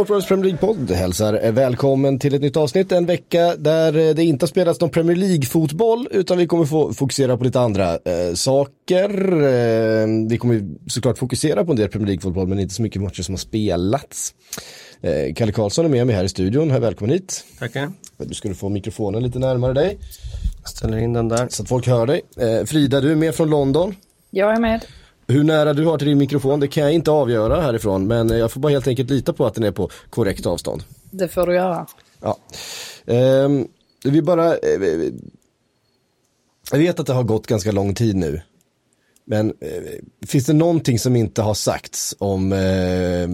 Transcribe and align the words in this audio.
Sportbladets 0.00 0.28
Premier 0.28 0.44
League-podd 0.44 0.90
hälsar 0.90 1.52
välkommen 1.52 2.18
till 2.18 2.34
ett 2.34 2.42
nytt 2.42 2.56
avsnitt. 2.56 2.92
En 2.92 3.06
vecka 3.06 3.56
där 3.56 4.14
det 4.14 4.24
inte 4.24 4.42
har 4.42 4.48
spelats 4.48 4.80
någon 4.80 4.90
Premier 4.90 5.16
League-fotboll 5.16 6.08
utan 6.10 6.38
vi 6.38 6.46
kommer 6.46 6.64
få 6.64 6.92
fokusera 6.92 7.36
på 7.36 7.44
lite 7.44 7.60
andra 7.60 7.92
eh, 7.92 8.34
saker. 8.34 9.32
Eh, 9.42 10.06
vi 10.28 10.38
kommer 10.40 10.90
såklart 10.90 11.18
fokusera 11.18 11.64
på 11.64 11.70
en 11.70 11.76
del 11.76 11.88
Premier 11.88 12.06
League-fotboll 12.06 12.46
men 12.46 12.58
inte 12.58 12.74
så 12.74 12.82
mycket 12.82 13.02
matcher 13.02 13.22
som 13.22 13.32
har 13.32 13.38
spelats. 13.38 14.34
Eh, 15.00 15.34
Kalle 15.34 15.52
Karlsson 15.52 15.84
är 15.84 15.88
med 15.88 16.06
mig 16.06 16.16
här 16.16 16.24
i 16.24 16.28
studion. 16.28 16.70
Här, 16.70 16.80
välkommen 16.80 17.12
hit. 17.12 17.44
Tackar. 17.58 17.92
Du 18.18 18.34
skulle 18.34 18.54
få 18.54 18.68
mikrofonen 18.68 19.22
lite 19.22 19.38
närmare 19.38 19.72
dig. 19.72 19.98
Jag 20.62 20.68
ställer 20.68 20.98
in 20.98 21.12
den 21.12 21.28
där. 21.28 21.48
Så 21.48 21.62
att 21.62 21.68
folk 21.68 21.86
hör 21.86 22.06
dig. 22.06 22.20
Eh, 22.36 22.64
Frida, 22.64 23.00
du 23.00 23.12
är 23.12 23.16
med 23.16 23.34
från 23.34 23.50
London. 23.50 23.94
Jag 24.30 24.52
är 24.52 24.60
med. 24.60 24.84
Hur 25.30 25.44
nära 25.44 25.72
du 25.72 25.84
har 25.84 25.98
till 25.98 26.08
din 26.08 26.18
mikrofon 26.18 26.60
det 26.60 26.68
kan 26.68 26.82
jag 26.82 26.92
inte 26.92 27.10
avgöra 27.10 27.60
härifrån 27.60 28.06
men 28.06 28.28
jag 28.28 28.52
får 28.52 28.60
bara 28.60 28.72
helt 28.72 28.86
enkelt 28.86 29.10
lita 29.10 29.32
på 29.32 29.46
att 29.46 29.54
den 29.54 29.64
är 29.64 29.70
på 29.70 29.90
korrekt 30.10 30.46
avstånd. 30.46 30.82
Det 31.10 31.28
får 31.28 31.46
du 31.46 31.54
göra. 31.54 31.86
Ja. 32.20 32.38
Um, 33.06 33.68
vi 34.04 34.22
bara, 34.22 34.52
uh, 34.52 35.12
jag 36.70 36.78
vet 36.78 37.00
att 37.00 37.06
det 37.06 37.12
har 37.12 37.22
gått 37.22 37.46
ganska 37.46 37.72
lång 37.72 37.94
tid 37.94 38.16
nu. 38.16 38.42
Men 39.24 39.46
uh, 39.46 40.26
finns 40.26 40.46
det 40.46 40.52
någonting 40.52 40.98
som 40.98 41.16
inte 41.16 41.42
har 41.42 41.54
sagts 41.54 42.16
om 42.18 42.52
uh, 42.52 43.28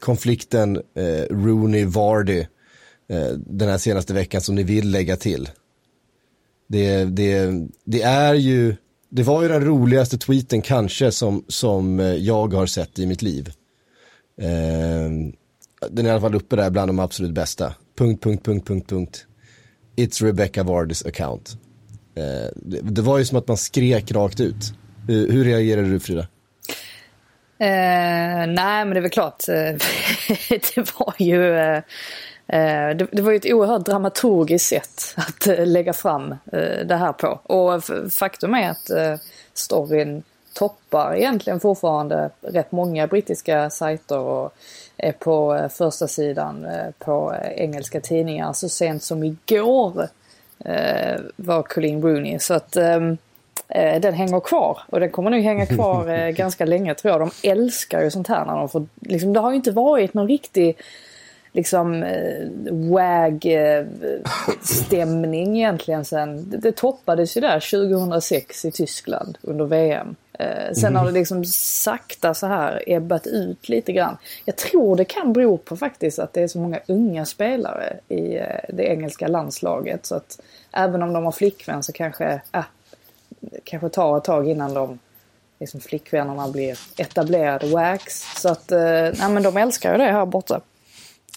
konflikten 0.00 0.82
Rooney-Vardy 1.30 2.46
den 3.36 3.68
här 3.68 3.78
senaste 3.78 4.14
veckan 4.14 4.40
som 4.40 4.54
ni 4.54 4.62
vill 4.62 4.90
lägga 4.90 5.16
till? 5.16 5.48
Det, 6.66 7.04
det, 7.04 7.52
det 7.84 8.02
är 8.02 8.34
ju 8.34 8.76
det 9.08 9.22
var 9.22 9.42
ju 9.42 9.48
den 9.48 9.64
roligaste 9.64 10.18
tweeten 10.18 10.62
kanske 10.62 11.12
som, 11.12 11.44
som 11.48 12.00
eh, 12.00 12.06
jag 12.06 12.54
har 12.54 12.66
sett 12.66 12.98
i 12.98 13.06
mitt 13.06 13.22
liv. 13.22 13.52
Eh, 14.40 15.10
den 15.90 16.06
är 16.06 16.08
i 16.08 16.10
alla 16.10 16.20
fall 16.20 16.34
uppe 16.34 16.56
där 16.56 16.70
bland 16.70 16.88
de 16.88 16.98
absolut 16.98 17.32
bästa. 17.32 17.74
Punkt, 17.98 18.22
punkt, 18.22 18.44
punkt, 18.44 18.66
punkt, 18.66 18.90
punkt. 18.90 19.26
It's 19.96 20.24
Rebecca 20.24 20.62
Vardys 20.62 21.06
account. 21.06 21.58
Eh, 22.14 22.50
det, 22.54 22.80
det, 22.80 23.02
var 23.02 23.18
ju 23.18 23.24
som 23.24 23.38
att 23.38 23.48
man 23.48 23.56
skrek 23.56 24.12
rakt 24.12 24.40
ut. 24.40 24.72
Hur, 25.06 25.32
hur 25.32 25.44
reagerade 25.44 25.88
du 25.88 26.00
Frida? 26.00 26.28
Eh, 27.60 28.46
nej 28.46 28.84
men 28.84 28.90
det 28.90 28.96
är 28.96 29.00
väl 29.00 29.10
klart. 29.10 29.48
Eh, 29.48 29.54
det 30.74 30.94
var 30.98 31.14
ju 31.18 31.54
Eh, 31.54 31.82
det, 32.48 33.06
det, 33.12 33.22
var 33.22 33.30
ju 33.30 33.36
ett 33.36 33.52
oerhört 33.52 33.84
dramaturgiskt 33.84 34.68
sätt 34.68 35.14
att 35.16 35.46
eh, 35.46 35.66
lägga 35.66 35.92
fram 35.92 36.32
eh, 36.32 36.86
det 36.86 36.96
här 36.96 37.12
på. 37.12 37.40
Och 37.42 37.84
faktum 38.12 38.54
är 38.54 38.70
att 38.70 38.90
storyn 39.54 40.22
toppar 40.52 41.16
egentligen 41.16 41.60
fortfarande 41.60 42.30
rätt 42.40 42.72
många 42.72 43.06
brittiska 43.06 43.70
sajter 43.70 44.18
och 44.18 44.54
är 44.96 45.12
på 45.12 45.68
första 45.72 46.08
sidan 46.08 46.66
på 46.98 47.34
engelska 47.54 48.00
tidningar. 48.00 48.52
Så 48.52 48.68
sent 48.68 49.02
som 49.02 49.24
igår 49.24 50.08
var 51.36 51.62
Colleen 51.62 52.02
Rooney. 52.02 52.38
Så 52.38 52.54
att 52.54 52.72
den 54.00 54.14
hänger 54.14 54.40
kvar 54.40 54.78
och 54.86 55.00
den 55.00 55.10
kommer 55.10 55.30
nog 55.30 55.40
hänga 55.40 55.66
kvar 55.66 56.30
ganska 56.32 56.64
länge 56.64 56.94
tror 56.94 57.12
jag. 57.12 57.20
De 57.20 57.48
älskar 57.48 58.02
ju 58.02 58.10
sånt 58.10 58.28
här 58.28 58.44
när 58.44 58.56
de 58.56 58.68
får, 58.68 58.86
liksom, 59.00 59.32
det 59.32 59.40
har 59.40 59.50
ju 59.50 59.56
inte 59.56 59.70
varit 59.70 60.14
någon 60.14 60.28
riktig 60.28 60.76
liksom 61.52 62.02
eh, 62.02 62.48
WAG-stämning 62.70 63.56
egentligen 65.56 66.04
sen. 66.04 66.50
Det, 66.50 66.56
det 66.56 66.72
toppades 66.72 67.36
ju 67.36 67.40
där 67.40 67.88
2006 67.88 68.64
i 68.64 68.70
Tyskland 68.70 69.38
under 69.42 69.64
VM. 69.64 70.16
Eh, 70.38 70.72
sen 70.72 70.96
har 70.96 71.06
det 71.06 71.12
liksom 71.12 71.44
sakta 71.44 72.34
så 72.34 72.46
här 72.46 72.82
ebbat 72.86 73.26
ut 73.26 73.68
lite 73.68 73.92
grann. 73.92 74.16
Jag 74.44 74.56
tror 74.56 74.96
det 74.96 75.04
kan 75.04 75.32
bero 75.32 75.56
på 75.56 75.76
faktiskt 75.76 76.18
att 76.18 76.32
det 76.32 76.42
är 76.42 76.48
så 76.48 76.58
många 76.58 76.80
unga 76.86 77.26
spelare 77.26 77.98
i 78.08 78.36
eh, 78.36 78.46
det 78.68 78.82
engelska 78.82 79.28
landslaget. 79.28 80.06
Så 80.06 80.14
att 80.14 80.40
även 80.72 81.02
om 81.02 81.12
de 81.12 81.24
har 81.24 81.32
flickvän 81.32 81.82
så 81.82 81.92
kanske, 81.92 82.40
äh, 82.52 82.64
kanske 83.64 83.88
tar 83.88 84.18
ett 84.18 84.24
tag 84.24 84.48
innan 84.48 84.74
de 84.74 84.98
liksom 85.60 85.80
flickvännerna 85.80 86.48
blir 86.48 86.78
etablerade 86.96 87.66
wax. 87.66 88.24
Så 88.36 88.48
att, 88.48 88.72
eh, 88.72 88.78
nej 89.18 89.28
men 89.30 89.42
de 89.42 89.56
älskar 89.56 89.92
ju 89.92 89.98
det 89.98 90.12
här 90.12 90.26
borta. 90.26 90.60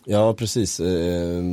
Ja, 0.06 0.34
precis. 0.34 0.79
Eh, 0.79 1.44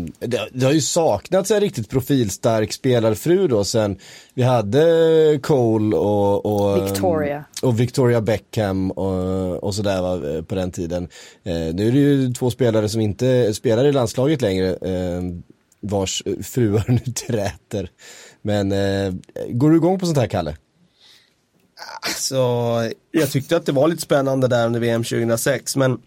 det, 0.52 0.64
har 0.64 0.72
ju 0.72 0.80
saknats 0.80 1.50
en 1.50 1.60
riktigt 1.60 1.88
profilstark 1.88 2.72
spelarfru 2.72 3.48
då 3.48 3.64
sen 3.64 3.98
vi 4.34 4.42
hade 4.42 5.40
Cole 5.42 5.96
och, 5.96 6.46
och 6.46 6.86
Victoria. 6.86 7.44
och 7.62 7.80
Victoria 7.80 8.20
Beckham 8.20 8.90
och, 8.90 9.64
och 9.64 9.74
sådär 9.74 10.02
va, 10.02 10.36
eh, 10.36 10.42
på 10.42 10.54
den 10.54 10.72
tiden. 10.72 11.08
Eh, 11.44 11.54
nu 11.54 11.88
är 11.88 11.92
det 11.92 11.98
ju 11.98 12.32
två 12.32 12.50
spelare 12.50 12.88
som 12.88 13.00
inte 13.00 13.54
spelar 13.54 13.84
i 13.84 13.92
landslaget 13.92 14.42
längre 14.42 14.78
vars 15.80 16.22
fruar 16.42 16.84
nu 16.88 17.12
träter. 17.12 17.90
Men 18.42 18.70
går 19.48 19.70
du 19.70 19.76
igång 19.76 19.98
på 19.98 20.06
sånt 20.06 20.18
här 20.18 20.26
Kalle? 20.26 20.56
Alltså, 22.00 22.36
jag 23.10 23.30
tyckte 23.30 23.56
att 23.56 23.66
det 23.66 23.72
var 23.72 23.88
lite 23.88 24.02
spännande 24.02 24.48
där 24.48 24.66
under 24.66 24.80
VM 24.80 25.04
2006 25.04 25.76
men 25.76 25.98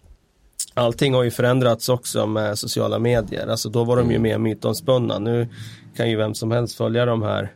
allting 0.74 1.14
har 1.14 1.22
ju 1.22 1.30
förändrats 1.30 1.88
också 1.88 2.26
med 2.26 2.58
sociala 2.58 2.98
medier. 2.98 3.46
Alltså 3.46 3.68
då 3.68 3.84
var 3.84 3.96
de 3.96 4.10
ju 4.10 4.16
mm. 4.16 4.22
mer 4.22 4.38
mytomspunna. 4.38 5.18
Nu 5.18 5.48
kan 5.96 6.10
ju 6.10 6.16
vem 6.16 6.34
som 6.34 6.50
helst 6.50 6.76
följa 6.76 7.06
de 7.06 7.22
här 7.22 7.52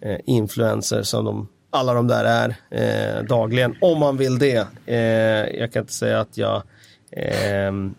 eh, 0.00 0.18
influencers 0.24 1.06
som 1.06 1.24
de, 1.24 1.48
alla 1.70 1.94
de 1.94 2.06
där 2.08 2.24
är 2.24 2.56
eh, 2.70 3.24
dagligen. 3.24 3.76
Om 3.80 3.98
man 3.98 4.16
vill 4.16 4.38
det. 4.38 4.66
Eh, 4.86 5.58
jag 5.58 5.72
kan 5.72 5.80
inte 5.80 5.92
säga 5.92 6.20
att 6.20 6.36
jag 6.36 6.62
ehm, 7.10 7.94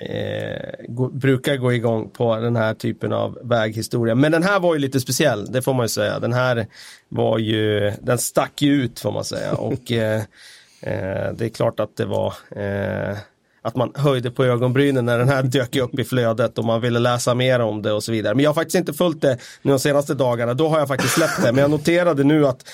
eh, 0.00 0.86
gå, 0.88 1.08
brukar 1.08 1.56
gå 1.56 1.72
igång 1.72 2.10
på 2.10 2.36
den 2.36 2.56
här 2.56 2.74
typen 2.74 3.12
av 3.12 3.38
väghistoria. 3.42 4.14
Men 4.14 4.32
den 4.32 4.42
här 4.42 4.60
var 4.60 4.74
ju 4.74 4.80
lite 4.80 5.00
speciell, 5.00 5.52
det 5.52 5.62
får 5.62 5.74
man 5.74 5.84
ju 5.84 5.88
säga. 5.88 6.18
Den 6.18 6.32
här 6.32 6.66
var 7.08 7.38
ju, 7.38 7.92
den 8.00 8.18
stack 8.18 8.62
ju 8.62 8.72
ut 8.72 9.00
får 9.00 9.12
man 9.12 9.24
säga. 9.24 9.54
Och 9.54 9.92
eh, 9.92 10.22
det 11.34 11.44
är 11.44 11.48
klart 11.48 11.80
att 11.80 11.96
det 11.96 12.04
var 12.04 12.34
att 13.62 13.76
man 13.76 13.92
höjde 13.94 14.30
på 14.30 14.44
ögonbrynen 14.44 15.04
när 15.04 15.18
den 15.18 15.28
här 15.28 15.42
dök 15.42 15.76
upp 15.76 15.98
i 15.98 16.04
flödet 16.04 16.58
och 16.58 16.64
man 16.64 16.80
ville 16.80 16.98
läsa 16.98 17.34
mer 17.34 17.60
om 17.60 17.82
det 17.82 17.92
och 17.92 18.04
så 18.04 18.12
vidare. 18.12 18.34
Men 18.34 18.42
jag 18.44 18.50
har 18.50 18.54
faktiskt 18.54 18.76
inte 18.76 18.92
följt 18.92 19.22
det 19.22 19.38
nu 19.62 19.72
de 19.72 19.78
senaste 19.78 20.14
dagarna, 20.14 20.54
då 20.54 20.68
har 20.68 20.78
jag 20.78 20.88
faktiskt 20.88 21.14
släppt 21.14 21.42
det. 21.42 21.52
Men 21.52 21.62
jag 21.62 21.70
noterade 21.70 22.24
nu 22.24 22.46
att 22.46 22.64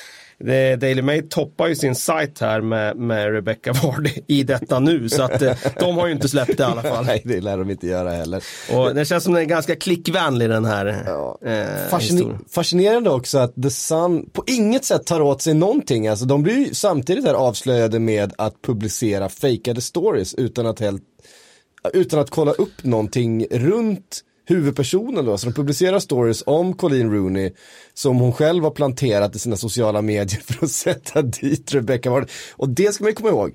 Daily 0.79 1.03
Mail 1.03 1.29
toppar 1.29 1.67
ju 1.67 1.75
sin 1.75 1.95
sajt 1.95 2.41
här 2.41 2.61
med, 2.61 2.97
med 2.97 3.33
Rebecca 3.33 3.73
Vardy 3.73 4.11
i 4.27 4.43
detta 4.43 4.81
nu. 4.81 5.09
Så 5.09 5.23
att 5.23 5.43
eh, 5.43 5.57
de 5.79 5.97
har 5.97 6.07
ju 6.07 6.13
inte 6.13 6.29
släppt 6.29 6.57
det 6.57 6.63
i 6.63 6.67
alla 6.67 6.83
fall. 6.83 7.05
Nej, 7.07 7.23
det 7.25 7.41
lär 7.41 7.59
de 7.59 7.71
inte 7.71 7.87
göra 7.87 8.11
heller. 8.11 8.45
Och 8.73 8.95
det 8.95 9.05
känns 9.05 9.25
som 9.25 9.33
den 9.33 9.43
är 9.43 9.47
ganska 9.47 9.77
klickvänlig 9.77 10.49
den 10.49 10.65
här 10.65 11.03
ja. 11.07 11.39
eh, 11.45 11.89
Fasciner 11.91 12.39
Fascinerande 12.51 13.11
också 13.11 13.39
att 13.39 13.63
The 13.63 13.71
Sun 13.71 14.31
på 14.31 14.45
inget 14.47 14.85
sätt 14.85 15.07
tar 15.07 15.21
åt 15.21 15.43
sig 15.43 15.55
någonting. 15.55 16.09
Alltså 16.09 16.25
de 16.25 16.43
blir 16.43 16.59
ju 16.59 16.75
samtidigt 16.75 17.25
här 17.25 17.35
avslöjade 17.35 17.99
med 17.99 18.33
att 18.39 18.63
publicera 18.63 19.29
fejkade 19.29 19.81
stories 19.81 20.35
utan 20.35 20.67
att 20.67 20.81
helt 20.81 21.03
utan 21.93 22.21
att 22.21 22.31
kolla 22.31 22.53
upp 22.53 22.85
någonting 22.85 23.47
runt 23.51 24.23
huvudpersonen 24.47 25.25
då, 25.25 25.39
så 25.39 25.47
de 25.47 25.53
publicerar 25.53 25.99
stories 25.99 26.43
om 26.47 26.75
Colleen 26.75 27.13
Rooney 27.13 27.53
som 27.95 28.17
hon 28.17 28.33
själv 28.33 28.65
har 28.65 28.71
planterat 28.71 29.37
i 29.37 29.39
sina 29.39 29.57
sociala 29.57 30.03
medier 30.03 30.41
för 30.45 30.65
att 30.65 30.71
sätta 30.71 31.23
dit 31.23 31.75
Rebecca 31.75 32.11
Vardy. 32.11 32.27
Och 32.53 32.69
det 32.69 32.95
ska 32.95 33.05
man 33.05 33.11
ju 33.11 33.15
komma 33.15 33.29
ihåg. 33.29 33.53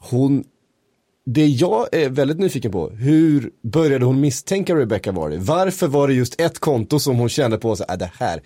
Hon, 0.00 0.44
det 1.26 1.46
jag 1.46 1.88
är 1.92 2.08
väldigt 2.08 2.38
nyfiken 2.38 2.72
på, 2.72 2.90
hur 2.90 3.50
började 3.62 4.04
hon 4.04 4.20
misstänka 4.20 4.74
Rebecca 4.74 5.12
Vardy? 5.12 5.36
Varför 5.36 5.86
var 5.86 6.08
det 6.08 6.14
just 6.14 6.40
ett 6.40 6.58
konto 6.58 6.98
som 6.98 7.16
hon 7.16 7.28
kände 7.28 7.58
på 7.58 7.76
sig, 7.76 7.86
äh, 7.88 7.96
det 7.96 8.10
här, 8.18 8.42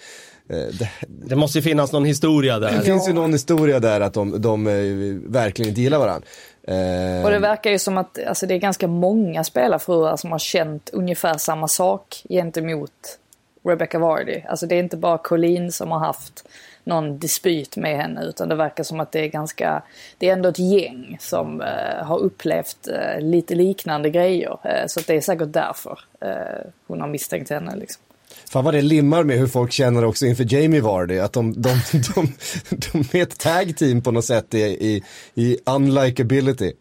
äh, 0.50 0.56
det, 0.56 0.90
det, 1.08 1.36
måste 1.36 1.58
ju 1.58 1.62
finnas 1.62 1.92
någon 1.92 2.04
historia 2.04 2.58
där. 2.58 2.72
Det 2.72 2.82
finns 2.82 3.08
ju 3.08 3.12
någon 3.12 3.32
historia 3.32 3.80
där 3.80 4.00
att 4.00 4.14
de, 4.14 4.30
de, 4.30 4.40
de 4.40 4.66
eh, 4.66 5.30
verkligen 5.30 5.68
inte 5.68 5.80
gillar 5.80 5.98
varandra. 5.98 6.28
Eh, 6.68 7.24
och 7.24 7.30
det 7.30 7.38
verkar 7.38 7.70
ju 7.70 7.78
som 7.78 7.98
att 7.98 8.24
alltså, 8.26 8.46
det 8.46 8.54
är 8.54 8.58
ganska 8.58 8.88
många 8.88 9.44
spelarfruar 9.44 10.16
som 10.16 10.32
har 10.32 10.38
känt 10.38 10.90
ungefär 10.92 11.38
samma 11.38 11.68
sak 11.68 12.22
gentemot 12.28 13.18
Rebecca 13.62 13.98
Vardy. 13.98 14.42
Alltså 14.48 14.66
det 14.66 14.74
är 14.74 14.78
inte 14.78 14.96
bara 14.96 15.18
Colleen 15.18 15.72
som 15.72 15.90
har 15.90 15.98
haft 15.98 16.48
någon 16.84 17.18
dispyt 17.18 17.76
med 17.76 17.96
henne 17.96 18.24
utan 18.24 18.48
det 18.48 18.54
verkar 18.54 18.84
som 18.84 19.00
att 19.00 19.12
det 19.12 19.20
är 19.20 19.28
ganska, 19.28 19.82
det 20.18 20.28
är 20.28 20.32
ändå 20.32 20.48
ett 20.48 20.58
gäng 20.58 21.16
som 21.20 21.60
eh, 21.60 22.04
har 22.04 22.18
upplevt 22.18 22.88
eh, 22.88 23.20
lite 23.20 23.54
liknande 23.54 24.10
grejer. 24.10 24.58
Eh, 24.64 24.86
så 24.86 25.00
det 25.00 25.16
är 25.16 25.20
säkert 25.20 25.52
därför 25.52 25.98
eh, 26.20 26.70
hon 26.86 27.00
har 27.00 27.08
misstänkt 27.08 27.50
henne 27.50 27.76
liksom. 27.76 28.02
Fan 28.52 28.64
vad 28.64 28.74
det 28.74 28.82
limmar 28.82 29.24
med 29.24 29.38
hur 29.38 29.46
folk 29.46 29.72
känner 29.72 30.04
också 30.04 30.26
inför 30.26 30.54
Jamie 30.54 30.80
Vardy. 30.80 31.18
Att 31.18 31.32
de, 31.32 31.62
de, 31.62 31.80
de, 32.14 32.34
de 32.92 33.18
är 33.18 33.22
ett 33.22 33.38
tag 33.38 33.76
team 33.76 34.02
på 34.02 34.10
något 34.10 34.24
sätt 34.24 34.54
i, 34.54 34.58
i, 34.58 35.02
i 35.34 35.58
unlikability. 35.66 36.72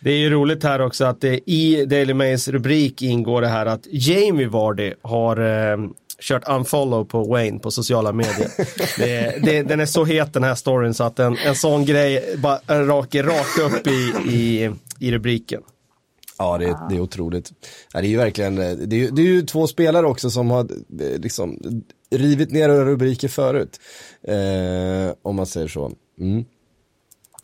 Det 0.00 0.10
är 0.10 0.16
ju 0.16 0.30
roligt 0.30 0.62
här 0.62 0.80
också 0.80 1.04
att 1.04 1.20
det 1.20 1.50
i 1.50 1.84
Daily 1.84 2.14
Mails 2.14 2.48
rubrik 2.48 3.02
ingår 3.02 3.40
det 3.40 3.48
här 3.48 3.66
att 3.66 3.86
Jamie 3.90 4.48
Vardy 4.48 4.92
har 5.02 5.36
eh, 5.36 5.78
kört 6.20 6.48
unfollow 6.48 7.04
på 7.04 7.24
Wayne 7.24 7.58
på 7.58 7.70
sociala 7.70 8.12
medier. 8.12 8.50
det, 8.98 9.44
det, 9.44 9.62
den 9.62 9.80
är 9.80 9.86
så 9.86 10.04
het 10.04 10.32
den 10.32 10.44
här 10.44 10.54
storyn 10.54 10.94
så 10.94 11.04
att 11.04 11.18
en, 11.18 11.36
en 11.36 11.54
sån 11.54 11.84
grej 11.84 12.36
bara 12.36 12.86
raker 12.86 13.22
rakt 13.22 13.58
upp 13.58 13.86
i, 13.86 14.12
i, 14.34 14.70
i 14.98 15.12
rubriken. 15.12 15.62
Ja, 16.38 16.58
det 16.58 16.64
är, 16.64 16.88
det 16.88 16.96
är 16.96 17.00
otroligt. 17.00 17.52
Ja, 17.92 18.00
det 18.00 18.06
är 18.06 18.10
ju 18.10 18.16
verkligen, 18.16 18.58
eh, 18.58 18.76
det 18.76 19.04
är, 19.04 19.10
det 19.10 19.22
är 19.22 19.26
ju 19.26 19.42
två 19.42 19.66
spelare 19.66 20.06
också 20.06 20.30
som 20.30 20.50
har 20.50 20.60
eh, 21.00 21.18
liksom 21.18 21.58
rivit 22.10 22.50
ner 22.50 22.68
rubriker 22.68 23.28
förut. 23.28 23.80
Eh, 24.22 25.14
om 25.22 25.36
man 25.36 25.46
säger 25.46 25.68
så. 25.68 25.92
Mm. 26.20 26.44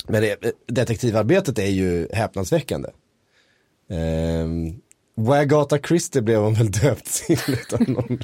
Men 0.08 0.22
det, 0.22 0.44
eh, 0.44 0.50
detektivarbetet 0.66 1.58
är 1.58 1.70
ju 1.70 2.08
häpnadsväckande. 2.12 2.88
Eh, 3.90 4.48
Wagata 5.16 5.78
Christie 5.78 6.22
blev 6.22 6.40
hon 6.40 6.54
väl 6.54 6.70
döpt 6.70 7.26
till 7.26 7.38
någon. 7.86 8.18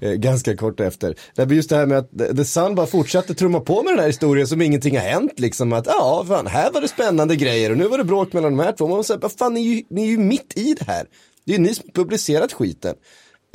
Eh, 0.00 0.12
ganska 0.12 0.56
kort 0.56 0.80
efter. 0.80 1.14
Det 1.34 1.46
blir 1.46 1.56
just 1.56 1.68
det 1.68 1.76
här 1.76 1.86
med 1.86 1.98
att 1.98 2.36
The 2.36 2.44
Sun 2.44 2.74
bara 2.74 2.86
fortsatte 2.86 3.34
trumma 3.34 3.60
på 3.60 3.82
med 3.82 3.92
den 3.92 3.98
här 3.98 4.06
historien 4.06 4.46
som 4.46 4.62
ingenting 4.62 4.96
har 4.96 5.04
hänt 5.04 5.40
liksom. 5.40 5.72
Att 5.72 5.86
ja, 5.86 6.24
fan, 6.28 6.46
här 6.46 6.72
var 6.72 6.80
det 6.80 6.88
spännande 6.88 7.36
grejer 7.36 7.70
och 7.70 7.78
nu 7.78 7.88
var 7.88 7.98
det 7.98 8.04
bråk 8.04 8.32
mellan 8.32 8.56
de 8.56 8.64
här 8.64 8.72
två. 8.72 8.88
Man 8.88 9.04
säger, 9.04 9.20
vad 9.20 9.32
fan, 9.32 9.54
ni 9.54 9.60
är, 9.60 9.74
ju, 9.74 9.82
ni 9.90 10.02
är 10.02 10.06
ju 10.06 10.18
mitt 10.18 10.52
i 10.56 10.74
det 10.74 10.84
här. 10.84 11.06
Det 11.44 11.52
är 11.52 11.56
ju 11.56 11.62
ni 11.62 11.74
som 11.74 11.90
publicerat 11.94 12.52
skiten. 12.52 12.94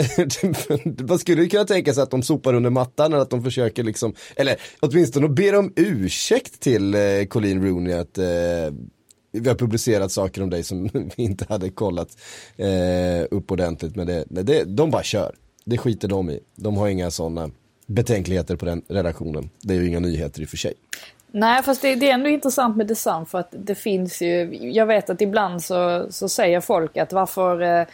Man 1.08 1.20
skulle 1.20 1.48
kunna 1.48 1.66
tänka 1.66 1.94
sig 1.94 2.04
att 2.04 2.12
de 2.12 2.24
sopar 2.24 2.54
under 2.54 2.70
mattan 2.70 3.14
eller 3.14 3.22
att 3.22 3.30
de 3.30 3.44
försöker 3.44 3.84
liksom, 3.84 4.14
eller 4.36 4.56
åtminstone 4.80 5.30
ber 5.30 5.56
om 5.56 5.74
ursäkt 5.76 6.60
till 6.60 6.94
eh, 6.94 7.26
Colleen 7.30 7.64
Rooney 7.66 7.94
att 7.94 8.18
eh, 8.18 8.26
vi 9.32 9.50
har 9.50 9.56
publicerat 9.56 10.12
saker 10.12 10.44
om 10.44 10.50
dig 10.50 10.64
som 10.64 10.84
vi 10.94 11.24
inte 11.24 11.46
hade 11.50 11.70
kollat 11.70 12.18
eh, 12.58 13.26
upp 13.32 13.52
ordentligt. 13.52 13.96
Men 13.96 14.08
det, 14.08 14.26
det, 14.30 14.64
de 14.64 14.92
bara 14.92 15.04
kör. 15.04 15.36
Det 15.66 15.78
skiter 15.78 16.08
de 16.08 16.30
i. 16.30 16.40
De 16.56 16.78
har 16.78 16.88
inga 16.88 17.12
sådana 17.12 17.52
betänkligheter 17.86 18.56
på 18.56 18.66
den 18.66 18.82
redaktionen. 18.88 19.50
Det 19.62 19.74
är 19.74 19.78
ju 19.78 19.88
inga 19.88 20.00
nyheter 20.00 20.42
i 20.42 20.46
och 20.46 20.50
för 20.50 20.58
sig. 20.58 20.74
Nej, 21.34 21.64
fast 21.64 21.82
det, 21.82 21.96
det, 21.96 22.10
är 22.10 22.14
ändå 22.14 22.30
intressant 22.30 22.78
med 22.78 22.88
design 22.88 23.26
för 23.26 23.40
att 23.40 23.50
det 23.52 23.76
finns 23.76 24.22
ju, 24.22 24.58
jag 24.72 24.86
vet 24.86 25.10
att 25.10 25.22
ibland 25.22 25.64
så, 25.64 26.08
så 26.10 26.30
säger 26.30 26.62
folk 26.62 26.98
att 26.98 27.14
varför 27.14 27.62
eh, 27.62 27.86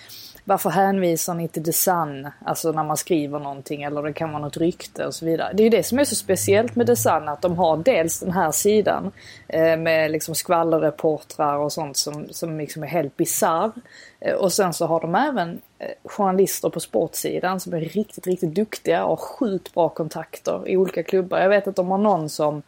varför 0.48 0.70
hänvisar 0.70 1.34
ni 1.34 1.48
till 1.48 1.64
The 1.64 1.74
Sun? 1.74 2.28
Alltså 2.46 2.72
när 2.72 2.84
man 2.84 2.98
skriver 2.98 3.40
någonting 3.40 3.84
eller 3.84 4.04
det 4.04 4.14
kan 4.14 4.32
vara 4.32 4.42
något 4.42 4.58
rykte 4.58 5.06
och 5.06 5.16
så 5.16 5.26
vidare. 5.26 5.54
Det 5.54 5.64
är 5.64 5.64
ju 5.64 5.70
det 5.70 5.84
som 5.84 6.00
är 6.00 6.04
så 6.04 6.16
speciellt 6.16 6.76
med 6.76 6.88
The 6.88 6.96
Sun 6.96 7.28
att 7.28 7.42
de 7.42 7.58
har 7.58 7.78
dels 7.78 8.20
den 8.20 8.32
här 8.32 8.52
sidan 8.52 9.12
eh, 9.48 9.78
med 9.78 10.12
liksom 10.12 10.36
skvallerreportrar 10.36 11.58
och 11.58 11.72
sånt 11.72 11.98
som, 11.98 12.28
som 12.32 12.58
liksom 12.58 12.84
är 12.84 12.88
helt 12.88 13.18
bisarr. 13.18 13.72
Eh, 14.20 14.34
och 14.34 14.54
sen 14.54 14.74
så 14.74 14.86
har 14.86 15.02
de 15.02 15.16
även 15.16 15.62
eh, 15.80 15.88
journalister 16.04 16.70
på 16.70 16.80
sportsidan 16.80 17.60
som 17.60 17.74
är 17.74 17.80
riktigt, 17.80 18.28
riktigt 18.28 18.56
duktiga 18.56 19.04
och 19.04 19.10
har 19.10 19.26
sjukt 19.26 19.74
bra 19.74 19.90
kontakter 19.90 20.68
i 20.68 20.78
olika 20.78 21.04
klubbar. 21.04 21.40
Jag 21.40 21.50
vet 21.50 21.68
att 21.68 21.76
de 21.76 21.92
har 21.92 21.98
någon 21.98 22.30
som 22.30 22.62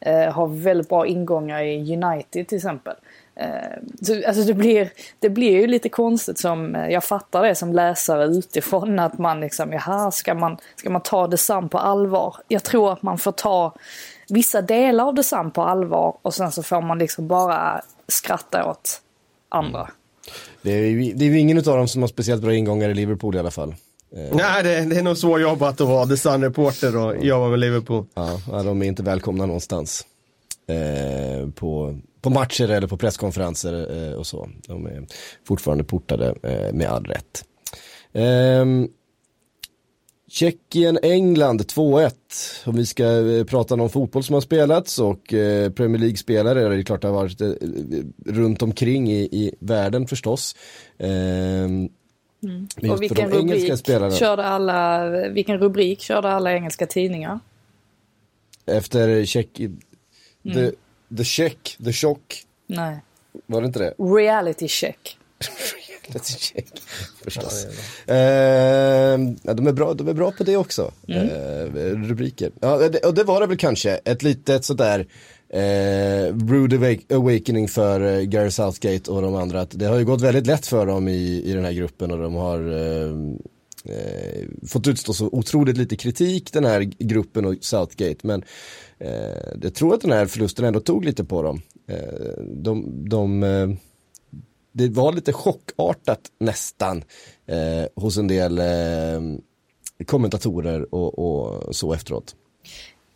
eh, 0.00 0.32
har 0.32 0.46
väldigt 0.46 0.88
bra 0.88 1.06
ingångar 1.06 1.62
i 1.62 1.96
United 1.96 2.48
till 2.48 2.56
exempel. 2.56 2.96
Eh, 3.40 3.78
så, 4.02 4.26
alltså 4.26 4.44
det 4.44 4.54
blir, 4.54 4.90
det 5.18 5.30
blir 5.30 5.50
ju 5.50 5.66
lite 5.66 5.88
konstigt 5.88 6.38
som, 6.38 6.74
eh, 6.74 6.88
jag 6.88 7.04
fattar 7.04 7.42
det 7.42 7.54
som 7.54 7.72
läsare 7.72 8.24
utifrån 8.24 8.98
att 8.98 9.18
man 9.18 9.40
liksom, 9.40 9.72
jaha, 9.72 10.10
ska 10.10 10.34
man, 10.34 10.56
ska 10.76 10.90
man 10.90 11.00
ta 11.00 11.26
detsamma 11.26 11.68
på 11.68 11.78
allvar? 11.78 12.36
Jag 12.48 12.64
tror 12.64 12.92
att 12.92 13.02
man 13.02 13.18
får 13.18 13.32
ta 13.32 13.74
vissa 14.28 14.62
delar 14.62 15.04
av 15.04 15.14
detsamma 15.14 15.50
på 15.50 15.62
allvar 15.62 16.16
och 16.22 16.34
sen 16.34 16.52
så 16.52 16.62
får 16.62 16.82
man 16.82 16.98
liksom 16.98 17.28
bara 17.28 17.82
skratta 18.08 18.70
åt 18.70 19.00
andra. 19.48 19.80
Mm. 19.80 19.92
Det 20.62 20.72
är, 20.72 20.86
ju, 20.86 21.12
det 21.12 21.24
är 21.24 21.28
ju 21.28 21.38
ingen 21.38 21.58
av 21.58 21.64
dem 21.64 21.88
som 21.88 22.02
har 22.02 22.08
speciellt 22.08 22.42
bra 22.42 22.54
ingångar 22.54 22.88
i 22.88 22.94
Liverpool 22.94 23.36
i 23.36 23.38
alla 23.38 23.50
fall. 23.50 23.74
Eh. 24.16 24.36
Nej, 24.36 24.62
det, 24.62 24.80
det 24.80 24.96
är 24.96 25.02
nog 25.02 25.16
svårjobbat 25.16 25.80
att 25.80 25.88
vara 25.88 26.06
The 26.06 26.16
Sun-reporter 26.16 26.96
och 26.96 27.24
jobba 27.24 27.48
med 27.48 27.58
Liverpool. 27.58 28.06
Ja, 28.14 28.62
de 28.62 28.82
är 28.82 28.86
inte 28.86 29.02
välkomna 29.02 29.46
någonstans. 29.46 30.06
Eh, 30.66 31.48
på, 31.50 31.98
på 32.20 32.30
matcher 32.30 32.70
eller 32.70 32.86
på 32.86 32.96
presskonferenser 32.96 34.06
eh, 34.08 34.14
och 34.14 34.26
så. 34.26 34.48
De 34.66 34.86
är 34.86 35.06
fortfarande 35.46 35.84
portade 35.84 36.34
eh, 36.42 36.72
med 36.72 36.86
all 36.86 37.04
rätt. 37.04 37.44
Ehm, 38.12 38.88
Tjeckien, 40.28 40.98
England 41.02 41.60
2-1. 41.60 42.12
Om 42.64 42.76
vi 42.76 42.86
ska 42.86 43.04
eh, 43.04 43.44
prata 43.44 43.74
om 43.74 43.90
fotboll 43.90 44.22
som 44.22 44.34
har 44.34 44.40
spelats 44.40 44.98
och 44.98 45.34
eh, 45.34 45.70
Premier 45.70 45.98
League-spelare, 45.98 46.68
det 46.68 46.76
är 46.76 46.82
klart 46.82 47.02
det 47.02 47.08
har 47.08 47.14
varit 47.14 47.40
eh, 47.40 47.52
runt 48.26 48.62
omkring 48.62 49.10
i, 49.10 49.20
i 49.20 49.54
världen 49.60 50.06
förstås. 50.06 50.56
Ehm, 50.98 51.88
mm. 52.42 52.68
Och 52.90 53.02
vilken 53.02 53.30
rubrik, 53.30 53.86
körde 54.18 54.44
alla, 54.44 55.08
vilken 55.28 55.58
rubrik 55.58 56.00
körde 56.00 56.28
alla 56.28 56.52
engelska 56.52 56.86
tidningar? 56.86 57.40
Efter 58.66 59.24
Tjeckien 59.24 59.80
Mm. 60.44 60.72
The, 61.16 61.24
check, 61.24 61.76
the 61.84 61.92
chock. 61.92 62.44
Nej. 62.66 63.00
Var 63.46 63.60
det 63.60 63.66
inte 63.66 63.78
det? 63.78 63.94
Reality 63.98 64.68
check. 64.68 65.18
Reality 66.08 66.34
check, 66.38 66.66
förstås. 67.24 67.66
Ja, 68.06 68.14
eh, 68.14 69.18
de, 69.54 69.66
är 69.66 69.72
bra, 69.72 69.94
de 69.94 70.08
är 70.08 70.14
bra 70.14 70.30
på 70.30 70.44
det 70.44 70.56
också, 70.56 70.92
mm. 71.08 71.28
eh, 71.28 72.08
rubriker. 72.08 72.50
Ja, 72.60 72.88
det, 72.88 72.98
och 72.98 73.14
det 73.14 73.24
var 73.24 73.40
det 73.40 73.46
väl 73.46 73.56
kanske, 73.56 73.90
ett 73.90 74.22
litet 74.22 74.64
sådär 74.64 75.06
eh, 75.48 76.36
rude 76.48 76.98
awakening 77.10 77.68
för 77.68 78.00
eh, 78.00 78.20
Gary 78.20 78.50
Southgate 78.50 79.10
och 79.10 79.22
de 79.22 79.34
andra. 79.34 79.60
Att 79.60 79.78
det 79.78 79.86
har 79.86 79.98
ju 79.98 80.04
gått 80.04 80.20
väldigt 80.20 80.46
lätt 80.46 80.66
för 80.66 80.86
dem 80.86 81.08
i, 81.08 81.42
i 81.44 81.52
den 81.52 81.64
här 81.64 81.72
gruppen 81.72 82.10
och 82.10 82.18
de 82.18 82.34
har 82.34 82.58
eh, 83.84 84.48
fått 84.68 84.86
utstå 84.86 85.12
så 85.12 85.28
otroligt 85.32 85.76
lite 85.76 85.96
kritik 85.96 86.52
den 86.52 86.64
här 86.64 86.80
gruppen 86.98 87.44
och 87.44 87.54
Southgate. 87.60 88.26
Men 88.26 88.44
eh, 88.98 89.58
jag 89.62 89.74
tror 89.74 89.94
att 89.94 90.00
den 90.00 90.12
här 90.12 90.26
förlusten 90.26 90.64
ändå 90.64 90.80
tog 90.80 91.04
lite 91.04 91.24
på 91.24 91.42
dem. 91.42 91.62
Eh, 91.86 92.42
de, 92.46 93.08
de 93.08 93.42
eh, 93.42 93.68
det 94.72 94.88
var 94.88 95.12
lite 95.12 95.32
chockartat 95.32 96.20
nästan 96.38 97.04
eh, 97.46 97.84
hos 97.96 98.16
en 98.16 98.28
del 98.28 98.58
eh, 98.58 100.04
kommentatorer 100.06 100.94
och, 100.94 101.18
och 101.18 101.76
så 101.76 101.92
efteråt. 101.92 102.36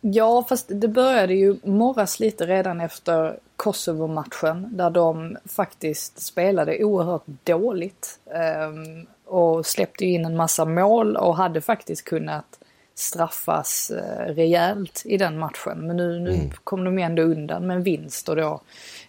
Ja, 0.01 0.45
fast 0.49 0.65
det 0.67 0.87
började 0.87 1.33
ju 1.33 1.57
morras 1.63 2.19
lite 2.19 2.45
redan 2.45 2.81
efter 2.81 3.39
Kosovo-matchen 3.55 4.69
där 4.71 4.89
de 4.89 5.37
faktiskt 5.45 6.21
spelade 6.21 6.83
oerhört 6.83 7.25
dåligt. 7.43 8.19
Um, 8.25 9.07
och 9.25 9.65
släppte 9.65 10.05
in 10.05 10.25
en 10.25 10.35
massa 10.35 10.65
mål 10.65 11.15
och 11.15 11.37
hade 11.37 11.61
faktiskt 11.61 12.03
kunnat 12.03 12.59
straffas 12.95 13.91
eh, 13.91 14.33
rejält 14.33 15.01
i 15.05 15.17
den 15.17 15.39
matchen. 15.39 15.87
Men 15.87 15.97
nu, 15.97 16.19
nu 16.19 16.33
mm. 16.33 16.49
kom 16.63 16.83
de 16.83 16.99
ändå 16.99 17.23
undan 17.23 17.67
med 17.67 17.77
en 17.77 17.83
vinst 17.83 18.29
och 18.29 18.35
då 18.35 18.61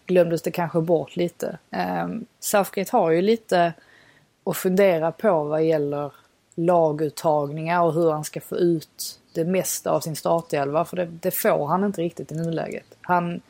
glömdes 0.06 0.42
det 0.42 0.50
kanske 0.50 0.80
bort 0.80 1.16
lite. 1.16 1.58
Eh, 1.70 2.08
Southgate 2.40 2.96
har 2.96 3.10
ju 3.10 3.22
lite 3.22 3.72
att 4.44 4.56
fundera 4.56 5.12
på 5.12 5.44
vad 5.44 5.64
gäller 5.64 6.12
laguttagningar 6.54 7.82
och 7.82 7.94
hur 7.94 8.10
han 8.10 8.24
ska 8.24 8.40
få 8.40 8.56
ut 8.56 9.20
det 9.32 9.44
mesta 9.44 9.90
av 9.90 10.00
sin 10.00 10.16
startelva. 10.16 10.84
För 10.84 10.96
det, 10.96 11.04
det 11.04 11.30
får 11.30 11.66
han 11.66 11.84
inte 11.84 12.02
riktigt 12.02 12.32
i 12.32 12.34
nuläget. 12.34 12.86
Han 13.00 13.40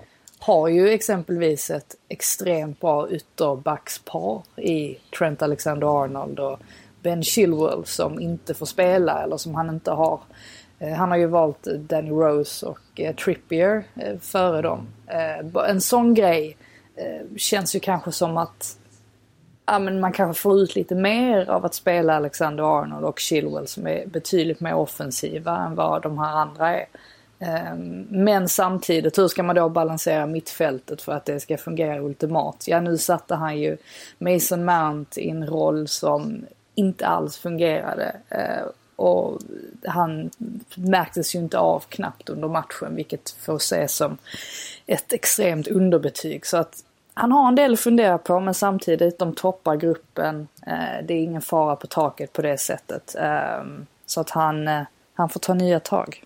har 0.46 0.68
ju 0.68 0.88
exempelvis 0.88 1.70
ett 1.70 1.94
extremt 2.08 2.80
bra 2.80 3.10
ytterbackspar 3.10 4.42
i 4.56 4.98
Trent 5.18 5.42
Alexander-Arnold 5.42 6.38
och 6.38 6.58
Ben 7.02 7.22
Chilwell 7.22 7.84
som 7.84 8.20
inte 8.20 8.54
får 8.54 8.66
spela 8.66 9.22
eller 9.22 9.36
som 9.36 9.54
han 9.54 9.68
inte 9.68 9.90
har. 9.90 10.20
Eh, 10.78 10.92
han 10.92 11.10
har 11.10 11.16
ju 11.16 11.26
valt 11.26 11.62
Danny 11.62 12.10
Rose 12.10 12.66
och 12.66 13.00
eh, 13.00 13.14
Trippier 13.14 13.84
eh, 13.94 14.18
före 14.18 14.62
dem. 14.62 14.86
En 15.68 15.80
sån 15.80 16.14
grej 16.14 16.56
känns 17.36 17.76
ju 17.76 17.80
kanske 17.80 18.12
som 18.12 18.36
att 18.36 18.78
ja, 19.66 19.78
men 19.78 20.00
man 20.00 20.12
kanske 20.12 20.42
får 20.42 20.58
ut 20.60 20.76
lite 20.76 20.94
mer 20.94 21.50
av 21.50 21.64
att 21.64 21.74
spela 21.74 22.16
Alexander 22.16 22.80
Arnold 22.80 23.04
och 23.04 23.18
Chilwell 23.18 23.66
som 23.66 23.86
är 23.86 24.06
betydligt 24.06 24.60
mer 24.60 24.74
offensiva 24.74 25.58
än 25.58 25.74
vad 25.74 26.02
de 26.02 26.18
här 26.18 26.36
andra 26.36 26.76
är. 26.76 26.86
Ehm, 27.38 28.06
men 28.10 28.48
samtidigt, 28.48 29.18
hur 29.18 29.28
ska 29.28 29.42
man 29.42 29.56
då 29.56 29.68
balansera 29.68 30.26
mittfältet 30.26 31.02
för 31.02 31.12
att 31.12 31.24
det 31.24 31.40
ska 31.40 31.56
fungera 31.56 32.00
ultimat? 32.00 32.64
Ja, 32.66 32.80
nu 32.80 32.98
satte 32.98 33.34
han 33.34 33.58
ju 33.58 33.76
Mason 34.18 34.64
Mount 34.64 35.20
i 35.20 35.30
en 35.30 35.46
roll 35.46 35.88
som 35.88 36.46
inte 36.74 37.06
alls 37.06 37.36
fungerade. 37.38 38.16
Eh, 38.28 38.66
och 38.96 39.38
han 39.86 40.30
märktes 40.74 41.34
ju 41.34 41.38
inte 41.38 41.58
av 41.58 41.84
knappt 41.88 42.28
under 42.28 42.48
matchen, 42.48 42.96
vilket 42.96 43.30
får 43.30 43.56
ses 43.56 43.96
som 43.96 44.18
ett 44.86 45.12
extremt 45.12 45.68
underbetyg. 45.68 46.46
Så 46.46 46.56
att 46.56 46.84
han 47.14 47.32
har 47.32 47.48
en 47.48 47.54
del 47.54 47.72
att 47.72 47.80
fundera 47.80 48.18
på, 48.18 48.40
men 48.40 48.54
samtidigt, 48.54 49.18
de 49.18 49.34
toppar 49.34 49.76
gruppen. 49.76 50.48
Eh, 50.66 51.04
det 51.04 51.14
är 51.14 51.22
ingen 51.22 51.42
fara 51.42 51.76
på 51.76 51.86
taket 51.86 52.32
på 52.32 52.42
det 52.42 52.58
sättet. 52.58 53.16
Ehm, 53.18 53.86
så 54.06 54.20
att 54.20 54.30
han, 54.30 54.68
eh, 54.68 54.82
han 55.14 55.28
får 55.28 55.40
ta 55.40 55.54
nya 55.54 55.80
tag. 55.80 56.24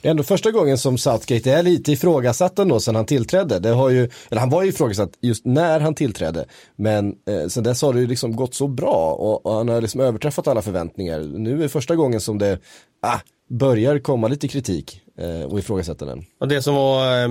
Det 0.00 0.08
är 0.08 0.10
ändå 0.10 0.22
första 0.22 0.50
gången 0.50 0.78
som 0.78 0.98
Southgate 0.98 1.52
är 1.52 1.62
lite 1.62 1.92
ifrågasatt 1.92 2.58
ändå 2.58 2.80
sedan 2.80 2.94
han 2.94 3.06
tillträdde. 3.06 3.58
Det 3.58 3.68
har 3.68 3.88
ju, 3.88 4.10
eller 4.30 4.40
han 4.40 4.50
var 4.50 4.62
ju 4.62 4.68
ifrågasatt 4.68 5.10
just 5.20 5.44
när 5.44 5.80
han 5.80 5.94
tillträdde. 5.94 6.44
Men 6.76 7.14
eh, 7.28 7.48
sen 7.48 7.64
dess 7.64 7.82
har 7.82 7.94
det 7.94 8.00
ju 8.00 8.06
liksom 8.06 8.36
gått 8.36 8.54
så 8.54 8.68
bra 8.68 9.12
och, 9.12 9.46
och 9.46 9.54
han 9.54 9.68
har 9.68 9.80
liksom 9.80 10.00
överträffat 10.00 10.48
alla 10.48 10.62
förväntningar. 10.62 11.20
Nu 11.20 11.64
är 11.64 11.68
första 11.68 11.96
gången 11.96 12.20
som 12.20 12.38
det 12.38 12.58
ah, 13.02 13.18
börjar 13.48 13.98
komma 13.98 14.28
lite 14.28 14.48
kritik 14.48 15.00
eh, 15.18 15.42
och 15.42 15.58
ifrågasätta 15.58 16.04
den. 16.04 16.24
Och 16.40 16.48
det 16.48 16.62
som 16.62 16.74
var, 16.74 17.22
eh, 17.22 17.28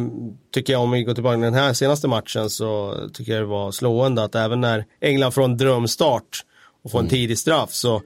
tycker 0.53 0.73
jag 0.73 0.81
om 0.81 0.91
vi 0.91 1.03
går 1.03 1.13
tillbaka 1.13 1.35
till 1.35 1.41
den 1.41 1.53
här 1.53 1.73
senaste 1.73 2.07
matchen 2.07 2.49
så 2.49 2.95
tycker 3.13 3.31
jag 3.31 3.41
det 3.41 3.45
var 3.45 3.71
slående 3.71 4.23
att 4.23 4.35
även 4.35 4.61
när 4.61 4.85
England 5.01 5.31
får 5.31 5.43
en 5.43 5.57
drömstart 5.57 6.45
och 6.83 6.91
får 6.91 6.99
en 6.99 7.07
tidig 7.07 7.37
straff 7.37 7.73
så 7.73 8.01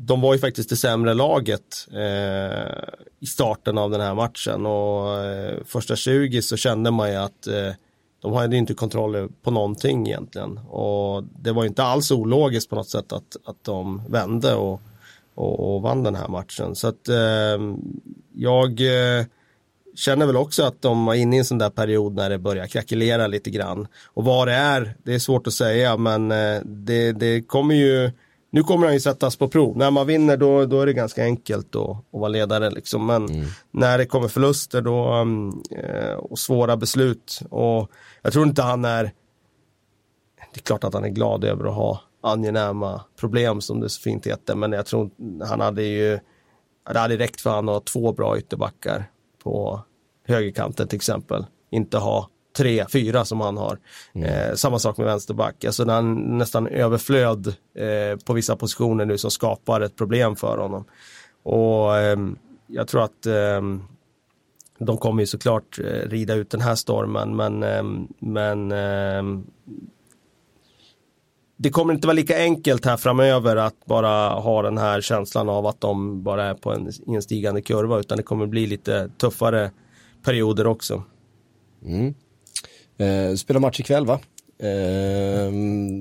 de 0.00 0.20
var 0.20 0.34
ju 0.34 0.38
faktiskt 0.40 0.70
det 0.70 0.76
sämre 0.76 1.14
laget 1.14 1.88
eh, 1.92 2.72
i 3.20 3.26
starten 3.26 3.78
av 3.78 3.90
den 3.90 4.00
här 4.00 4.14
matchen. 4.14 4.66
Och 4.66 5.24
eh, 5.24 5.58
första 5.64 5.96
20 5.96 6.42
så 6.42 6.56
kände 6.56 6.90
man 6.90 7.10
ju 7.10 7.16
att 7.16 7.46
eh, 7.46 7.72
de 8.22 8.32
hade 8.32 8.56
inte 8.56 8.74
kontroll 8.74 9.32
på 9.42 9.50
någonting 9.50 10.06
egentligen. 10.06 10.58
Och 10.58 11.24
det 11.24 11.52
var 11.52 11.62
ju 11.62 11.68
inte 11.68 11.82
alls 11.82 12.10
ologiskt 12.10 12.70
på 12.70 12.76
något 12.76 12.88
sätt 12.88 13.12
att, 13.12 13.36
att 13.44 13.64
de 13.64 14.02
vände 14.08 14.54
och, 14.54 14.80
och, 15.34 15.74
och 15.74 15.82
vann 15.82 16.02
den 16.02 16.14
här 16.14 16.28
matchen. 16.28 16.74
Så 16.74 16.88
att 16.88 17.08
eh, 17.08 17.58
jag 18.34 18.80
eh, 18.80 19.26
känner 19.94 20.26
väl 20.26 20.36
också 20.36 20.62
att 20.62 20.82
de 20.82 21.04
var 21.04 21.14
inne 21.14 21.36
i 21.36 21.38
en 21.38 21.44
sån 21.44 21.58
där 21.58 21.70
period 21.70 22.14
när 22.14 22.30
det 22.30 22.38
börjar 22.38 22.66
krackelera 22.66 23.26
lite 23.26 23.50
grann. 23.50 23.86
Och 24.04 24.24
vad 24.24 24.48
det 24.48 24.54
är, 24.54 24.94
det 25.02 25.14
är 25.14 25.18
svårt 25.18 25.46
att 25.46 25.52
säga 25.52 25.96
men 25.96 26.30
eh, 26.30 26.60
det, 26.64 27.12
det 27.12 27.42
kommer 27.42 27.74
ju 27.74 28.10
nu 28.50 28.62
kommer 28.62 28.86
han 28.86 28.94
ju 28.94 29.00
sättas 29.00 29.36
på 29.36 29.48
prov. 29.48 29.76
När 29.76 29.90
man 29.90 30.06
vinner 30.06 30.36
då, 30.36 30.66
då 30.66 30.80
är 30.80 30.86
det 30.86 30.92
ganska 30.92 31.24
enkelt 31.24 31.72
då, 31.72 32.04
att 32.12 32.20
vara 32.20 32.28
ledare. 32.28 32.70
Liksom. 32.70 33.06
Men 33.06 33.24
mm. 33.28 33.46
när 33.70 33.98
det 33.98 34.06
kommer 34.06 34.28
förluster 34.28 34.82
då, 34.82 35.14
um, 35.14 35.62
och 36.18 36.38
svåra 36.38 36.76
beslut. 36.76 37.40
Och 37.50 37.90
jag 38.22 38.32
tror 38.32 38.46
inte 38.46 38.62
han 38.62 38.84
är... 38.84 39.04
Det 40.54 40.60
är 40.60 40.62
klart 40.62 40.84
att 40.84 40.94
han 40.94 41.04
är 41.04 41.08
glad 41.08 41.44
över 41.44 41.64
att 41.64 41.74
ha 41.74 42.00
angenäma 42.22 43.04
problem 43.20 43.60
som 43.60 43.80
det 43.80 43.88
så 43.88 44.00
fint 44.00 44.26
heter. 44.26 44.54
Men 44.54 44.72
jag 44.72 44.86
tror 44.86 45.10
han 45.44 45.60
hade 45.60 45.82
ju... 45.82 46.18
Det 46.92 46.98
hade 46.98 47.16
räckt 47.16 47.40
för 47.40 47.50
han 47.50 47.68
att 47.68 47.74
ha 47.74 47.80
två 47.80 48.12
bra 48.12 48.38
ytterbackar 48.38 49.10
på 49.42 49.80
högerkanten 50.26 50.88
till 50.88 50.96
exempel. 50.96 51.46
Inte 51.70 51.98
ha 51.98 52.28
tre, 52.58 52.86
fyra 52.92 53.24
som 53.24 53.40
han 53.40 53.56
har. 53.56 53.78
Mm. 54.12 54.28
Eh, 54.28 54.54
samma 54.54 54.78
sak 54.78 54.96
med 54.98 55.06
vänsterback, 55.06 55.64
alltså 55.64 55.84
när 55.84 55.94
han 55.94 56.38
nästan 56.38 56.66
överflöd 56.66 57.46
eh, 57.74 58.18
på 58.24 58.32
vissa 58.32 58.56
positioner 58.56 59.06
nu 59.06 59.18
som 59.18 59.30
skapar 59.30 59.80
ett 59.80 59.96
problem 59.96 60.36
för 60.36 60.58
honom. 60.58 60.84
Och 61.42 61.96
eh, 61.96 62.18
jag 62.66 62.88
tror 62.88 63.02
att 63.04 63.26
ehm, 63.26 63.82
de 64.78 64.96
kommer 64.96 65.22
ju 65.22 65.26
såklart 65.26 65.78
eh, 65.78 66.08
rida 66.08 66.34
ut 66.34 66.50
den 66.50 66.60
här 66.60 66.74
stormen 66.74 67.36
men, 67.36 67.62
ehm, 67.62 68.08
men 68.18 68.72
ehm, 68.72 69.46
det 71.56 71.70
kommer 71.70 71.94
inte 71.94 72.06
vara 72.06 72.14
lika 72.14 72.38
enkelt 72.38 72.84
här 72.84 72.96
framöver 72.96 73.56
att 73.56 73.86
bara 73.86 74.28
ha 74.28 74.62
den 74.62 74.78
här 74.78 75.00
känslan 75.00 75.48
av 75.48 75.66
att 75.66 75.80
de 75.80 76.22
bara 76.22 76.44
är 76.44 76.54
på 76.54 76.72
en, 76.72 76.88
i 77.06 77.14
en 77.14 77.22
stigande 77.22 77.62
kurva 77.62 77.98
utan 77.98 78.16
det 78.16 78.22
kommer 78.22 78.46
bli 78.46 78.66
lite 78.66 79.10
tuffare 79.18 79.70
perioder 80.24 80.66
också. 80.66 81.02
Mm. 81.84 82.14
Eh, 82.98 83.34
spelar 83.34 83.60
match 83.60 83.80
ikväll 83.80 84.06
va? 84.06 84.20
Eh, 84.60 85.52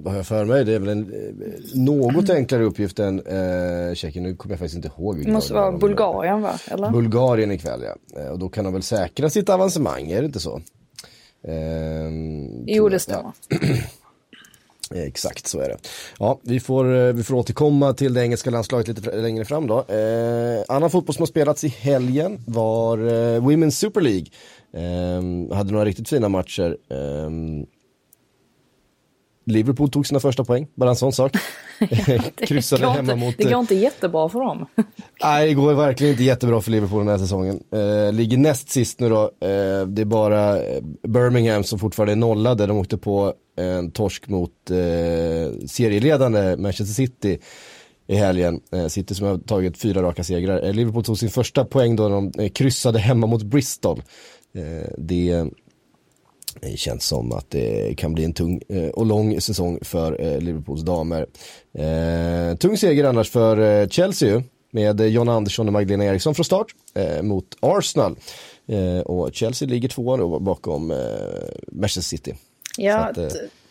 vad 0.04 0.14
har 0.14 0.18
jag 0.20 0.28
för 0.28 0.46
mig? 0.46 0.66
Det 0.66 0.74
är 0.74 0.80
väl 0.80 0.90
en 0.90 1.14
eh, 1.14 1.80
något 1.80 2.30
enklare 2.30 2.64
uppgift 2.64 3.00
än 3.00 3.20
eh, 3.20 3.94
Tjeckien. 3.94 4.24
Nu 4.24 4.36
kommer 4.36 4.54
jag 4.54 4.60
faktiskt 4.60 4.76
inte 4.76 4.92
ihåg. 4.98 5.26
Det 5.26 5.32
måste 5.32 5.54
vara 5.54 5.72
Bulgarien 5.72 6.42
va? 6.42 6.60
Eller? 6.68 6.90
Bulgarien 6.92 7.52
ikväll 7.52 7.84
ja. 7.84 8.22
Eh, 8.22 8.28
och 8.28 8.40
då 8.40 8.50
kan 8.50 8.64
de 8.64 8.74
väl 8.74 8.84
säkra 8.84 9.30
sitt 9.30 9.50
avancemang, 9.50 10.12
är 10.12 10.22
det 10.22 10.26
inte 10.26 10.40
så? 10.40 10.62
Eh, 11.48 12.10
jo, 12.66 12.90
det 12.90 13.00
stämmer. 13.00 13.32
Ja. 13.50 13.58
Exakt 14.96 15.48
så 15.48 15.60
är 15.60 15.70
det. 15.70 15.78
Ja, 16.20 16.40
vi 16.44 16.60
får, 16.60 16.96
eh, 16.96 17.14
vi 17.14 17.24
får 17.24 17.36
återkomma 17.36 17.94
till 17.94 18.14
det 18.14 18.22
engelska 18.22 18.50
landslaget 18.50 18.88
lite 18.88 19.16
längre 19.16 19.46
fram 19.46 19.68
då. 19.68 19.80
Eh, 19.80 20.64
annan 20.68 20.90
fotboll 20.90 21.16
som 21.16 21.22
har 21.22 21.28
spelats 21.28 21.64
i 21.64 21.68
helgen 21.68 22.40
var 22.48 22.98
eh, 22.98 23.42
Women's 23.42 23.70
Super 23.70 24.02
League. 24.02 24.26
Um, 24.72 25.52
hade 25.52 25.72
några 25.72 25.86
riktigt 25.86 26.10
fina 26.10 26.30
matcher. 26.30 26.78
Um, 26.90 27.66
Liverpool 29.48 29.90
tog 29.90 30.08
sina 30.08 30.20
första 30.20 30.44
poäng, 30.44 30.68
bara 30.76 30.90
en 30.90 30.96
sån 30.96 31.14
sak. 31.14 31.32
ja, 31.80 32.20
Kryssade 32.48 32.88
hemma 32.88 33.00
inte, 33.00 33.16
mot... 33.16 33.38
Det 33.38 33.44
går 33.44 33.60
inte 33.60 33.76
jättebra 33.76 34.30
för 34.30 34.40
dem. 34.40 34.66
nej, 35.24 35.48
det 35.48 35.54
går 35.54 35.74
verkligen 35.74 36.12
inte 36.12 36.24
jättebra 36.24 36.62
för 36.62 36.72
Liverpool 36.72 37.00
den 37.00 37.08
här 37.08 37.18
säsongen. 37.18 37.60
Uh, 37.76 38.14
ligger 38.14 38.38
näst 38.38 38.70
sist 38.70 39.00
nu 39.00 39.10
då. 39.10 39.24
Uh, 39.24 39.88
det 39.88 40.02
är 40.02 40.06
bara 40.06 40.64
eh, 40.64 40.82
Birmingham 41.04 41.64
som 41.64 41.80
fortfarande 41.80 42.14
är 42.14 42.16
nollade. 42.16 42.66
De 42.66 42.78
åkte 42.78 42.98
på 42.98 43.34
en 43.58 43.92
torsk 43.92 44.28
mot 44.28 44.52
uh, 44.72 44.78
serieledande 45.68 46.58
Manchester 46.58 46.94
City 46.94 47.40
i 48.08 48.16
helgen. 48.16 48.60
City 48.88 49.16
som 49.16 49.28
har 49.28 49.38
tagit 49.38 49.78
fyra 49.78 50.02
raka 50.02 50.24
segrar. 50.24 50.74
Liverpool 50.74 51.04
tog 51.04 51.18
sin 51.18 51.30
första 51.30 51.66
poäng 51.66 51.96
då 51.96 52.10
de 52.10 52.50
kryssade 52.50 53.00
hemma 53.00 53.28
mot 53.28 53.44
Bristol. 53.44 54.02
Eh, 54.58 54.90
det 54.98 55.50
känns 56.76 57.06
som 57.06 57.32
att 57.32 57.50
det 57.50 57.98
kan 57.98 58.14
bli 58.14 58.24
en 58.24 58.34
tung 58.34 58.62
eh, 58.70 58.90
och 58.90 59.06
lång 59.06 59.42
säsong 59.42 59.80
för 59.82 60.22
eh, 60.22 60.40
Liverpools 60.40 60.82
damer. 60.82 61.26
Tung 62.56 62.78
seger 62.78 63.04
annars 63.04 63.30
för 63.30 63.88
Chelsea 63.88 64.44
med 64.72 65.02
John 65.02 65.30
Andersson 65.30 65.68
och 65.68 65.74
Magdalena 65.74 66.06
Eriksson 66.06 66.36
från 66.36 66.46
start 66.46 66.68
mot 67.22 67.46
Arsenal. 67.60 68.16
Och 69.06 69.30
Chelsea 69.34 69.68
ligger 69.68 69.90
tvåa 69.90 70.18
då 70.18 70.40
bakom 70.40 70.94
Manchester 71.72 72.02
City. 72.02 72.36
Ja, 72.78 72.98
att, 72.98 73.18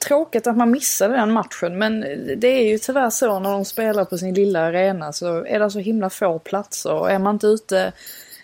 tråkigt 0.09 0.47
att 0.47 0.57
man 0.57 0.71
missade 0.71 1.17
den 1.17 1.33
matchen 1.33 1.79
men 1.79 2.01
det 2.37 2.49
är 2.49 2.69
ju 2.69 2.79
tyvärr 2.79 3.11
så 3.11 3.39
när 3.39 3.51
de 3.51 3.65
spelar 3.65 4.05
på 4.05 4.19
sin 4.19 4.35
lilla 4.35 4.61
arena 4.61 5.13
så 5.13 5.45
är 5.45 5.61
det 5.61 5.71
så 5.71 5.79
himla 5.79 6.11
få 6.11 6.39
platser 6.39 6.93
och 6.93 7.11
är 7.11 7.19
man 7.19 7.35
inte 7.35 7.47
ute 7.47 7.93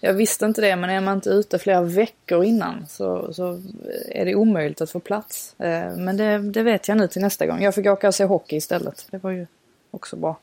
jag 0.04 0.14
visste 0.14 0.44
inte 0.44 0.61
det 0.61 0.76
men 0.76 0.90
är 0.90 1.00
man 1.00 1.14
inte 1.14 1.30
ute 1.30 1.59
flera 1.59 1.82
veckor 1.82 2.44
innan 2.44 2.87
så, 2.88 3.32
så 3.32 3.62
är 4.09 4.25
det 4.25 4.35
omöjligt 4.35 4.80
att 4.80 4.90
få 4.90 5.00
plats. 5.00 5.54
Eh, 5.59 5.97
men 5.97 6.16
det, 6.16 6.38
det, 6.38 6.62
vet 6.62 6.88
jag 6.88 6.97
nu 6.97 7.09
till 7.09 7.23
nästa 7.23 7.47
gång. 7.47 7.62
Jag 7.62 7.75
fick 7.75 7.87
åka 7.87 8.09
och 8.09 8.14
se 8.14 8.25
hockey 8.25 8.56
istället. 8.56 9.06
Det 9.11 9.23
var 9.23 9.30
ju 9.30 9.47
också 9.90 10.16
bra. 10.16 10.38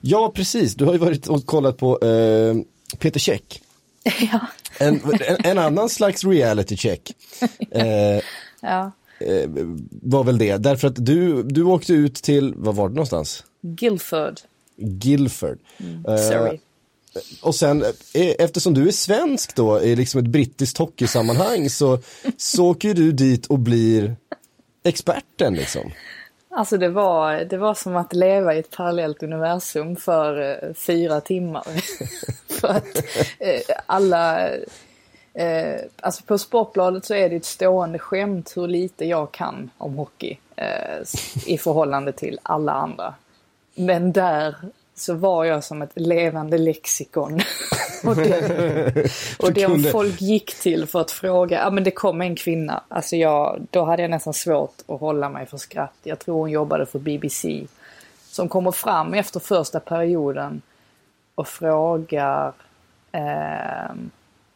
Ja 0.00 0.32
precis, 0.34 0.74
du 0.74 0.84
har 0.84 0.92
ju 0.92 0.98
varit 0.98 1.26
och 1.26 1.46
kollat 1.46 1.76
på 1.76 2.00
eh, 2.00 2.56
Peter 2.98 3.20
Käck. 3.20 3.62
ja. 4.32 4.40
en, 4.78 5.00
en, 5.28 5.36
en, 5.44 5.58
annan 5.58 5.88
slags 5.88 6.24
reality 6.24 6.76
check. 6.76 7.12
Eh, 7.70 8.20
ja. 8.60 8.90
Eh, 9.20 9.50
var 10.02 10.24
väl 10.24 10.38
det, 10.38 10.56
därför 10.56 10.88
att 10.88 11.06
du, 11.06 11.42
du 11.42 11.62
åkte 11.62 11.92
ut 11.92 12.14
till, 12.14 12.54
var 12.54 12.72
var 12.72 12.88
det 12.88 12.94
någonstans? 12.94 13.44
Guildford. 13.62 14.40
Guildford. 14.76 15.58
Mm, 15.78 16.04
sorry 16.04 16.58
och 17.42 17.54
sen 17.54 17.82
eh, 17.82 18.34
eftersom 18.38 18.74
du 18.74 18.88
är 18.88 18.92
svensk 18.92 19.56
då 19.56 19.82
i 19.82 19.96
liksom 19.96 20.20
ett 20.20 20.26
brittiskt 20.26 20.78
hockeysammanhang 20.78 21.70
så, 21.70 21.98
så 22.36 22.66
åker 22.66 22.94
du 22.94 23.12
dit 23.12 23.46
och 23.46 23.58
blir 23.58 24.16
experten 24.84 25.54
liksom. 25.54 25.92
Alltså 26.56 26.76
det 26.76 26.88
var, 26.88 27.34
det 27.34 27.56
var 27.56 27.74
som 27.74 27.96
att 27.96 28.14
leva 28.14 28.54
i 28.54 28.58
ett 28.58 28.70
parallellt 28.70 29.22
universum 29.22 29.96
för 29.96 30.40
uh, 30.40 30.74
fyra 30.74 31.20
timmar. 31.20 31.66
för 32.60 32.68
att 32.68 32.96
uh, 32.96 33.76
alla, 33.86 34.48
uh, 34.50 35.80
alltså 36.00 36.24
på 36.24 36.38
Sportbladet 36.38 37.04
så 37.04 37.14
är 37.14 37.30
det 37.30 37.36
ett 37.36 37.44
stående 37.44 37.98
skämt 37.98 38.52
hur 38.56 38.68
lite 38.68 39.04
jag 39.04 39.32
kan 39.32 39.70
om 39.78 39.94
hockey 39.94 40.38
i 41.46 41.58
förhållande 41.58 42.12
till 42.12 42.38
alla 42.42 42.72
andra. 42.72 43.14
Men 43.74 44.12
där 44.12 44.56
så 44.96 45.14
var 45.14 45.44
jag 45.44 45.64
som 45.64 45.82
ett 45.82 45.90
levande 45.94 46.58
lexikon. 46.58 47.40
och 48.04 48.16
det, 48.16 49.10
och 49.38 49.52
det 49.52 49.90
folk 49.92 50.20
gick 50.20 50.54
till 50.54 50.86
för 50.86 51.00
att 51.00 51.10
fråga, 51.10 51.58
ja 51.58 51.70
men 51.70 51.84
det 51.84 51.90
kom 51.90 52.20
en 52.20 52.36
kvinna, 52.36 52.82
alltså 52.88 53.16
jag, 53.16 53.66
då 53.70 53.84
hade 53.84 54.02
jag 54.02 54.10
nästan 54.10 54.34
svårt 54.34 54.74
att 54.86 55.00
hålla 55.00 55.28
mig 55.28 55.46
för 55.46 55.56
skratt. 55.56 55.94
Jag 56.02 56.18
tror 56.18 56.38
hon 56.38 56.50
jobbade 56.50 56.86
för 56.86 56.98
BBC. 56.98 57.66
Som 58.26 58.48
kommer 58.48 58.72
fram 58.72 59.14
efter 59.14 59.40
första 59.40 59.80
perioden 59.80 60.62
och 61.34 61.48
frågar, 61.48 62.52
eh, 63.12 63.22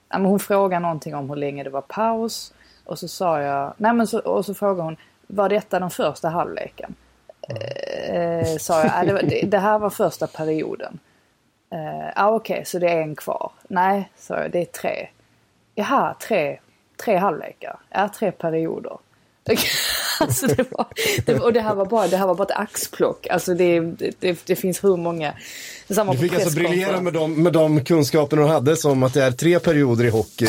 ja, 0.09 0.19
men 0.19 0.25
hon 0.25 0.41
frågar 0.41 0.81
någonting 0.81 1.15
om 1.15 1.29
hur 1.31 1.37
länge 1.37 1.65
det 1.65 1.71
var 1.71 1.81
paus. 1.81 2.53
Och 2.85 2.99
så 2.99 3.09
sa 3.09 3.41
jag, 3.41 3.73
nej 3.77 3.93
men 3.93 4.07
så, 4.07 4.19
och 4.19 4.47
så 4.47 4.55
frågar 4.55 4.85
hon, 4.85 4.97
var 5.27 5.49
detta 5.49 5.81
den 5.81 5.91
första 5.91 6.29
halvleken? 6.29 6.95
Eh, 8.09 8.57
sa 8.59 8.85
jag, 8.85 9.07
det, 9.07 9.23
det, 9.23 9.47
det, 9.47 9.59
här 9.59 9.79
var 9.79 9.91
första 9.91 10.27
perioden. 10.27 10.99
Eh, 11.73 12.25
ah, 12.25 12.31
Okej, 12.31 12.55
okay, 12.55 12.65
så 12.65 12.79
det 12.79 12.91
är 12.91 13.03
en 13.03 13.17
kvar. 13.17 13.53
Nej, 13.69 14.11
sa 14.19 14.41
jag, 14.41 14.51
det 14.51 14.61
är 14.61 14.65
tre. 14.65 15.09
Jaha, 15.75 16.15
tre, 16.29 16.59
tre 17.05 17.17
halvlekar. 17.17 17.79
Ja, 17.91 18.11
tre 18.19 18.33
perioder. 18.33 18.99
alltså 20.21 20.47
det 20.47 20.73
var, 20.73 20.87
det, 21.27 21.35
och 21.35 21.53
det 21.53 21.61
här 21.61 21.75
var 21.75 21.87
bara, 21.87 22.09
det 22.09 22.17
här 22.17 22.27
var 22.27 22.35
bara 22.35 22.45
ett 22.45 22.59
axplock. 22.59 23.27
Alltså 23.27 23.55
det, 23.55 23.81
det, 24.21 24.47
det 24.47 24.57
finns 24.57 24.85
hur 24.85 24.97
många. 24.97 25.35
Samma 25.91 26.13
du 26.13 26.19
fick 26.19 26.35
alltså 26.35 26.59
briljera 26.59 27.01
med 27.01 27.13
de, 27.13 27.43
med 27.43 27.53
de 27.53 27.85
kunskaperna 27.85 28.43
du 28.43 28.49
hade 28.49 28.77
som 28.77 29.03
att 29.03 29.15
det 29.15 29.23
är 29.23 29.31
tre 29.31 29.59
perioder 29.59 30.05
i 30.05 30.09
hockey. 30.09 30.49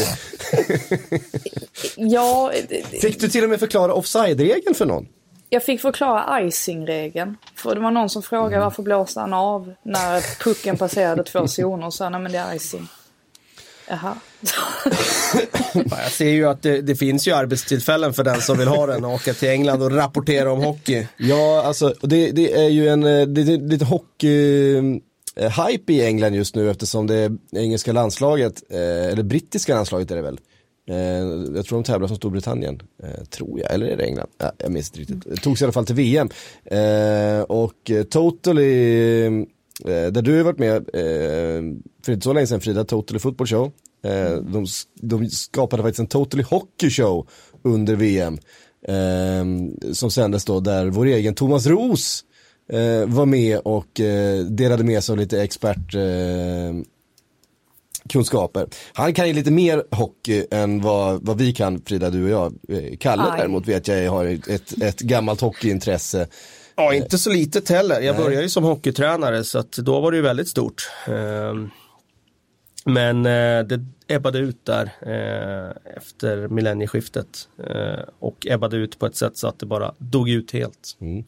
ja. 1.96 2.52
Fick 3.02 3.20
du 3.20 3.28
till 3.28 3.44
och 3.44 3.50
med 3.50 3.60
förklara 3.60 3.94
offside-regeln 3.94 4.76
för 4.76 4.86
någon? 4.86 5.08
Jag 5.54 5.64
fick 5.64 5.82
förklara 5.82 6.42
icing-regeln. 6.42 7.38
För 7.56 7.76
det 7.76 7.82
var 7.82 7.92
någon 7.92 8.10
som 8.10 8.24
frågade 8.24 8.56
mm. 8.56 8.64
varför 8.64 8.84
blåste 8.84 9.20
han 9.20 9.34
av 9.34 9.74
när 9.84 10.44
pucken 10.44 10.78
passerade 10.78 11.24
två 11.24 11.48
zoner 11.48 11.86
och 11.86 11.94
sa 11.94 12.10
nej 12.10 12.22
men 12.22 12.32
det 12.32 12.38
är 12.38 12.56
icing. 12.56 12.88
Jaha. 13.90 14.16
Jag 15.74 16.12
ser 16.12 16.30
ju 16.30 16.46
att 16.46 16.62
det, 16.62 16.82
det, 16.82 16.96
finns 16.96 17.28
ju 17.28 17.32
arbetstillfällen 17.32 18.14
för 18.14 18.24
den 18.24 18.42
som 18.42 18.58
vill 18.58 18.68
ha 18.68 18.86
den 18.86 19.06
och 19.06 19.14
åka 19.14 19.34
till 19.34 19.50
England 19.50 19.84
och 19.84 19.96
rapportera 19.96 20.52
om 20.52 20.64
hockey. 20.64 21.08
Ja, 21.18 21.64
alltså 21.66 21.94
det, 22.02 22.32
det 22.32 22.54
är 22.54 22.70
ju 22.70 22.90
en, 22.90 23.02
det, 23.02 23.26
det, 23.26 23.58
lite 23.58 23.86
hockey 23.86 24.76
eh, 25.36 25.68
hype 25.68 25.94
i 25.94 26.06
England 26.06 26.34
just 26.34 26.56
nu 26.56 26.70
eftersom 26.70 27.08
det 27.08 27.32
engelska 27.52 27.92
landslaget, 27.92 28.64
eh, 28.70 29.06
eller 29.12 29.24
brittiska 29.24 29.76
landslaget 29.76 30.12
är 30.12 30.16
det 30.16 30.22
väl, 30.22 30.38
Eh, 30.38 30.51
jag 31.56 31.66
tror 31.66 31.78
de 31.78 31.84
tävlar 31.84 32.08
som 32.08 32.18
Storbritannien, 32.18 32.82
eh, 33.04 33.24
tror 33.24 33.60
jag, 33.60 33.74
eller 33.74 33.86
är 33.86 33.98
det 33.98 34.04
England? 34.04 34.30
Ja, 34.38 34.52
jag 34.58 34.72
minns 34.72 34.90
inte 34.90 35.00
riktigt. 35.00 35.36
Det 35.36 35.42
togs 35.42 35.62
i 35.62 35.66
alla 35.66 35.72
fall 35.72 35.86
till 35.86 35.96
VM. 35.96 36.30
Eh, 36.66 37.42
och 37.42 37.92
Totally, 38.10 39.46
där 39.86 40.22
du 40.22 40.38
har 40.38 40.44
varit 40.44 40.60
med 40.60 40.86
för 42.06 42.12
inte 42.12 42.24
så 42.24 42.34
länge 42.34 42.48
sedan 42.48 42.62
Frida, 42.62 42.84
Totally 42.84 43.20
Football 43.20 43.48
Show. 43.48 43.72
de, 44.42 44.66
de 45.02 45.30
skapade 45.30 45.84
faktiskt 45.84 46.00
en 46.00 46.08
Totally 46.08 46.44
Hockey 46.44 46.90
Show 46.90 47.28
under 47.64 47.96
VM. 47.96 48.38
som 49.94 50.12
sändes 50.12 50.46
då 50.46 50.60
där 50.60 50.88
vår 50.88 51.06
egen 51.06 51.36
Thomas 51.36 51.66
Ros 51.66 52.24
var 53.08 53.26
med 53.26 53.60
och 53.60 54.02
delade 54.50 54.84
med 54.84 55.04
sig 55.04 55.14
av 55.14 55.20
lite 55.20 55.42
expert 55.42 55.96
kunskaper. 58.10 58.68
Han 58.94 59.14
kan 59.14 59.28
ju 59.28 59.34
lite 59.34 59.52
mer 59.52 59.84
hockey 59.92 60.46
än 60.52 60.82
vad, 60.82 61.26
vad 61.26 61.38
vi 61.38 61.54
kan, 61.54 61.82
Frida, 61.82 62.10
du 62.10 62.24
och 62.24 62.30
jag. 62.30 62.54
Eh, 62.78 62.98
Kalle 63.00 63.24
Aj. 63.24 63.38
däremot 63.38 63.68
vet 63.68 63.88
jag 63.88 64.12
har 64.12 64.26
ett, 64.26 64.82
ett 64.82 65.00
gammalt 65.00 65.42
hockeyintresse. 65.42 66.28
Ja, 66.76 66.94
inte 66.94 67.18
så 67.18 67.30
litet 67.30 67.70
heller. 67.70 68.02
Jag 68.02 68.16
Nej. 68.16 68.24
började 68.24 68.44
ju 68.44 68.50
som 68.50 68.64
hockeytränare 68.64 69.44
så 69.44 69.60
att 69.60 69.72
då 69.72 70.00
var 70.00 70.12
det 70.12 70.18
ju 70.18 70.24
väldigt 70.24 70.48
stort. 70.48 70.90
Ehm, 71.08 71.70
men 72.86 73.26
eh, 73.26 73.64
det 73.64 73.86
ebbade 74.12 74.40
ut 74.40 74.66
där 74.66 74.92
eh, 75.02 75.96
efter 75.98 76.48
millennieskiftet 76.48 77.50
och 78.20 78.48
ebbade 78.50 78.78
ut 78.78 79.00
på 79.00 79.06
ett 79.06 79.16
sätt 79.16 79.38
så 79.38 79.48
att 79.48 79.60
det 79.60 79.66
bara 79.66 79.94
dog 79.98 80.30
ut 80.30 80.52
helt. 80.52 80.98
Mm. 81.00 81.24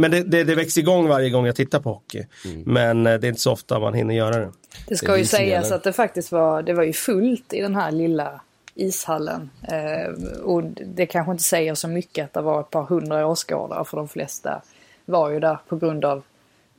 men 0.00 0.10
det, 0.10 0.22
det, 0.22 0.44
det 0.44 0.54
växer 0.54 0.80
igång 0.80 1.08
varje 1.08 1.30
gång 1.30 1.46
jag 1.46 1.56
tittar 1.56 1.80
på 1.80 1.92
hockey. 1.92 2.26
Mm. 2.44 2.62
Men 2.66 3.04
det 3.04 3.10
är 3.10 3.24
inte 3.24 3.40
så 3.40 3.52
ofta 3.52 3.78
man 3.78 3.94
hinner 3.94 4.14
göra 4.14 4.38
det. 4.38 4.52
Det 4.88 4.96
ska 4.96 5.12
det 5.12 5.18
ju 5.18 5.24
sägas 5.24 5.72
att 5.72 5.84
det 5.84 5.92
faktiskt 5.92 6.32
var, 6.32 6.62
det 6.62 6.74
var 6.74 6.82
ju 6.82 6.92
fullt 6.92 7.52
i 7.52 7.60
den 7.60 7.74
här 7.74 7.90
lilla 7.90 8.40
ishallen. 8.78 9.50
Eh, 9.62 10.40
och 10.42 10.62
det 10.86 11.06
kanske 11.06 11.32
inte 11.32 11.44
säger 11.44 11.74
så 11.74 11.88
mycket 11.88 12.24
att 12.24 12.32
det 12.32 12.40
var 12.40 12.60
ett 12.60 12.70
par 12.70 12.82
hundra 12.82 13.26
åskådare 13.26 13.84
för 13.84 13.96
de 13.96 14.08
flesta 14.08 14.62
var 15.04 15.30
ju 15.30 15.40
där 15.40 15.58
på 15.68 15.76
grund 15.76 16.04
av 16.04 16.22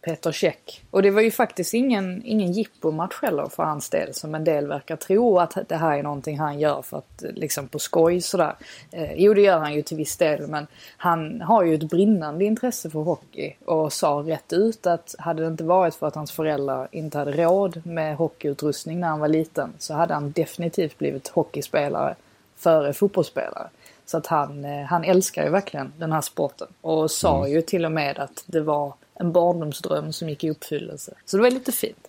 Peter 0.01 0.31
Käck. 0.31 0.83
Och 0.91 1.01
det 1.01 1.11
var 1.11 1.21
ju 1.21 1.31
faktiskt 1.31 1.73
ingen, 1.73 2.21
ingen 2.25 2.51
jippomatch 2.51 3.21
heller 3.21 3.45
för 3.45 3.63
hans 3.63 3.89
del 3.89 4.13
som 4.13 4.35
en 4.35 4.43
del 4.43 4.67
verkar 4.67 4.95
tro 4.95 5.39
att 5.39 5.57
det 5.67 5.75
här 5.75 5.97
är 5.97 6.03
någonting 6.03 6.39
han 6.39 6.59
gör 6.59 6.81
för 6.81 6.97
att 6.97 7.23
liksom 7.33 7.67
på 7.67 7.79
skoj 7.79 8.21
sådär. 8.21 8.55
Eh, 8.91 9.13
jo 9.15 9.33
det 9.33 9.41
gör 9.41 9.59
han 9.59 9.73
ju 9.73 9.81
till 9.81 9.97
viss 9.97 10.17
del 10.17 10.47
men 10.47 10.67
han 10.97 11.41
har 11.41 11.63
ju 11.63 11.75
ett 11.75 11.83
brinnande 11.83 12.45
intresse 12.45 12.89
för 12.89 12.99
hockey 12.99 13.55
och 13.65 13.93
sa 13.93 14.23
rätt 14.27 14.53
ut 14.53 14.87
att 14.87 15.15
hade 15.19 15.41
det 15.41 15.47
inte 15.47 15.63
varit 15.63 15.95
för 15.95 16.07
att 16.07 16.15
hans 16.15 16.31
föräldrar 16.31 16.87
inte 16.91 17.17
hade 17.17 17.31
råd 17.31 17.85
med 17.85 18.15
hockeyutrustning 18.15 18.99
när 18.99 19.07
han 19.07 19.19
var 19.19 19.27
liten 19.27 19.73
så 19.77 19.93
hade 19.93 20.13
han 20.13 20.31
definitivt 20.31 20.97
blivit 20.97 21.27
hockeyspelare 21.27 22.15
före 22.55 22.93
fotbollsspelare. 22.93 23.69
Så 24.05 24.17
att 24.17 24.27
han, 24.27 24.65
eh, 24.65 24.85
han 24.85 25.03
älskar 25.03 25.43
ju 25.43 25.49
verkligen 25.49 25.93
den 25.97 26.11
här 26.11 26.21
sporten 26.21 26.67
och 26.81 27.11
sa 27.11 27.37
mm. 27.37 27.51
ju 27.51 27.61
till 27.61 27.85
och 27.85 27.91
med 27.91 28.19
att 28.19 28.43
det 28.45 28.61
var 28.61 28.93
en 29.19 29.31
barndomsdröm 29.31 30.13
som 30.13 30.29
gick 30.29 30.43
i 30.43 30.49
uppfyllelse. 30.49 31.13
Så 31.25 31.37
det 31.37 31.43
var 31.43 31.51
lite 31.51 31.71
fint. 31.71 32.07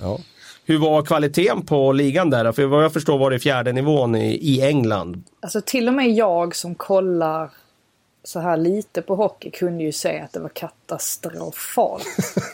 Ja. 0.00 0.18
Hur 0.64 0.78
var 0.78 1.02
kvaliteten 1.02 1.66
på 1.66 1.92
ligan 1.92 2.30
där? 2.30 2.52
För 2.52 2.66
vad 2.66 2.84
jag 2.84 2.92
förstår 2.92 3.18
var 3.18 3.30
det 3.30 3.38
fjärde 3.38 3.72
nivån 3.72 4.14
i, 4.14 4.34
i 4.34 4.62
England. 4.62 5.24
Alltså 5.40 5.60
till 5.60 5.88
och 5.88 5.94
med 5.94 6.10
jag 6.10 6.56
som 6.56 6.74
kollar 6.74 7.50
så 8.24 8.40
här 8.40 8.56
lite 8.56 9.02
på 9.02 9.14
hockey 9.14 9.50
kunde 9.50 9.84
ju 9.84 9.92
säga 9.92 10.24
att 10.24 10.32
det 10.32 10.40
var 10.40 10.48
katastrofalt 10.48 12.06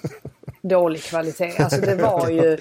dålig 0.62 1.03
kvalitet. 1.03 1.59
Alltså 1.59 1.81
det 1.81 1.97
var 1.97 2.29
ju... 2.29 2.59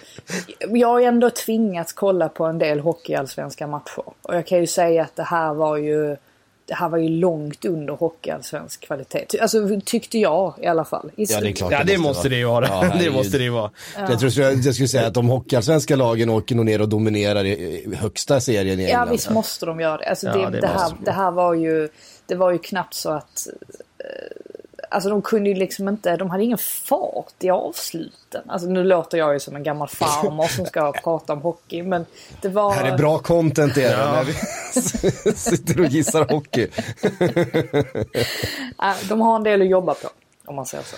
Jag 0.60 0.88
har 0.88 1.02
ändå 1.02 1.30
tvingats 1.30 1.94
kolla 1.94 2.30
på 2.30 2.46
en 2.46 2.58
del 2.58 2.80
hockeyallsvenska 2.80 3.68
matcher. 3.68 4.04
Och 4.22 4.36
jag 4.36 4.48
kan 4.48 4.60
ju 4.60 4.68
säga 4.68 5.04
att 5.04 5.16
det 5.16 5.24
här 5.24 5.54
var 5.54 5.78
ju 5.78 6.18
det 6.68 6.74
här 6.74 6.90
var 6.90 6.98
ju 6.98 7.10
långt 7.10 7.66
under 7.66 7.94
hockeyallsvensk 7.94 8.82
kvalitet. 8.82 9.40
Alltså 9.42 9.82
tyckte 9.86 10.18
jag 10.18 10.54
i 10.62 10.66
alla 10.66 10.86
fall. 10.86 11.12
I 11.16 11.26
ja, 11.30 11.42
det 11.42 11.50
är 11.50 11.52
klart. 11.52 11.72
Ja, 11.72 11.84
det, 11.84 11.98
måste 11.98 12.30
det 12.30 12.36
ju 12.36 12.46
vara. 12.46 12.68
Ja, 12.68 12.94
det 13.00 13.12
måste 13.12 13.38
det 13.38 13.44
ju 13.44 13.50
vara. 13.50 13.72
Ja. 13.96 14.08
Jag, 14.10 14.20
tror, 14.20 14.42
jag 14.42 14.74
skulle 14.74 14.88
säga 14.88 15.08
att 15.08 15.14
de 15.14 15.30
hockeyallsvenska 15.30 15.96
lagen 15.96 16.30
åker 16.30 16.56
nog 16.56 16.66
ner 16.66 16.82
och 16.82 16.90
dominerar 16.90 17.46
i 17.46 17.96
högsta 17.96 18.40
serien 18.40 18.80
i 18.80 18.84
England. 18.84 19.08
Ja, 19.08 19.12
visst 19.12 19.30
måste 19.30 19.66
de 19.66 19.80
göra 19.80 19.98
det. 19.98 20.10
Alltså, 20.10 20.26
det, 20.26 20.50
det, 20.50 20.62
det 20.62 20.68
här, 20.68 20.92
det 21.06 21.12
här 21.12 21.32
var 21.32 21.54
ju, 21.54 21.90
det 22.26 22.36
var 22.36 22.52
ju 22.52 22.58
knappt 22.58 22.94
så 22.94 23.10
att 23.10 23.48
eh, 23.98 24.06
Alltså 24.90 25.10
de 25.10 25.22
kunde 25.22 25.50
ju 25.50 25.56
liksom 25.56 25.88
inte, 25.88 26.16
de 26.18 26.30
hade 26.30 26.44
ingen 26.44 26.58
fart 26.58 27.44
i 27.44 27.50
avsluten. 27.50 28.42
Alltså 28.48 28.68
nu 28.68 28.84
låter 28.84 29.18
jag 29.18 29.34
ju 29.34 29.40
som 29.40 29.56
en 29.56 29.64
gammal 29.64 29.88
farmor 29.88 30.48
som 30.48 30.66
ska 30.66 30.92
prata 31.04 31.34
om 31.34 31.42
hockey 31.42 31.84
men 31.84 32.06
det 32.42 32.50
var... 32.50 32.70
Det 32.70 32.80
här 32.80 32.94
är 32.94 32.98
bra 32.98 33.20
content 33.20 33.76
det 33.76 33.82
ja. 33.82 34.12
när 34.12 34.24
vi 34.24 34.34
sitter 35.36 35.80
och 35.80 35.88
gissar 35.88 36.26
hockey. 36.30 36.68
de 39.10 39.22
har 39.22 39.36
en 39.36 39.44
del 39.44 39.62
att 39.62 39.68
jobba 39.68 39.94
på 39.94 40.10
om 40.46 40.56
man 40.56 40.66
säger 40.66 40.84
så. 40.84 40.98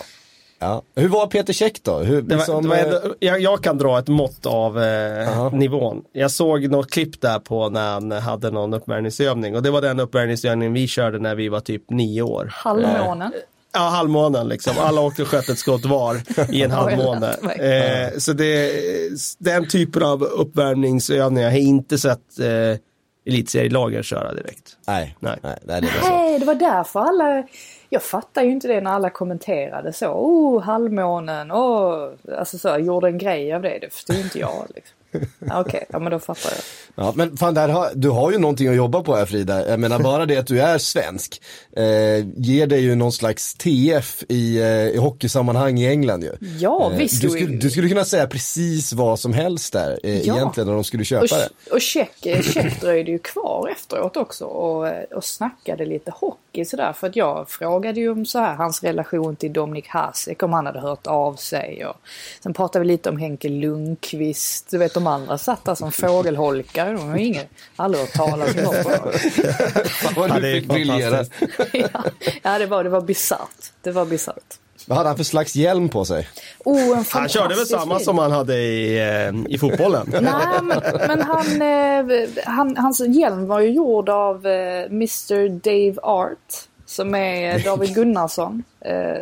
Ja. 0.59 0.81
Hur 0.95 1.07
var 1.07 1.27
Peter 1.27 1.53
Käck 1.53 1.83
då? 1.83 1.97
Hur, 1.97 2.21
det 2.21 2.35
var, 2.35 2.37
liksom, 2.37 2.63
det 2.63 2.69
var 2.69 2.75
ändå, 2.75 2.97
eh, 2.97 3.11
jag, 3.19 3.39
jag, 3.39 3.63
kan 3.63 3.77
dra 3.77 3.99
ett 3.99 4.07
mått 4.07 4.45
av 4.45 4.83
eh, 4.83 5.53
nivån. 5.53 6.03
Jag 6.11 6.31
såg 6.31 6.69
något 6.69 6.91
klipp 6.91 7.21
där 7.21 7.39
på 7.39 7.69
när 7.69 7.91
han 7.91 8.11
hade 8.11 8.51
någon 8.51 8.73
uppvärmningsövning 8.73 9.55
och 9.55 9.63
det 9.63 9.71
var 9.71 9.81
den 9.81 9.99
uppvärmningsövningen 9.99 10.73
vi 10.73 10.87
körde 10.87 11.19
när 11.19 11.35
vi 11.35 11.49
var 11.49 11.59
typ 11.59 11.89
nio 11.89 12.21
år. 12.21 12.49
Halvmånen. 12.53 13.31
Ja, 13.73 13.79
halvmånen 13.79 14.47
liksom. 14.47 14.73
Alla 14.79 15.01
åkte 15.01 15.21
och 15.21 15.27
sköt 15.27 15.49
ett 15.49 15.57
skott 15.57 15.85
var 15.85 16.21
i 16.53 16.63
en 16.63 16.71
halvmåne. 16.81 17.33
Eh, 17.55 18.17
så 18.17 18.33
det, 18.33 18.71
den 19.37 19.67
typen 19.67 20.03
av 20.03 20.23
uppvärmningsövningar 20.23 21.49
har 21.49 21.57
jag 21.57 21.65
inte 21.65 21.97
sett 21.97 22.39
eh, 22.39 22.79
elitserielagen 23.25 24.03
köra 24.03 24.33
direkt. 24.33 24.77
Nej, 24.87 25.15
nej. 25.19 25.39
nej, 25.41 25.57
det, 25.81 25.89
nej 26.03 26.39
det 26.39 26.45
var 26.45 26.55
därför 26.55 26.99
alla, 26.99 27.43
jag 27.89 28.03
fattar 28.03 28.43
ju 28.43 28.51
inte 28.51 28.67
det 28.67 28.81
när 28.81 28.91
alla 28.91 29.09
kommenterade 29.09 29.93
så. 29.93 30.07
Oh, 30.07 30.61
halvmånen, 30.61 31.51
oh, 31.51 32.09
alltså 32.37 32.57
så, 32.57 32.77
gjorde 32.77 33.07
en 33.07 33.17
grej 33.17 33.53
av 33.53 33.61
det. 33.61 33.79
Det 33.81 33.93
förstod 33.93 34.15
inte 34.15 34.39
jag. 34.39 34.65
Liksom. 34.75 34.98
Okej, 35.41 35.59
okay, 35.59 35.81
ja 35.89 35.99
men 35.99 36.11
då 36.11 36.19
fattar 36.19 36.51
jag. 36.51 36.61
Ja, 37.05 37.13
men 37.15 37.37
fan, 37.37 37.53
där 37.53 37.69
har, 37.69 37.89
du 37.95 38.09
har 38.09 38.31
ju 38.31 38.37
någonting 38.37 38.67
att 38.67 38.75
jobba 38.75 39.03
på 39.03 39.15
här 39.15 39.25
Frida. 39.25 39.69
Jag 39.69 39.79
menar 39.79 39.99
bara 39.99 40.25
det 40.25 40.37
att 40.37 40.47
du 40.47 40.61
är 40.61 40.77
svensk 40.77 41.41
eh, 41.75 41.83
ger 42.35 42.67
dig 42.67 42.81
ju 42.81 42.95
någon 42.95 43.11
slags 43.11 43.53
TF 43.53 44.23
i, 44.29 44.59
eh, 44.59 44.65
i 44.67 44.97
hockeysammanhang 44.97 45.79
i 45.79 45.87
England 45.87 46.23
ju. 46.23 46.31
Ja, 46.59 46.91
eh, 46.91 46.97
visst. 46.97 47.21
Du 47.21 47.29
skulle, 47.29 47.57
du 47.57 47.69
skulle 47.69 47.89
kunna 47.89 48.05
säga 48.05 48.27
precis 48.27 48.93
vad 48.93 49.19
som 49.19 49.33
helst 49.33 49.73
där 49.73 49.99
eh, 50.03 50.21
ja. 50.21 50.35
egentligen 50.35 50.67
när 50.67 50.73
de 50.73 50.83
skulle 50.83 51.05
köpa 51.05 51.23
och, 51.23 51.29
det. 51.29 51.71
Och 51.71 51.81
Check, 51.81 52.25
eh, 52.25 52.41
Check 52.41 52.81
dröjde 52.81 53.11
ju 53.11 53.19
kvar 53.19 53.69
efteråt 53.71 54.17
också 54.17 54.45
och, 54.45 54.87
eh, 54.87 55.03
och 55.03 55.23
snackade 55.23 55.85
lite 55.85 56.11
hockey 56.11 56.65
sådär. 56.65 56.93
För 56.93 57.07
att 57.07 57.15
jag 57.15 57.49
frågade 57.49 57.99
ju 57.99 58.09
om 58.09 58.25
så 58.25 58.39
här, 58.39 58.55
hans 58.55 58.83
relation 58.83 59.35
till 59.35 59.53
Dominik 59.53 59.87
Hasek, 59.87 60.43
om 60.43 60.53
han 60.53 60.65
hade 60.65 60.79
hört 60.79 61.07
av 61.07 61.35
sig. 61.35 61.85
Och 61.85 61.95
sen 62.43 62.53
pratade 62.53 62.85
vi 62.85 62.91
lite 62.91 63.09
om 63.09 63.17
Henke 63.17 63.49
Lundqvist. 63.49 64.71
Du 64.71 64.77
vet, 64.77 64.97
de 64.99 65.07
andra 65.07 65.37
satt 65.37 65.65
där 65.65 65.75
som 65.75 65.91
fågelholkar. 65.91 66.93
De 66.93 67.09
har 67.09 67.17
ingen, 67.17 67.45
aldrig 67.75 68.01
hört 68.01 68.13
talas 68.13 68.55
om 68.55 68.63
dem. 68.63 68.73
Vad 70.15 70.41
du 70.41 70.59
fick 70.59 70.69
briljera. 70.69 71.25
ja, 72.43 72.59
det 72.59 72.65
var, 72.65 72.83
det 72.83 72.89
var 72.89 73.01
bisarrt. 73.01 73.71
Det 73.81 73.91
var 73.91 74.05
bisarrt. 74.05 74.59
Vad 74.87 74.97
hade 74.97 75.09
han 75.09 75.17
för 75.17 75.23
slags 75.23 75.55
hjälm 75.55 75.89
på 75.89 76.05
sig? 76.05 76.27
Oh, 76.65 77.01
han 77.09 77.29
körde 77.29 77.55
väl 77.55 77.65
samma 77.65 77.95
film. 77.95 78.05
som 78.05 78.17
han 78.17 78.31
hade 78.31 78.55
i, 78.57 78.97
eh, 78.97 79.53
i 79.53 79.57
fotbollen? 79.57 80.07
Nej, 80.21 80.61
men, 80.63 80.81
men 81.07 81.21
han, 81.21 81.61
eh, 81.61 82.29
han, 82.45 82.77
hans 82.77 82.99
hjälm 82.99 83.47
var 83.47 83.59
ju 83.59 83.69
gjord 83.69 84.09
av 84.09 84.47
eh, 84.47 84.85
Mr 84.85 85.49
Dave 85.49 85.95
Art. 86.03 86.65
Som 86.85 87.15
är 87.15 87.59
David 87.59 87.95
Gunnarsson. 87.95 88.63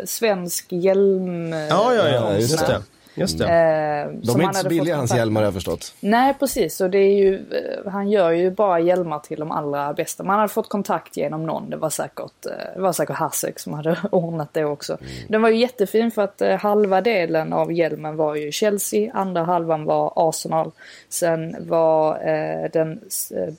svensk 0.06 0.66
hjälm... 0.70 1.54
Ja, 1.54 1.94
ja, 1.94 2.10
ja, 2.10 2.34
just 2.34 2.68
det. 2.68 2.82
Just 3.18 3.38
det. 3.40 3.46
Eh, 3.46 4.12
De 4.34 4.40
är 4.42 4.44
inte 4.44 4.60
så 4.60 4.70
billiga 4.70 4.96
hans 4.96 5.16
hjälmar 5.16 5.42
har 5.42 5.46
jag 5.46 5.54
förstått. 5.54 5.94
Nej, 6.00 6.34
precis. 6.40 6.82
Och 6.82 6.90
det 6.90 6.98
är 6.98 7.16
ju, 7.18 7.36
eh, 7.36 7.92
han 7.92 8.10
gör 8.10 8.32
ju 8.32 8.52
bara 8.52 8.80
hjälmar 8.80 9.20
till 9.20 9.40
de 9.40 9.52
allra 9.52 9.94
bästa. 9.94 10.24
Man 10.24 10.36
hade 10.36 10.50
fått 10.50 10.70
kontakt 10.70 11.18
genom 11.18 11.46
någon. 11.46 11.70
Det 11.70 11.78
var 11.78 11.90
säkert, 11.90 12.46
eh, 12.46 12.52
det 12.76 12.82
var 12.82 12.92
säkert 12.94 13.16
Hasek 13.16 13.60
som 13.60 13.74
hade 13.74 13.98
ordnat 14.12 14.54
det 14.54 14.66
också. 14.66 14.98
Den 15.28 15.42
var 15.42 15.50
ju 15.50 15.58
jättefin 15.58 16.12
för 16.12 16.22
att 16.22 16.42
eh, 16.42 16.58
halva 16.58 17.02
delen 17.02 17.54
av 17.54 17.74
hjälmen 17.74 18.16
var 18.16 18.36
ju 18.36 18.52
Chelsea, 18.52 19.12
andra 19.14 19.44
halvan 19.44 19.86
var 19.86 20.14
Arsenal. 20.16 20.72
Sen 21.10 21.56
var 21.60 22.12
eh, 22.30 22.70
den 22.74 23.00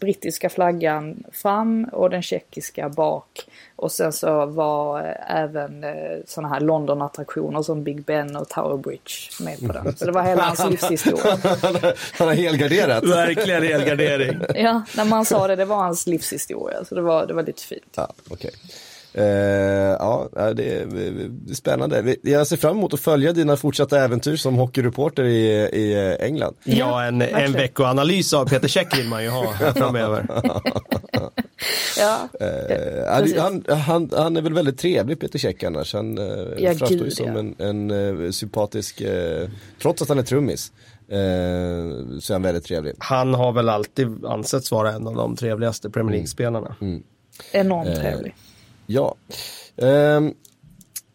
brittiska 0.00 0.48
flaggan 0.48 1.24
fram 1.32 1.84
och 1.92 2.10
den 2.10 2.22
tjeckiska 2.22 2.88
bak. 2.88 3.44
Och 3.78 3.92
sen 3.92 4.12
så 4.12 4.46
var 4.46 5.00
eh, 5.00 5.36
även 5.36 5.84
eh, 5.84 5.90
sådana 6.26 6.48
här 6.48 6.60
London-attraktioner 6.60 7.62
som 7.62 7.84
Big 7.84 8.04
Ben 8.04 8.36
och 8.36 8.48
Tower 8.48 8.76
Bridge 8.76 9.12
med 9.40 9.66
på 9.66 9.72
den. 9.72 9.96
Så 9.96 10.04
det 10.04 10.12
var 10.12 10.22
hela 10.22 10.42
hans 10.42 10.70
livshistoria. 10.70 11.38
han, 11.42 11.74
har, 11.74 11.94
han 12.18 12.28
har 12.28 12.34
helgarderat. 12.34 13.04
Verkligen 13.04 13.62
helgardering. 13.62 14.40
Ja, 14.54 14.82
när 14.96 15.04
man 15.04 15.24
sa 15.24 15.46
det, 15.46 15.56
det 15.56 15.64
var 15.64 15.76
hans 15.76 16.06
livshistoria. 16.06 16.84
Så 16.84 16.94
det 16.94 17.00
var, 17.00 17.26
det 17.26 17.34
var 17.34 17.42
lite 17.42 17.62
fint. 17.62 17.92
Ja, 17.94 18.08
okej. 18.30 18.50
Eh, 19.18 19.24
ja, 19.98 20.28
det 20.32 20.74
är, 20.74 20.86
det 21.30 21.50
är 21.50 21.54
spännande. 21.54 22.16
Jag 22.22 22.46
ser 22.46 22.56
fram 22.56 22.76
emot 22.78 22.94
att 22.94 23.00
följa 23.00 23.32
dina 23.32 23.56
fortsatta 23.56 24.04
äventyr 24.04 24.36
som 24.36 24.54
hockeyreporter 24.54 25.24
i, 25.24 25.46
i 25.72 26.16
England. 26.20 26.54
Ja, 26.64 27.04
en, 27.04 27.22
en 27.22 27.52
veckoanalys 27.52 28.34
av 28.34 28.48
Peter 28.48 28.68
Käck 28.68 28.98
vill 28.98 29.08
man 29.08 29.22
ju 29.22 29.28
ha 29.28 29.52
framöver. 29.76 30.26
Ja, 31.98 32.28
Eh, 32.40 33.40
han, 33.40 33.64
han, 33.68 34.10
han 34.16 34.36
är 34.36 34.42
väl 34.42 34.54
väldigt 34.54 34.78
trevlig 34.78 35.20
Peter 35.20 35.38
Käck 35.38 35.62
annars. 35.62 35.94
Han 35.94 36.18
eh, 36.18 36.24
Ja, 36.58 36.74
framstår 36.74 37.04
ju 37.04 37.10
som 37.10 37.26
ja. 37.26 37.38
en, 37.38 37.90
en 37.90 38.24
eh, 38.24 38.30
sympatisk, 38.30 39.00
eh, 39.00 39.48
trots 39.82 40.02
att 40.02 40.08
han 40.08 40.18
är 40.18 40.22
trummis, 40.22 40.72
eh, 41.08 41.16
så 42.20 42.32
är 42.32 42.32
han 42.32 42.42
väldigt 42.42 42.64
trevlig. 42.64 42.94
Han 42.98 43.34
har 43.34 43.52
väl 43.52 43.68
alltid 43.68 44.24
ansetts 44.24 44.70
vara 44.72 44.92
en 44.92 45.06
av 45.06 45.14
de 45.14 45.36
trevligaste 45.36 45.90
Premier 45.90 46.12
League-spelarna. 46.12 46.74
enormt 47.52 47.88
Eh, 47.88 47.94
trevlig. 48.00 48.34
Ja. 48.90 49.16
Ehm, 49.76 50.34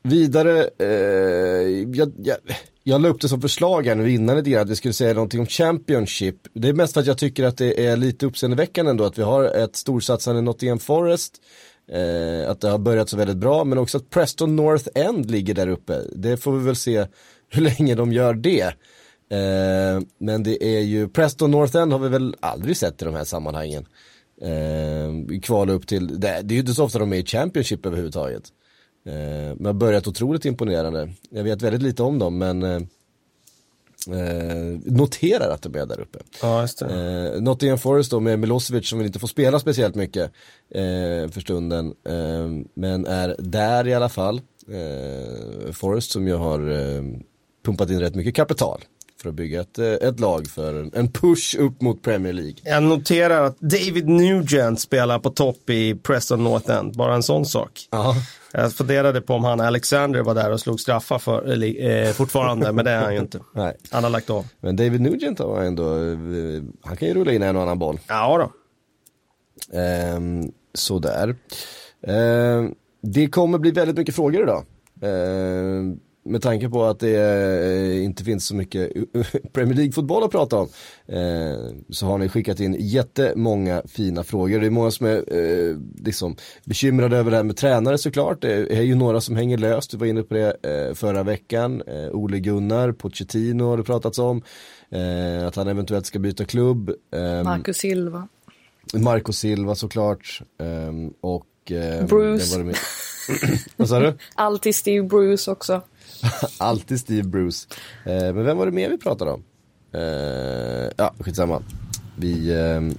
vidare, 0.04 0.70
eh, 0.80 0.88
jag, 1.94 2.14
jag, 2.18 2.38
jag 2.84 3.02
la 3.02 3.08
upp 3.10 3.22
det 3.22 3.30
som 3.30 3.42
förslag 3.42 3.88
här 3.88 3.96
nu 3.96 4.12
innan 4.12 4.38
lite 4.38 4.50
grann 4.50 4.62
att 4.62 4.70
vi 4.70 4.76
skulle 4.76 4.94
säga 4.94 5.14
någonting 5.14 5.40
om 5.40 5.46
Championship. 5.46 6.36
Det 6.54 6.70
är 6.70 6.74
mest 6.74 6.94
för 6.94 7.02
att 7.02 7.08
jag 7.08 7.18
tycker 7.18 7.44
att 7.44 7.58
det 7.58 7.86
är 7.86 7.98
lite 7.98 8.26
uppseendeväckande 8.26 8.92
ändå 8.92 9.04
att 9.04 9.18
vi 9.18 9.24
har 9.24 9.44
ett 9.44 9.76
storsatsande 9.76 10.42
Nottingham 10.42 10.80
Forest. 10.80 11.34
Eh, 11.92 12.50
att 12.50 12.62
det 12.62 12.70
har 12.70 12.78
börjat 12.78 13.10
så 13.10 13.18
väldigt 13.18 13.38
bra 13.38 13.64
men 13.64 13.78
också 13.78 13.98
att 13.98 14.10
Preston 14.10 14.56
North 14.56 14.88
End 14.96 15.32
ligger 15.32 15.54
där 15.54 15.68
uppe. 15.68 16.02
Det 16.16 16.38
får 16.38 16.52
vi 16.52 16.66
väl 16.66 16.76
se 16.76 17.06
hur 17.50 17.62
länge 17.62 17.96
de 17.96 18.14
gör 18.14 18.34
det. 18.34 18.62
Eh, 19.30 20.02
men 20.18 20.44
det 20.44 20.64
är 20.64 20.82
ju, 20.82 21.08
Preston 21.08 21.52
North 21.52 21.78
End 21.78 21.92
har 21.92 22.00
vi 22.00 22.10
väl 22.10 22.36
aldrig 22.40 22.78
sett 22.78 23.02
i 23.02 23.06
de 23.06 23.14
här 23.14 23.24
sammanhangen. 23.24 23.86
Eh, 24.44 25.40
kvala 25.40 25.74
upp 25.74 25.88
till, 25.88 26.20
det, 26.20 26.42
det 26.44 26.54
är 26.54 26.56
ju 26.56 26.60
inte 26.60 26.74
så 26.74 26.84
ofta 26.84 27.00
de 27.00 27.14
är 27.14 27.18
i 27.18 27.26
Championship 27.26 27.86
överhuvudtaget. 27.86 28.44
Eh, 29.06 29.14
men 29.56 29.66
har 29.66 29.74
börjat 29.74 30.08
otroligt 30.08 30.46
imponerande. 30.46 31.10
Jag 31.30 31.44
vet 31.44 31.62
väldigt 31.62 31.82
lite 31.82 32.04
om 32.04 32.20
dem 32.20 32.38
men 32.38 32.64
eh, 32.64 32.82
eh, 34.08 34.80
noterar 34.86 35.50
att 35.50 35.62
de 35.62 35.76
är 35.76 35.86
där 35.86 36.00
uppe. 36.00 36.20
Ja, 36.42 36.62
just 36.62 36.80
det. 36.80 37.32
Eh, 37.36 37.42
Nottingham 37.42 37.78
Forest 37.78 38.12
då 38.12 38.20
med 38.20 38.40
Milosevic 38.40 38.90
som 38.90 39.02
inte 39.02 39.20
får 39.20 39.28
spela 39.28 39.60
speciellt 39.60 39.96
mycket 39.96 40.32
eh, 40.70 41.30
för 41.32 41.42
stunden. 41.42 41.94
Eh, 42.06 42.50
men 42.74 43.06
är 43.06 43.36
där 43.40 43.88
i 43.88 43.94
alla 43.94 44.10
fall. 44.10 44.42
Eh, 44.68 45.72
Forest 45.72 46.12
som 46.12 46.28
ju 46.28 46.34
har 46.34 46.60
pumpat 47.66 47.90
in 47.90 48.00
rätt 48.00 48.16
mycket 48.16 48.36
kapital 48.36 48.82
för 49.24 49.30
att 49.30 49.36
bygga 49.36 49.62
ett, 49.62 49.80
eh, 49.80 49.86
ett 49.86 50.20
lag 50.20 50.48
för 50.48 50.74
en, 50.80 50.92
en 50.94 51.12
push 51.12 51.56
upp 51.60 51.82
mot 51.82 52.02
Premier 52.02 52.34
League. 52.34 52.56
Jag 52.64 52.84
noterar 52.84 53.44
att 53.44 53.60
David 53.60 54.10
Nugent 54.10 54.80
spelar 54.80 55.20
på 55.20 55.30
topp 55.30 55.70
i 55.70 55.96
Preston 55.96 56.44
North 56.44 56.72
End, 56.72 56.96
bara 56.98 57.16
en 57.16 57.24
sån 57.24 57.46
sak. 57.46 57.88
Ja. 57.92 58.16
Jag 58.52 58.74
funderade 58.74 59.22
på 59.22 59.34
om 59.34 59.44
han 59.44 59.60
Alexander 59.60 60.22
var 60.22 60.36
där 60.36 60.52
och 60.52 60.60
slog 60.60 60.80
straffar 60.80 61.20
för, 61.20 61.44
eller, 61.44 62.06
eh, 62.08 62.12
fortfarande, 62.12 62.72
men 62.72 62.86
det 62.86 62.92
är 62.92 63.02
han 63.02 63.14
ju 63.14 63.20
inte. 63.20 63.40
Nej. 63.56 63.78
Han 63.92 64.04
har 64.04 64.12
lagt 64.12 64.30
av. 64.30 64.46
Men 64.62 64.76
David 64.76 65.02
Nugent 65.02 65.40
har 65.40 65.62
ändå, 65.62 65.96
eh, 65.96 66.64
han 66.84 66.98
kan 66.98 67.08
ju 67.08 67.14
rulla 67.14 67.32
in 67.32 67.44
en 67.44 67.56
och 67.56 67.62
annan 67.62 67.80
boll. 67.80 68.00
Ja 68.08 68.38
då. 68.38 68.52
Ehm, 69.80 70.52
sådär. 70.74 71.36
Ehm, 72.08 72.74
det 73.02 73.28
kommer 73.28 73.58
bli 73.58 73.72
väldigt 73.72 73.98
mycket 73.98 74.16
frågor 74.16 74.44
idag. 74.44 74.66
Ehm, 75.02 76.00
med 76.26 76.42
tanke 76.42 76.70
på 76.70 76.84
att 76.84 77.00
det 77.00 77.18
eh, 77.18 78.04
inte 78.04 78.24
finns 78.24 78.46
så 78.46 78.56
mycket 78.56 78.92
Premier 79.54 79.76
League-fotboll 79.76 80.24
att 80.24 80.32
prata 80.32 80.58
om. 80.58 80.68
ehm, 81.08 81.84
så 81.90 82.06
har 82.06 82.18
ni 82.18 82.30
skickat 82.30 82.60
in 82.60 82.76
jättemånga 82.80 83.82
fina 83.86 84.24
frågor. 84.24 84.60
Det 84.60 84.66
är 84.66 84.70
många 84.70 84.92
som 84.92 85.06
är 85.06 85.34
eh, 85.38 85.78
liksom 86.06 86.36
bekymrade 86.66 87.18
över 87.18 87.32
det 87.32 87.38
här 87.38 87.44
med 87.44 87.58
tränare 87.58 87.98
såklart. 87.98 88.42
Det 88.42 88.54
är 88.78 88.82
ju 88.82 88.96
några 88.96 89.22
som 89.22 89.36
hänger 89.36 89.58
löst. 89.58 89.92
Du 89.92 89.98
var 89.98 90.08
inne 90.08 90.24
på 90.24 90.34
det 90.34 90.58
eh, 90.64 90.94
förra 90.94 91.24
veckan. 91.24 91.82
Eh, 91.88 92.10
Ole 92.12 92.40
Gunnar, 92.40 92.92
Pochettino 92.92 93.64
har 93.64 93.78
det 93.78 93.84
pratats 93.84 94.20
om. 94.20 94.42
Eh, 94.90 95.48
att 95.48 95.56
han 95.56 95.68
eventuellt 95.68 96.06
ska 96.06 96.20
byta 96.20 96.46
klubb. 96.46 96.92
Marcus 97.46 97.78
Silva. 97.78 98.28
Marco 98.94 99.34
Silva 99.34 99.76
såklart. 99.76 100.42
och 101.22 101.46
Bruce. 102.08 102.76
Vad 103.78 103.90
sa 103.90 104.00
du? 104.00 104.18
Alltid 104.36 104.76
Steve 104.76 105.08
Bruce 105.08 105.52
också. 105.52 105.82
Alltid 106.58 107.00
Steve 107.00 107.28
Bruce. 107.28 107.68
Eh, 108.06 108.34
men 108.34 108.46
vem 108.46 108.58
var 108.58 108.66
det 108.66 108.72
mer 108.72 108.90
vi 108.90 108.98
pratade 108.98 109.32
om? 109.32 109.44
Eh, 109.94 110.92
ja, 110.98 111.14
skitsamma. 111.20 111.62
Vi 112.18 112.54
ehm, 112.60 112.92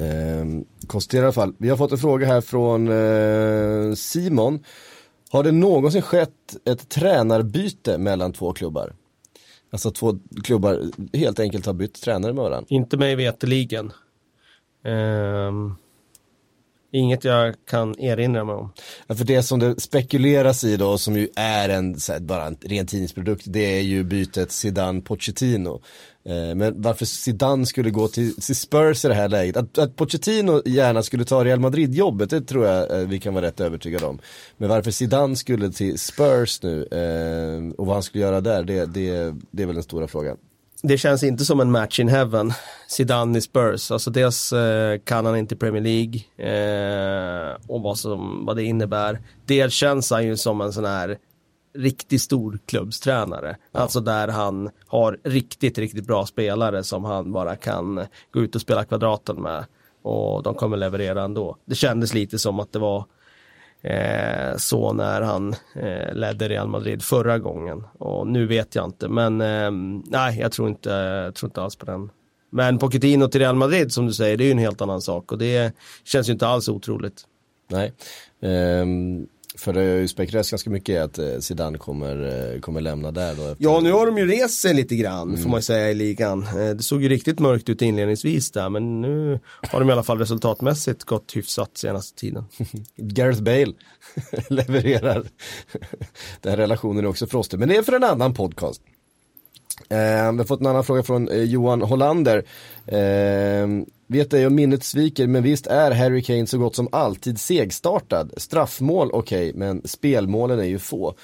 ehm, 0.00 0.64
konstaterar 0.86 1.22
i 1.22 1.24
alla 1.24 1.32
fall. 1.32 1.54
Vi 1.58 1.68
har 1.68 1.76
fått 1.76 1.92
en 1.92 1.98
fråga 1.98 2.26
här 2.26 2.40
från 2.40 2.88
eh, 2.88 3.94
Simon. 3.94 4.64
Har 5.30 5.42
det 5.44 5.52
någonsin 5.52 6.02
skett 6.02 6.56
ett 6.64 6.88
tränarbyte 6.88 7.98
mellan 7.98 8.32
två 8.32 8.52
klubbar? 8.52 8.92
Alltså 9.70 9.90
två 9.90 10.18
klubbar 10.44 10.82
helt 11.12 11.40
enkelt 11.40 11.66
har 11.66 11.72
bytt 11.72 12.02
tränare 12.02 12.32
med 12.32 12.44
varandra. 12.44 12.66
Inte 12.68 12.96
mig 12.96 13.16
veterligen. 13.16 13.92
Ehm, 14.84 15.74
inget 16.94 17.24
jag 17.24 17.54
kan 17.70 18.00
erinra 18.00 18.44
mig 18.44 18.54
om. 18.54 18.72
Ja, 19.06 19.14
för 19.14 19.24
det 19.24 19.42
som 19.42 19.58
det 19.58 19.80
spekuleras 19.80 20.64
i 20.64 20.76
då, 20.76 20.98
som 20.98 21.16
ju 21.16 21.28
är 21.36 21.68
en, 21.68 22.00
så 22.00 22.12
här, 22.12 22.20
bara 22.20 22.46
en 22.46 22.56
ren 22.60 22.86
tidningsprodukt, 22.86 23.44
det 23.46 23.78
är 23.78 23.82
ju 23.82 24.04
bytet 24.04 24.48
Zidane-Pochettino. 24.48 25.80
Eh, 26.26 26.54
men 26.54 26.82
varför 26.82 27.04
Zidane 27.04 27.66
skulle 27.66 27.90
gå 27.90 28.08
till, 28.08 28.34
till 28.34 28.56
Spurs 28.56 29.04
i 29.04 29.08
det 29.08 29.14
här 29.14 29.28
läget, 29.28 29.56
att, 29.56 29.78
att 29.78 29.96
Pochettino 29.96 30.62
gärna 30.64 31.02
skulle 31.02 31.24
ta 31.24 31.44
Real 31.44 31.60
Madrid-jobbet, 31.60 32.30
det 32.30 32.40
tror 32.40 32.66
jag 32.66 33.00
eh, 33.00 33.08
vi 33.08 33.20
kan 33.20 33.34
vara 33.34 33.46
rätt 33.46 33.60
övertygade 33.60 34.06
om. 34.06 34.18
Men 34.56 34.68
varför 34.68 34.90
Zidane 34.90 35.36
skulle 35.36 35.72
till 35.72 35.98
Spurs 35.98 36.62
nu 36.62 36.86
eh, 36.90 37.74
och 37.78 37.86
vad 37.86 37.96
han 37.96 38.02
skulle 38.02 38.24
göra 38.24 38.40
där, 38.40 38.62
det, 38.64 38.86
det, 38.86 39.34
det 39.50 39.62
är 39.62 39.66
väl 39.66 39.74
den 39.74 39.84
stora 39.84 40.08
frågan. 40.08 40.36
Det 40.86 40.98
känns 40.98 41.22
inte 41.22 41.44
som 41.44 41.60
en 41.60 41.70
match 41.70 42.00
in 42.00 42.08
heaven. 42.08 42.52
Zidane 42.88 43.38
i 43.38 43.40
Spurs. 43.40 43.90
Alltså 43.90 44.10
dels 44.10 44.52
eh, 44.52 44.98
kan 44.98 45.26
han 45.26 45.36
inte 45.36 45.56
Premier 45.56 45.82
League 45.82 46.20
eh, 46.36 47.56
och 47.66 47.82
vad, 47.82 47.98
som, 47.98 48.46
vad 48.46 48.56
det 48.56 48.64
innebär. 48.64 49.20
Dels 49.46 49.74
känns 49.74 50.10
han 50.10 50.26
ju 50.26 50.36
som 50.36 50.60
en 50.60 50.72
sån 50.72 50.84
här 50.84 51.18
riktigt 51.74 52.22
stor 52.22 52.58
klubbstränare. 52.66 53.56
Alltså 53.72 54.00
där 54.00 54.28
han 54.28 54.70
har 54.86 55.18
riktigt, 55.24 55.78
riktigt 55.78 56.06
bra 56.06 56.26
spelare 56.26 56.82
som 56.82 57.04
han 57.04 57.32
bara 57.32 57.56
kan 57.56 58.06
gå 58.30 58.40
ut 58.40 58.54
och 58.54 58.60
spela 58.60 58.84
kvadraten 58.84 59.42
med. 59.42 59.64
Och 60.02 60.42
de 60.42 60.54
kommer 60.54 60.76
leverera 60.76 61.22
ändå. 61.22 61.56
Det 61.64 61.74
kändes 61.74 62.14
lite 62.14 62.38
som 62.38 62.60
att 62.60 62.72
det 62.72 62.78
var 62.78 63.04
eh, 63.84 64.56
så 64.56 64.92
när 64.92 65.20
han 65.20 65.54
eh, 65.74 66.14
ledde 66.14 66.48
Real 66.48 66.68
Madrid 66.68 67.02
förra 67.02 67.38
gången. 67.38 67.84
Och 67.98 68.26
nu 68.26 68.46
vet 68.46 68.74
jag 68.74 68.84
inte, 68.84 69.08
men 69.08 69.40
eh, 69.40 69.70
nej, 70.10 70.38
jag 70.40 70.52
tror 70.52 70.68
inte, 70.68 70.90
jag 70.90 71.34
tror 71.34 71.48
inte 71.48 71.62
alls 71.62 71.76
på 71.76 71.86
den. 71.86 72.10
Men 72.50 72.78
Pochettino 72.78 73.28
till 73.28 73.40
Real 73.40 73.56
Madrid 73.56 73.92
som 73.92 74.06
du 74.06 74.12
säger, 74.12 74.36
det 74.36 74.44
är 74.44 74.46
ju 74.46 74.52
en 74.52 74.58
helt 74.58 74.80
annan 74.80 75.00
sak 75.00 75.32
och 75.32 75.38
det 75.38 75.72
känns 76.04 76.28
ju 76.28 76.32
inte 76.32 76.46
alls 76.46 76.68
otroligt. 76.68 77.22
Nej. 77.70 77.92
Um 78.40 79.28
för 79.58 79.72
det 79.72 79.80
har 79.80 79.86
ju 79.86 80.08
spekulerats 80.08 80.50
ganska 80.50 80.70
mycket 80.70 81.02
att 81.02 81.18
eh, 81.18 81.38
Zidane 81.40 81.78
kommer, 81.78 82.52
eh, 82.54 82.60
kommer 82.60 82.80
lämna 82.80 83.10
där 83.10 83.34
då. 83.34 83.42
efter- 83.42 83.56
Ja, 83.64 83.80
nu 83.80 83.92
har 83.92 84.06
de 84.06 84.18
ju 84.18 84.26
rest 84.26 84.60
sig 84.60 84.74
lite 84.74 84.96
grann 84.96 85.36
får 85.36 85.50
man 85.50 85.62
säga 85.62 85.90
i 85.90 85.94
ligan. 85.94 86.42
Eh, 86.42 86.54
Det 86.74 86.82
såg 86.82 87.02
ju 87.02 87.08
riktigt 87.08 87.38
mörkt 87.38 87.68
ut 87.68 87.82
inledningsvis 87.82 88.50
där, 88.50 88.68
men 88.68 89.00
nu 89.00 89.40
har 89.70 89.80
de 89.80 89.88
i 89.88 89.92
alla 89.92 90.02
fall 90.02 90.18
resultatmässigt 90.18 91.04
gått 91.04 91.36
hyfsat 91.36 91.70
senaste 91.78 92.20
tiden. 92.20 92.44
Gareth 92.96 93.42
Bale 93.42 93.72
levererar. 94.48 95.24
Den 96.40 96.50
här 96.50 96.56
relationen 96.56 97.04
är 97.04 97.08
också 97.08 97.26
frostig, 97.26 97.58
men 97.58 97.68
det 97.68 97.76
är 97.76 97.82
för 97.82 97.92
en 97.92 98.04
annan 98.04 98.34
podcast. 98.34 98.82
Eh, 99.88 99.96
vi 100.32 100.38
har 100.38 100.44
fått 100.44 100.60
en 100.60 100.66
annan 100.66 100.84
fråga 100.84 101.02
från 101.02 101.28
eh, 101.28 101.42
Johan 101.42 101.82
Hollander. 101.82 102.44
Eh, 102.86 103.66
vet 104.06 104.32
ej 104.32 104.46
om 104.46 104.54
minnet 104.54 104.84
sviker, 104.84 105.26
men 105.26 105.42
visst 105.42 105.66
är 105.66 105.90
Harry 105.90 106.22
Kane 106.22 106.46
så 106.46 106.58
gott 106.58 106.76
som 106.76 106.88
alltid 106.92 107.40
segstartad. 107.40 108.32
Straffmål 108.36 109.10
okej, 109.12 109.52
men 109.54 109.82
spelmålen 109.84 110.58
är 110.58 110.64
ju 110.64 110.78
få. 110.78 111.14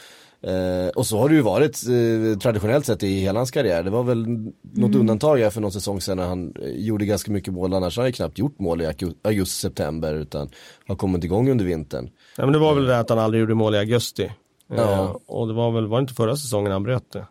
Eh, 0.43 0.89
och 0.95 1.07
så 1.07 1.19
har 1.19 1.29
det 1.29 1.35
ju 1.35 1.41
varit 1.41 1.83
eh, 1.89 2.39
traditionellt 2.39 2.87
sett 2.87 3.03
i 3.03 3.21
hela 3.21 3.39
hans 3.39 3.51
karriär. 3.51 3.83
Det 3.83 3.91
var 3.91 4.03
väl 4.03 4.27
något 4.75 4.95
undantag 4.95 5.39
här 5.39 5.51
för 5.51 5.61
någon 5.61 5.73
säsong 5.73 6.01
sedan 6.01 6.17
när 6.17 6.27
han 6.27 6.55
eh, 6.63 6.71
gjorde 6.71 7.05
ganska 7.05 7.33
mycket 7.33 7.55
mål. 7.55 7.75
Annars 7.75 7.97
har 7.97 8.03
han 8.03 8.09
ju 8.09 8.13
knappt 8.13 8.39
gjort 8.39 8.59
mål 8.59 8.81
i 8.83 8.87
augu- 8.87 9.15
augusti-september 9.23 10.15
utan 10.15 10.49
har 10.87 10.97
kommit 10.97 11.25
igång 11.25 11.51
under 11.51 11.65
vintern. 11.65 12.11
Ja, 12.37 12.45
men 12.45 12.53
det 12.53 12.59
var 12.59 12.75
väl 12.75 12.85
det 12.85 12.99
att 12.99 13.11
han 13.11 13.19
aldrig 13.19 13.41
gjorde 13.41 13.55
mål 13.55 13.75
i 13.75 13.79
augusti. 13.79 14.31
Ja. 14.69 14.77
Eh, 14.77 15.17
och 15.27 15.49
det 15.49 15.55
var 15.55 15.71
väl, 15.71 15.87
var 15.87 15.99
det 15.99 16.03
inte 16.03 16.15
förra 16.15 16.37
säsongen 16.37 16.73
han 16.73 16.83
bröt 16.83 17.13
det? 17.13 17.27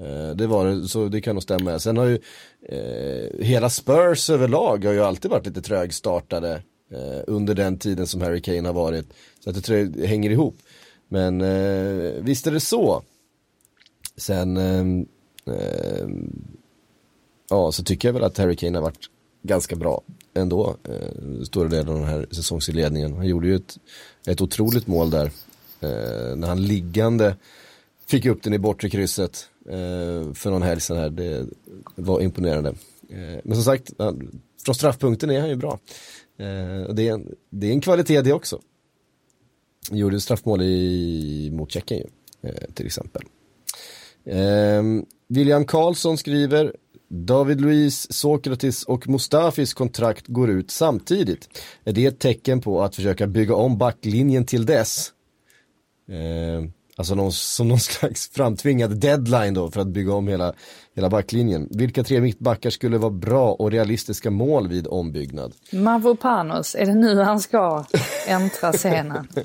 Eh, 0.00 0.36
det 0.36 0.46
var 0.46 0.66
det, 0.66 0.88
så 0.88 1.08
det 1.08 1.20
kan 1.20 1.34
nog 1.34 1.42
stämma. 1.42 1.78
Sen 1.78 1.96
har 1.96 2.04
ju 2.04 2.18
eh, 2.62 3.44
hela 3.46 3.70
Spurs 3.70 4.30
överlag 4.30 4.84
har 4.84 4.92
ju 4.92 5.02
alltid 5.02 5.30
varit 5.30 5.46
lite 5.46 5.62
trögstartade 5.62 6.62
eh, 6.90 7.20
under 7.26 7.54
den 7.54 7.78
tiden 7.78 8.06
som 8.06 8.20
Harry 8.20 8.40
Kane 8.40 8.68
har 8.68 8.72
varit. 8.72 9.06
Så 9.44 9.50
att 9.50 9.64
det 9.64 10.06
hänger 10.06 10.30
ihop. 10.30 10.56
Men 11.08 11.40
eh, 11.40 12.12
visst 12.20 12.46
är 12.46 12.50
det 12.50 12.60
så. 12.60 13.02
Sen, 14.16 14.56
ehm, 14.56 15.06
ehm, 15.46 16.56
ja 17.50 17.72
så 17.72 17.84
tycker 17.84 18.08
jag 18.08 18.12
väl 18.12 18.24
att 18.24 18.38
Harry 18.38 18.56
Kane 18.56 18.78
har 18.78 18.82
varit 18.82 19.10
ganska 19.42 19.76
bra 19.76 20.02
ändå. 20.34 20.76
Eh, 20.84 21.42
stora 21.42 21.68
delar 21.68 21.92
av 21.92 21.98
den 21.98 22.08
här 22.08 22.26
säsongsinledningen. 22.30 23.12
Han 23.12 23.26
gjorde 23.26 23.46
ju 23.46 23.56
ett, 23.56 23.78
ett 24.26 24.40
otroligt 24.40 24.86
mål 24.86 25.10
där. 25.10 25.30
Eh, 25.80 26.36
när 26.36 26.48
han 26.48 26.62
liggande 26.62 27.36
fick 28.06 28.26
upp 28.26 28.42
den 28.42 28.54
i 28.54 28.58
bortre 28.58 28.90
krysset 28.90 29.48
Eh, 29.68 30.32
för 30.32 30.50
någon 30.50 30.62
helg 30.62 30.80
sedan 30.80 30.96
här. 30.96 31.10
Det 31.10 31.46
var 31.94 32.20
imponerande. 32.20 32.70
Eh, 33.08 33.40
men 33.44 33.54
som 33.54 33.64
sagt, 33.64 33.92
från 34.64 34.74
straffpunkten 34.74 35.30
är 35.30 35.40
han 35.40 35.48
ju 35.48 35.56
bra. 35.56 35.78
Eh, 36.38 36.82
och 36.82 36.94
det, 36.94 37.08
är 37.08 37.12
en, 37.12 37.34
det 37.50 37.66
är 37.66 37.72
en 37.72 37.80
kvalitet 37.80 38.22
det 38.22 38.32
också. 38.32 38.60
Han 39.88 39.98
gjorde 39.98 40.20
straffmål 40.20 40.62
i, 40.62 41.50
mot 41.52 41.70
Tjeckien 41.70 42.00
ju, 42.00 42.48
eh, 42.48 42.70
till 42.74 42.86
exempel. 42.86 43.22
Eh, 44.24 44.82
William 45.28 45.64
Karlsson 45.64 46.18
skriver 46.18 46.76
David 47.08 47.60
Luiz, 47.60 48.12
Sokratis 48.12 48.84
och 48.84 49.08
Mustafis 49.08 49.74
kontrakt 49.74 50.26
går 50.26 50.50
ut 50.50 50.70
samtidigt. 50.70 51.48
Är 51.84 51.92
det 51.92 52.06
ett 52.06 52.18
tecken 52.18 52.60
på 52.60 52.82
att 52.82 52.96
försöka 52.96 53.26
bygga 53.26 53.54
om 53.54 53.78
backlinjen 53.78 54.44
till 54.44 54.66
dess? 54.66 55.12
Eh, 56.08 56.70
alltså 56.96 57.14
någon, 57.14 57.32
som 57.32 57.68
någon 57.68 57.80
slags 57.98 58.30
framtvingad 58.30 58.96
deadline 58.96 59.54
då 59.54 59.70
för 59.70 59.80
att 59.80 59.86
bygga 59.88 60.12
om 60.14 60.28
hela, 60.28 60.52
hela 60.96 61.10
backlinjen. 61.10 61.68
Vilka 61.70 62.04
tre 62.04 62.20
mittbackar 62.20 62.70
skulle 62.70 62.98
vara 62.98 63.10
bra 63.10 63.52
och 63.52 63.70
realistiska 63.70 64.30
mål 64.30 64.68
vid 64.68 64.86
ombyggnad? 64.86 65.52
Mavropanos, 65.72 66.74
är 66.74 66.86
det 66.86 66.94
nu 66.94 67.20
han 67.22 67.40
ska 67.40 67.84
äntra 68.26 68.72
scenen? 68.72 69.28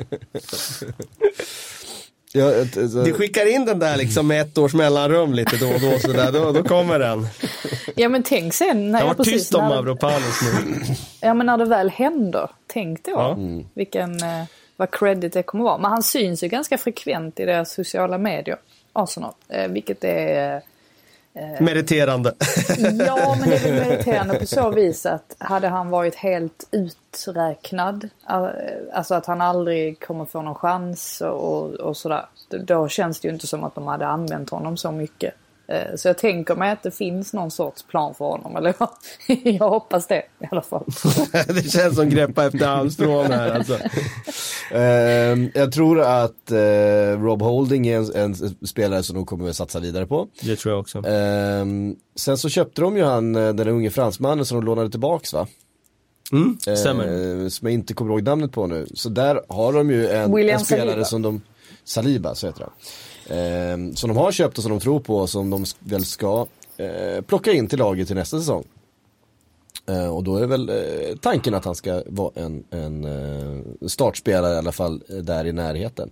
Ja, 2.33 2.51
ett, 2.51 2.73
Du 3.05 3.13
skickar 3.13 3.45
in 3.55 3.65
den 3.65 3.79
där 3.79 3.97
liksom 3.97 4.27
med 4.27 4.41
ett 4.41 4.57
års 4.57 4.73
mellanrum 4.73 5.33
lite 5.33 5.57
då 5.57 5.67
och 5.67 5.81
då 5.81 5.99
så 5.99 6.07
där, 6.11 6.31
då, 6.31 6.51
då 6.51 6.63
kommer 6.63 6.99
den. 6.99 7.27
Ja 7.95 8.09
men 8.09 8.23
tänk 8.23 8.53
sen 8.53 8.91
när 8.91 8.99
Jag 8.99 9.09
jag 9.09 9.15
var 9.15 9.23
tyst 9.25 9.53
om 9.55 9.61
när, 9.61 9.75
Mavropanos 9.75 10.41
nu. 10.41 10.83
Ja 11.21 11.33
men 11.33 11.45
när 11.45 11.57
det 11.57 11.65
väl 11.65 11.89
händer, 11.89 12.49
tänk 12.67 13.05
då 13.05 13.11
Ja. 13.11 13.37
vilken, 13.73 14.23
eh, 14.23 14.43
vad 14.81 14.91
credit 14.91 15.33
det 15.33 15.43
kommer 15.43 15.63
vara. 15.63 15.77
Men 15.77 15.91
han 15.91 16.03
syns 16.03 16.43
ju 16.43 16.47
ganska 16.47 16.77
frekvent 16.77 17.39
i 17.39 17.45
deras 17.45 17.71
sociala 17.71 18.17
medier, 18.17 18.57
Arsenal. 18.93 19.33
Eh, 19.47 19.67
vilket 19.67 20.03
är 20.03 20.61
Meriterande. 21.59 22.33
Ja, 23.07 23.37
men 23.39 23.49
det 23.49 23.55
är 23.55 23.71
väl 23.71 23.73
meriterande 23.89 24.39
på 24.39 24.45
så 24.45 24.69
vis 24.69 25.05
att 25.05 25.35
hade 25.37 25.67
han 25.67 25.89
varit 25.89 26.15
helt 26.15 26.67
uträknad, 26.71 28.09
eh, 28.29 28.45
alltså 28.93 29.15
att 29.15 29.25
han 29.25 29.41
aldrig 29.41 29.99
kommer 29.99 30.25
få 30.25 30.41
någon 30.41 30.55
chans 30.55 31.21
och, 31.21 31.73
och 31.73 31.97
sådär. 31.97 32.25
Då 32.49 32.87
känns 32.87 33.19
det 33.19 33.27
ju 33.27 33.33
inte 33.33 33.47
som 33.47 33.63
att 33.63 33.75
de 33.75 33.87
hade 33.87 34.07
använt 34.07 34.49
honom 34.49 34.77
så 34.77 34.91
mycket. 34.91 35.33
Eh, 35.71 35.95
Så 35.95 36.07
jag 36.07 36.17
tänker 36.17 36.55
mig 36.55 36.71
att 36.71 36.83
det 36.83 36.91
finns 36.91 37.33
någon 37.33 37.51
sorts 37.51 37.83
plan 37.83 38.13
för 38.13 38.25
honom. 38.25 38.55
Eller 38.55 38.73
jag, 38.79 38.89
jag 39.43 39.69
hoppas 39.69 40.07
det 40.07 40.23
i 40.39 40.47
alla 40.51 40.61
fall. 40.61 40.85
det 41.47 41.71
känns 41.71 41.95
som 41.95 42.09
greppa 42.09 42.45
efter 42.45 42.65
halmstrån 42.65 43.25
här 43.31 43.51
alltså. 43.51 43.77
Ehm, 44.71 45.51
jag 45.53 45.71
tror 45.71 46.01
att 46.01 46.51
eh, 46.51 47.21
Rob 47.21 47.41
Holding 47.41 47.87
är 47.87 47.97
en, 47.97 48.15
en 48.15 48.67
spelare 48.67 49.03
som 49.03 49.15
de 49.15 49.25
kommer 49.25 49.49
att 49.49 49.55
satsa 49.55 49.79
vidare 49.79 50.05
på. 50.05 50.27
Det 50.41 50.55
tror 50.55 50.73
jag 50.73 50.79
också. 50.79 51.05
Ehm, 51.07 51.95
sen 52.15 52.37
så 52.37 52.49
köpte 52.49 52.81
de 52.81 52.97
ju 52.97 53.03
han, 53.03 53.35
eh, 53.35 53.53
den 53.53 53.67
unge 53.67 53.89
fransmannen 53.89 54.45
som 54.45 54.57
de 54.59 54.65
lånade 54.65 54.89
tillbaks 54.89 55.33
va? 55.33 55.47
Mm, 56.31 56.57
stämmer. 56.77 57.41
Eh, 57.43 57.47
som 57.47 57.67
jag 57.67 57.73
inte 57.73 57.93
kommer 57.93 58.11
ihåg 58.11 58.23
namnet 58.23 58.51
på 58.51 58.67
nu. 58.67 58.87
Så 58.93 59.09
där 59.09 59.41
har 59.49 59.73
de 59.73 59.89
ju 59.89 60.07
en, 60.09 60.33
en 60.49 60.59
spelare 60.59 60.89
Saliba. 60.89 61.05
som 61.05 61.21
de, 61.21 61.41
Saliba 61.83 62.35
så 62.35 62.47
heter 62.47 62.61
han. 62.61 62.71
Eh, 63.27 63.93
som 63.95 64.07
de 64.07 64.17
har 64.17 64.31
köpt 64.31 64.57
och 64.57 64.63
som 64.63 64.71
de 64.71 64.79
tror 64.79 64.99
på 64.99 65.17
och 65.17 65.29
som 65.29 65.49
de 65.49 65.65
väl 65.79 66.05
ska 66.05 66.47
eh, 66.77 67.21
plocka 67.21 67.51
in 67.51 67.67
till 67.67 67.79
laget 67.79 68.07
till 68.07 68.15
nästa 68.15 68.39
säsong. 68.39 68.63
Eh, 69.85 70.15
och 70.15 70.23
då 70.23 70.35
är 70.35 70.47
väl 70.47 70.69
eh, 70.69 71.15
tanken 71.21 71.53
att 71.53 71.65
han 71.65 71.75
ska 71.75 72.03
vara 72.07 72.31
en, 72.35 72.63
en 72.69 73.05
eh, 73.05 73.87
startspelare 73.87 74.53
i 74.53 74.57
alla 74.57 74.71
fall 74.71 75.03
eh, 75.09 75.15
där 75.15 75.45
i 75.45 75.51
närheten. 75.51 76.09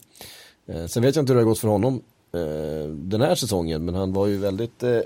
Eh, 0.68 0.86
sen 0.86 1.04
vet 1.04 1.16
jag 1.16 1.24
inte 1.24 1.34
hur 1.34 1.36
det 1.36 1.46
har 1.46 1.50
gått 1.50 1.60
för 1.60 1.68
honom 1.68 2.02
eh, 2.34 2.90
den 2.90 3.22
här 3.22 3.36
säsongen 3.36 3.86
men 3.86 3.96
han 3.96 4.14
var 4.14 4.28
ju 4.28 4.38
väldigt 4.38 4.84
eh, 4.84 5.00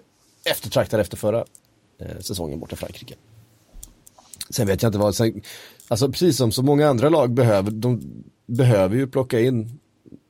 eftertraktad 0.45 0.99
efter 0.99 1.17
förra 1.17 1.45
eh, 1.99 2.19
säsongen 2.19 2.59
borta 2.59 2.73
i 2.73 2.77
Frankrike. 2.77 3.15
Sen 4.49 4.67
vet 4.67 4.81
jag 4.81 4.89
inte 4.89 4.99
vad, 4.99 5.15
sen, 5.15 5.41
alltså 5.87 6.11
precis 6.11 6.37
som 6.37 6.51
så 6.51 6.63
många 6.63 6.87
andra 6.87 7.09
lag 7.09 7.33
behöver, 7.33 7.71
de 7.71 8.01
behöver 8.45 8.95
ju 8.95 9.07
plocka 9.07 9.39
in 9.39 9.79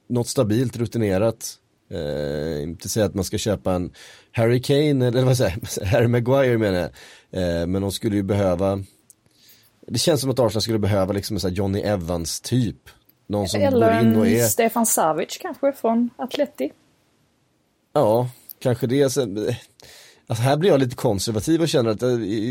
något 0.09 0.27
stabilt, 0.27 0.77
rutinerat. 0.77 1.59
Eh, 1.89 2.63
inte 2.63 2.89
säga 2.89 3.05
att 3.05 3.13
man 3.13 3.23
ska 3.23 3.37
köpa 3.37 3.73
en 3.73 3.91
Harry 4.31 4.61
Kane, 4.61 5.07
eller 5.07 5.23
vad 5.23 5.37
säger 5.37 5.57
jag, 5.79 5.85
Harry 5.87 6.07
Maguire 6.07 6.57
menar 6.57 6.79
jag. 6.79 6.89
Eh, 7.61 7.67
men 7.67 7.81
de 7.81 7.91
skulle 7.91 8.15
ju 8.15 8.23
behöva, 8.23 8.83
det 9.87 9.99
känns 9.99 10.21
som 10.21 10.29
att 10.29 10.39
Arsenal 10.39 10.61
skulle 10.61 10.79
behöva 10.79 11.13
liksom 11.13 11.35
en 11.35 11.39
sån 11.39 11.49
här 11.49 11.57
Johnny 11.57 11.79
Evans 11.79 12.41
typ. 12.41 12.89
Någon 13.27 13.47
som 13.47 13.61
Eller 13.61 14.01
går 14.01 14.09
in 14.09 14.15
och 14.15 14.27
är, 14.27 14.47
Stefan 14.47 14.85
Savic 14.85 15.37
kanske 15.41 15.71
från 15.73 16.09
Atleti. 16.17 16.71
ja, 17.93 18.29
kanske 18.59 18.87
det. 18.87 19.03
Alltså 19.03 20.43
här 20.43 20.57
blir 20.57 20.69
jag 20.69 20.79
lite 20.79 20.95
konservativ 20.95 21.61
och 21.61 21.69
känner 21.69 21.91
att 21.91 22.03
eh, 22.03 22.09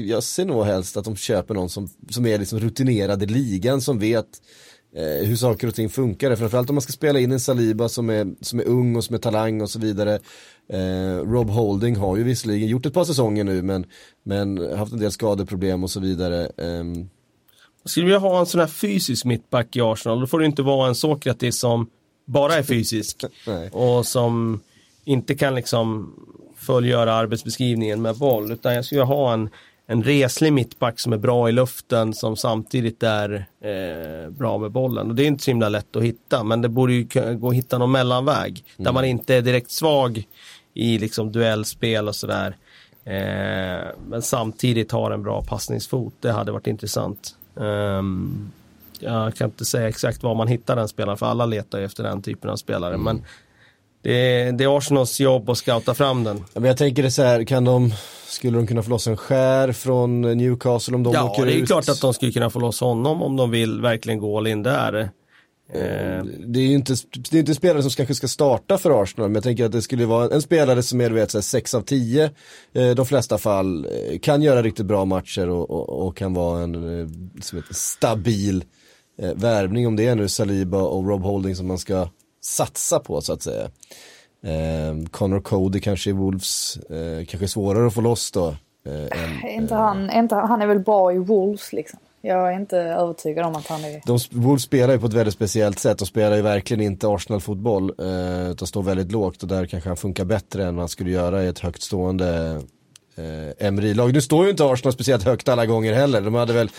jag 0.08 0.22
ser 0.22 0.44
nog 0.44 0.64
helst 0.64 0.96
att 0.96 1.04
de 1.04 1.16
köper 1.16 1.54
någon 1.54 1.70
som, 1.70 1.88
som 2.10 2.26
är 2.26 2.38
liksom 2.38 2.60
rutinerad 2.60 3.22
i 3.22 3.26
ligan 3.26 3.80
som 3.80 3.98
vet 3.98 4.28
eh, 4.96 5.26
hur 5.26 5.36
saker 5.36 5.68
och 5.68 5.74
ting 5.74 5.88
funkar. 5.88 6.36
Framförallt 6.36 6.70
om 6.70 6.74
man 6.74 6.82
ska 6.82 6.92
spela 6.92 7.18
in 7.18 7.32
en 7.32 7.40
Saliba 7.40 7.88
som 7.88 8.10
är, 8.10 8.34
som 8.40 8.60
är 8.60 8.64
ung 8.64 8.96
och 8.96 9.04
som 9.04 9.14
är 9.14 9.18
talang 9.18 9.60
och 9.60 9.70
så 9.70 9.78
vidare. 9.78 10.18
Eh, 10.68 11.16
Rob 11.16 11.50
Holding 11.50 11.96
har 11.96 12.16
ju 12.16 12.22
visserligen 12.22 12.68
gjort 12.68 12.86
ett 12.86 12.94
par 12.94 13.04
säsonger 13.04 13.44
nu 13.44 13.62
men, 13.62 13.86
men 14.22 14.76
haft 14.76 14.92
en 14.92 14.98
del 14.98 15.12
skadeproblem 15.12 15.84
och 15.84 15.90
så 15.90 16.00
vidare. 16.00 16.50
Jag 17.82 17.90
skulle 17.90 18.06
vilja 18.06 18.18
ha 18.18 18.40
en 18.40 18.46
sån 18.46 18.60
här 18.60 18.66
fysisk 18.66 19.24
mittback 19.24 19.76
i 19.76 19.80
Arsenal. 19.80 20.20
Då 20.20 20.26
får 20.26 20.38
det 20.38 20.46
inte 20.46 20.62
vara 20.62 20.88
en 20.88 20.94
Sokratis 20.94 21.58
som 21.58 21.86
bara 22.24 22.54
är 22.54 22.62
fysisk. 22.62 23.24
Och 23.72 24.06
som 24.06 24.60
inte 25.04 25.34
kan 25.34 25.54
liksom 25.54 26.14
fullgöra 26.56 27.14
arbetsbeskrivningen 27.14 28.02
med 28.02 28.16
boll. 28.16 28.52
Utan 28.52 28.74
jag 28.74 28.84
skulle 28.84 29.02
ha 29.02 29.32
en, 29.32 29.50
en 29.86 30.02
reslig 30.02 30.52
mittback 30.52 31.00
som 31.00 31.12
är 31.12 31.16
bra 31.16 31.48
i 31.48 31.52
luften 31.52 32.14
som 32.14 32.36
samtidigt 32.36 33.02
är 33.02 33.46
eh, 33.60 34.30
bra 34.30 34.58
med 34.58 34.70
bollen. 34.70 35.10
Och 35.10 35.14
det 35.14 35.22
är 35.22 35.26
inte 35.26 35.44
så 35.44 35.50
himla 35.50 35.68
lätt 35.68 35.96
att 35.96 36.02
hitta. 36.02 36.44
Men 36.44 36.62
det 36.62 36.68
borde 36.68 36.92
ju 36.92 37.06
gå 37.36 37.48
att 37.48 37.54
hitta 37.54 37.78
någon 37.78 37.92
mellanväg. 37.92 38.64
Där 38.76 38.92
man 38.92 39.04
inte 39.04 39.34
är 39.34 39.42
direkt 39.42 39.70
svag 39.70 40.26
i 40.74 40.98
liksom 40.98 41.32
duellspel 41.32 42.08
och 42.08 42.16
sådär. 42.16 42.56
Eh, 43.04 43.88
men 44.08 44.22
samtidigt 44.22 44.92
har 44.92 45.10
en 45.10 45.22
bra 45.22 45.42
passningsfot. 45.42 46.14
Det 46.20 46.32
hade 46.32 46.52
varit 46.52 46.66
intressant. 46.66 47.36
Ehm, 47.60 48.50
jag 49.00 49.34
kan 49.34 49.48
inte 49.48 49.64
säga 49.64 49.88
exakt 49.88 50.22
var 50.22 50.34
man 50.34 50.48
hittar 50.48 50.76
den 50.76 50.88
spelaren 50.88 51.18
för 51.18 51.26
alla 51.26 51.46
letar 51.46 51.78
ju 51.78 51.84
efter 51.84 52.02
den 52.02 52.22
typen 52.22 52.50
av 52.50 52.56
spelare. 52.56 52.96
Men 52.96 53.22
det 54.02 54.12
är, 54.40 54.52
det 54.52 54.64
är 54.64 54.76
Arsenals 54.78 55.20
jobb 55.20 55.50
att 55.50 55.58
scouta 55.58 55.94
fram 55.94 56.24
den. 56.24 56.36
ja, 56.36 56.60
men 56.60 56.64
jag 56.64 56.76
tänker 56.76 57.02
det 57.02 57.10
så 57.10 57.22
här, 57.22 57.44
kan 57.44 57.64
de, 57.64 57.92
skulle 58.26 58.58
de 58.58 58.66
kunna 58.66 58.82
få 58.82 58.90
loss 58.90 59.06
en 59.06 59.16
skär 59.16 59.72
från 59.72 60.20
Newcastle 60.20 60.94
om 60.94 61.02
de 61.02 61.12
Ja, 61.14 61.30
åker 61.30 61.46
det 61.46 61.52
är 61.52 61.56
ut? 61.56 61.66
klart 61.66 61.88
att 61.88 62.00
de 62.00 62.14
skulle 62.14 62.32
kunna 62.32 62.50
få 62.50 62.58
loss 62.58 62.80
honom 62.80 63.22
om 63.22 63.36
de 63.36 63.50
vill 63.50 63.80
verkligen 63.80 64.18
gå 64.18 64.38
all 64.38 64.46
in 64.46 64.62
där. 64.62 65.10
Eh, 65.74 66.24
det 66.46 66.58
är 66.60 66.64
ju 66.66 66.74
inte, 66.74 66.94
det 67.30 67.36
är 67.36 67.40
inte 67.40 67.54
spelare 67.54 67.82
som 67.82 67.90
kanske 67.90 68.14
ska 68.14 68.28
starta 68.28 68.78
för 68.78 69.02
Arsenal, 69.02 69.28
men 69.28 69.34
jag 69.34 69.44
tänker 69.44 69.64
att 69.64 69.72
det 69.72 69.82
skulle 69.82 70.06
vara 70.06 70.34
en 70.34 70.42
spelare 70.42 70.82
som 70.82 71.00
är 71.00 71.08
du 71.08 71.14
vet, 71.14 71.30
så 71.30 71.38
här, 71.38 71.42
6 71.42 71.74
av 71.74 71.80
10, 71.82 72.30
eh, 72.74 72.90
de 72.90 73.06
flesta 73.06 73.38
fall, 73.38 73.84
eh, 73.84 74.18
kan 74.18 74.42
göra 74.42 74.62
riktigt 74.62 74.86
bra 74.86 75.04
matcher 75.04 75.48
och, 75.48 75.70
och, 75.70 76.06
och 76.06 76.16
kan 76.16 76.34
vara 76.34 76.62
en 76.62 77.32
stabil 77.70 78.64
värvning 79.34 79.86
om 79.86 79.96
det 79.96 80.06
är 80.06 80.14
nu 80.14 80.28
Saliba 80.28 80.82
och 80.82 81.08
Rob 81.08 81.22
Holding 81.22 81.56
som 81.56 81.66
man 81.66 81.78
ska 81.78 82.08
satsa 82.44 83.00
på 83.00 83.20
så 83.20 83.32
att 83.32 83.42
säga. 83.42 83.70
Eh, 84.44 85.08
Connor 85.10 85.40
Cody 85.40 85.80
kanske 85.80 86.10
i 86.10 86.12
Wolves, 86.12 86.76
eh, 86.76 87.24
kanske 87.26 87.48
svårare 87.48 87.86
att 87.86 87.94
få 87.94 88.00
loss 88.00 88.30
då. 88.30 88.56
Eh, 88.86 89.24
än, 89.24 89.50
inte 89.50 89.74
han, 89.74 90.10
är 90.10 90.18
inte, 90.18 90.34
han 90.34 90.62
är 90.62 90.66
väl 90.66 90.78
bra 90.78 91.12
i 91.12 91.18
Wolves 91.18 91.72
liksom. 91.72 91.98
Jag 92.24 92.52
är 92.52 92.56
inte 92.56 92.78
övertygad 92.78 93.46
om 93.46 93.54
att 93.54 93.66
han 93.66 93.84
är... 93.84 94.02
De, 94.06 94.18
Wolves 94.30 94.62
spelar 94.62 94.94
ju 94.94 95.00
på 95.00 95.06
ett 95.06 95.12
väldigt 95.12 95.34
speciellt 95.34 95.78
sätt 95.78 96.00
och 96.00 96.06
spelar 96.06 96.36
ju 96.36 96.42
verkligen 96.42 96.80
inte 96.80 97.08
Arsenal-fotboll. 97.08 97.92
Eh, 97.98 98.50
utan 98.50 98.68
står 98.68 98.82
väldigt 98.82 99.12
lågt 99.12 99.42
och 99.42 99.48
där 99.48 99.66
kanske 99.66 99.90
han 99.90 99.96
funkar 99.96 100.24
bättre 100.24 100.64
än 100.64 100.76
vad 100.76 100.82
han 100.82 100.88
skulle 100.88 101.10
göra 101.10 101.44
i 101.44 101.46
ett 101.46 101.58
högt 101.58 101.82
stående 101.82 102.60
eh, 103.16 103.66
Emery-lag. 103.66 104.12
Nu 104.12 104.20
står 104.20 104.44
ju 104.44 104.50
inte 104.50 104.64
Arsenal 104.64 104.92
speciellt 104.92 105.24
högt 105.24 105.48
alla 105.48 105.66
gånger 105.66 105.92
heller. 105.92 106.20
De 106.20 106.34
hade 106.34 106.52
väl 106.52 106.70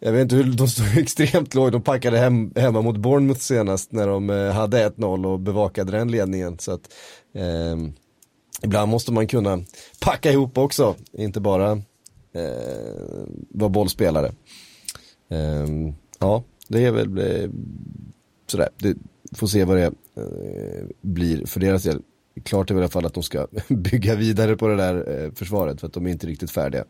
jag 0.00 0.12
vet 0.12 0.22
inte 0.22 0.36
hur, 0.36 0.52
de 0.52 0.68
stod 0.68 0.86
extremt 0.98 1.54
lågt, 1.54 1.72
de 1.72 1.82
packade 1.82 2.18
hem, 2.18 2.52
hemma 2.56 2.82
mot 2.82 2.96
Bournemouth 2.96 3.40
senast 3.40 3.92
när 3.92 4.06
de 4.06 4.30
eh, 4.30 4.52
hade 4.52 4.88
1-0 4.88 5.26
och 5.26 5.40
bevakade 5.40 5.92
den 5.92 6.10
ledningen. 6.10 6.58
Så 6.58 6.72
att, 6.72 6.92
eh, 7.34 7.76
ibland 8.62 8.90
måste 8.90 9.12
man 9.12 9.26
kunna 9.26 9.64
packa 10.00 10.32
ihop 10.32 10.58
också, 10.58 10.96
inte 11.12 11.40
bara 11.40 11.72
eh, 12.32 13.24
vara 13.48 13.70
bollspelare. 13.70 14.32
Eh, 15.30 15.66
ja, 16.18 16.44
det 16.68 16.84
är 16.84 16.92
väl 16.92 17.18
eh, 17.18 17.50
sådär, 18.46 18.68
det, 18.76 18.96
får 19.32 19.46
se 19.46 19.64
vad 19.64 19.76
det 19.76 19.84
eh, 19.84 20.86
blir 21.00 21.46
för 21.46 21.60
deras 21.60 21.82
del. 21.82 22.02
Klart 22.42 22.70
är 22.70 22.74
väl 22.74 22.82
i 22.82 22.84
alla 22.84 22.90
fall 22.90 23.06
att 23.06 23.14
de 23.14 23.22
ska 23.22 23.46
bygga 23.68 24.14
vidare 24.14 24.56
på 24.56 24.68
det 24.68 24.76
där 24.76 25.24
eh, 25.24 25.32
försvaret 25.32 25.80
för 25.80 25.86
att 25.86 25.92
de 25.92 26.06
är 26.06 26.10
inte 26.10 26.26
riktigt 26.26 26.50
färdiga. 26.50 26.84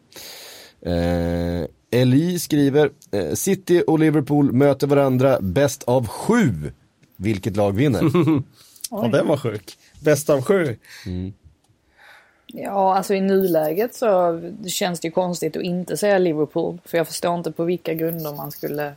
Eh, 0.82 1.66
Eli 1.90 2.38
skriver, 2.38 2.90
eh, 3.10 3.32
City 3.34 3.82
och 3.86 3.98
Liverpool 3.98 4.52
möter 4.52 4.86
varandra 4.86 5.40
bäst 5.40 5.82
av 5.82 6.06
sju. 6.06 6.72
Vilket 7.16 7.56
lag 7.56 7.72
vinner? 7.72 8.02
ja, 8.90 9.08
den 9.12 9.26
var 9.26 9.36
sjuk. 9.36 9.78
Bäst 10.00 10.30
av 10.30 10.42
sju. 10.42 10.76
Mm. 11.06 11.32
Ja, 12.46 12.96
alltså 12.96 13.14
i 13.14 13.20
nuläget 13.20 13.94
så 13.94 14.40
känns 14.66 15.00
det 15.00 15.08
ju 15.08 15.12
konstigt 15.12 15.56
att 15.56 15.62
inte 15.62 15.96
säga 15.96 16.18
Liverpool. 16.18 16.78
För 16.84 16.98
jag 16.98 17.06
förstår 17.06 17.34
inte 17.34 17.52
på 17.52 17.64
vilka 17.64 17.94
grunder 17.94 18.32
man 18.32 18.50
skulle 18.50 18.92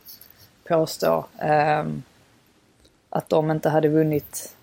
påstå 0.68 1.26
eh, 1.38 1.84
att 3.10 3.28
de 3.28 3.50
inte 3.50 3.68
hade 3.68 3.88
vunnit 3.88 4.56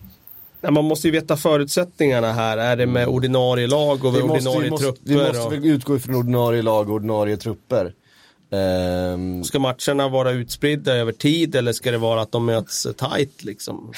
man 0.68 0.84
måste 0.84 1.08
ju 1.08 1.12
veta 1.12 1.36
förutsättningarna 1.36 2.32
här. 2.32 2.58
Är 2.58 2.76
det 2.76 2.86
med 2.86 3.08
ordinarie 3.08 3.66
lag 3.66 4.04
och 4.04 4.14
vi 4.14 4.22
ordinarie 4.22 4.40
måste, 4.42 4.62
vi 4.62 4.70
måste, 4.70 4.84
trupper? 4.84 5.02
Vi 5.04 5.16
måste 5.16 5.56
och... 5.56 5.64
utgå 5.64 5.96
ifrån 5.96 6.14
ordinarie 6.14 6.62
lag 6.62 6.88
och 6.88 6.94
ordinarie 6.94 7.36
trupper. 7.36 7.94
Um... 8.50 9.44
Ska 9.44 9.58
matcherna 9.58 10.08
vara 10.08 10.30
utspridda 10.30 10.94
över 10.94 11.12
tid 11.12 11.54
eller 11.54 11.72
ska 11.72 11.90
det 11.90 11.98
vara 11.98 12.22
att 12.22 12.32
de 12.32 12.46
möts 12.46 12.82
tight 12.82 13.44
liksom? 13.44 13.92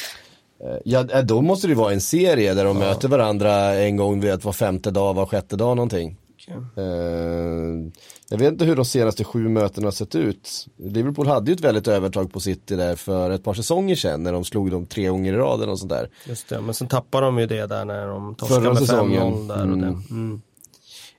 Eh, 0.65 0.77
ja, 0.85 1.05
eh, 1.11 1.23
då 1.23 1.41
måste 1.41 1.69
det 1.69 1.75
vara 1.75 1.93
en 1.93 2.01
serie 2.01 2.55
där 2.55 2.65
de 2.65 2.81
ja. 2.81 2.89
möter 2.89 3.09
varandra 3.09 3.75
en 3.75 3.97
gång 3.97 4.21
vet, 4.21 4.45
var 4.45 4.53
femte 4.53 4.91
dag, 4.91 5.15
var 5.15 5.27
sjätte 5.27 5.57
dag 5.57 5.77
någonting. 5.77 6.17
Okay. 6.49 6.85
Uh, 6.85 7.91
jag 8.29 8.39
vet 8.39 8.53
inte 8.53 8.65
hur 8.65 8.77
de 8.77 8.85
senaste 8.85 9.25
sju 9.25 9.49
mötena 9.49 9.87
har 9.87 9.93
sett 9.93 10.15
ut. 10.15 10.67
Liverpool 10.77 11.27
hade 11.27 11.51
ju 11.51 11.55
ett 11.55 11.61
väldigt 11.61 11.89
övertag 11.89 12.33
på 12.33 12.41
City 12.41 12.77
där 12.77 12.97
för 12.97 13.31
ett 13.31 13.45
par 13.45 13.55
säsonger 13.55 13.97
sedan 13.97 14.23
när 14.23 14.33
de 14.33 14.45
slog 14.45 14.71
dem 14.71 14.87
tre 14.87 15.09
gånger 15.09 15.33
i 15.33 15.37
rad 15.37 15.69
och 15.69 15.79
sånt 15.79 15.91
där. 15.91 16.09
Just 16.25 16.49
det, 16.49 16.61
men 16.61 16.75
sen 16.75 16.89
tappade 16.89 17.27
de 17.27 17.39
ju 17.39 17.47
det 17.47 17.67
där 17.67 17.85
när 17.85 18.07
de 18.07 18.35
torskade 18.35 18.61
med 18.61 18.77
5-0 18.77 19.49
där 19.49 19.71
och 19.71 19.79
det. 19.79 19.87
Mm. 19.87 20.03
mm. 20.11 20.43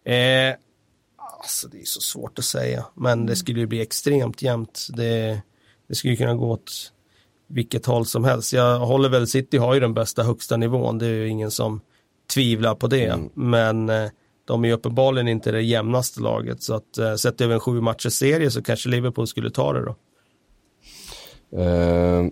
Eh, 0.06 0.56
alltså 1.44 1.68
det 1.68 1.82
är 1.82 1.86
så 1.86 2.02
svårt 2.02 2.40
att 2.40 2.46
säga, 2.46 2.86
men 2.94 3.26
det 3.26 3.36
skulle 3.36 3.60
ju 3.60 3.68
bli 3.68 3.82
extremt 3.82 4.42
jämnt. 4.42 4.88
Det, 4.90 5.42
det 5.88 5.96
skulle 5.96 6.16
kunna 6.16 6.36
gå 6.36 6.52
åt 6.52 6.92
vilket 7.48 7.86
håll 7.86 8.06
som 8.06 8.24
helst. 8.24 8.54
Jag 8.54 8.80
håller 8.80 9.10
väl, 9.10 9.28
City 9.28 9.58
har 9.58 9.74
ju 9.74 9.80
den 9.80 9.94
bästa 9.94 10.24
högsta 10.24 10.58
nivån, 10.58 10.98
det 10.98 11.06
är 11.06 11.10
ju 11.10 11.28
ingen 11.28 11.52
som 11.52 11.82
tvivlar 12.34 12.76
på 12.76 12.88
det, 12.88 13.06
mm. 13.06 13.30
men 13.34 13.90
eh, 13.90 14.10
de 14.46 14.64
är 14.64 14.68
ju 14.68 14.74
uppenbarligen 14.74 15.28
inte 15.28 15.52
det 15.52 15.62
jämnaste 15.62 16.22
laget. 16.22 16.64
Så 16.64 16.74
att 16.74 16.98
eh, 16.98 17.16
sett 17.16 17.42
över 17.42 17.54
en 17.54 17.60
sju 17.60 17.82
matchers 17.82 18.14
serie 18.14 18.52
så 18.52 18.62
kanske 18.62 18.90
Liverpool 18.90 19.28
skulle 19.28 19.50
ta 19.50 19.74
det 19.74 19.86
då. 19.86 19.96
Uh, 21.58 22.30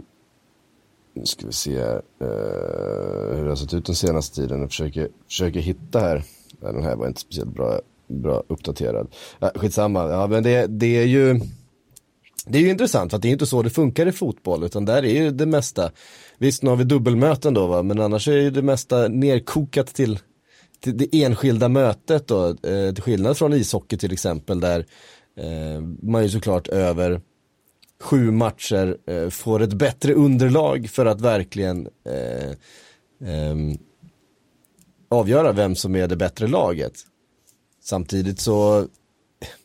nu 1.14 1.26
ska 1.26 1.46
vi 1.46 1.54
se 1.54 1.80
här. 1.80 2.02
Uh, 2.22 3.36
hur 3.36 3.44
det 3.44 3.50
har 3.50 3.56
sett 3.56 3.74
ut 3.74 3.86
den 3.86 3.96
senaste 3.96 4.36
tiden. 4.36 4.60
Jag 4.60 4.70
försöker, 4.70 5.10
försöker 5.28 5.60
hitta 5.60 6.00
här. 6.00 6.24
Den 6.60 6.84
här 6.84 6.96
var 6.96 7.08
inte 7.08 7.22
speciellt 7.22 7.54
bra, 7.54 7.80
bra 8.12 8.44
uppdaterad. 8.48 9.08
Ja, 9.40 9.52
skitsamma. 9.56 10.10
Ja, 10.10 10.28
men 10.28 10.44
det, 10.44 10.68
det 10.68 10.98
är 10.98 11.06
ju 11.06 11.40
det 12.46 12.58
är 12.58 12.62
ju 12.62 12.70
intressant 12.70 13.12
för 13.12 13.16
att 13.16 13.22
det 13.22 13.28
är 13.28 13.32
inte 13.32 13.46
så 13.46 13.62
det 13.62 13.70
funkar 13.70 14.08
i 14.08 14.12
fotboll 14.12 14.64
utan 14.64 14.86
där 14.86 15.06
är 15.06 15.24
ju 15.24 15.32
det 15.32 15.46
mesta. 15.46 15.92
Visst 16.38 16.64
nu 16.64 16.70
har 16.70 16.78
vi 16.78 16.84
dubbelmöten 16.84 17.54
då 17.54 17.68
va 17.68 17.84
men 17.84 18.00
annars 18.00 18.28
är 18.28 18.38
ju 18.38 18.50
det 18.50 18.62
mesta 18.62 19.08
nerkokat 19.08 19.88
till 19.88 20.20
det 20.84 21.24
enskilda 21.24 21.70
mötet 21.70 22.28
då, 22.28 22.48
eh, 22.48 22.94
till 22.94 23.04
skillnad 23.04 23.38
från 23.38 23.54
ishockey 23.54 23.98
till 23.98 24.14
exempel 24.14 24.60
där 24.60 24.86
eh, 25.38 25.82
man 26.02 26.24
ju 26.24 26.30
såklart 26.30 26.68
över 26.68 27.22
sju 28.02 28.32
matcher 28.32 28.98
eh, 29.08 29.30
får 29.30 29.62
ett 29.62 29.74
bättre 29.74 30.14
underlag 30.14 30.90
för 30.90 31.06
att 31.06 31.22
verkligen 31.22 31.88
eh, 32.06 32.50
eh, 33.30 33.56
avgöra 35.10 35.52
vem 35.52 35.76
som 35.76 35.96
är 35.96 36.08
det 36.08 36.16
bättre 36.16 36.48
laget. 36.48 36.94
Samtidigt 37.84 38.40
så, 38.40 38.88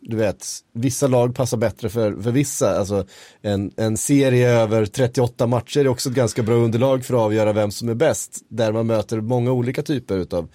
du 0.00 0.16
vet, 0.16 0.46
vissa 0.72 1.06
lag 1.06 1.34
passar 1.34 1.56
bättre 1.56 1.88
för, 1.88 2.22
för 2.22 2.30
vissa. 2.30 2.78
Alltså 2.78 3.06
en, 3.42 3.72
en 3.76 3.96
serie 3.96 4.50
över 4.50 4.86
38 4.86 5.46
matcher 5.46 5.80
är 5.80 5.88
också 5.88 6.08
ett 6.08 6.14
ganska 6.14 6.42
bra 6.42 6.54
underlag 6.54 7.04
för 7.04 7.14
att 7.14 7.20
avgöra 7.20 7.52
vem 7.52 7.70
som 7.70 7.88
är 7.88 7.94
bäst. 7.94 8.40
Där 8.48 8.72
man 8.72 8.86
möter 8.86 9.20
många 9.20 9.52
olika 9.52 9.82
typer 9.82 10.16
utav 10.16 10.48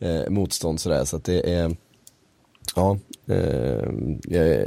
eh, 0.00 0.30
motstånd 0.30 0.80
sådär. 0.80 1.04
Så 1.04 1.16
att 1.16 1.24
det 1.24 1.54
är, 1.54 1.76
ja, 2.76 2.98
eh, 3.28 3.90
jag 4.22 4.66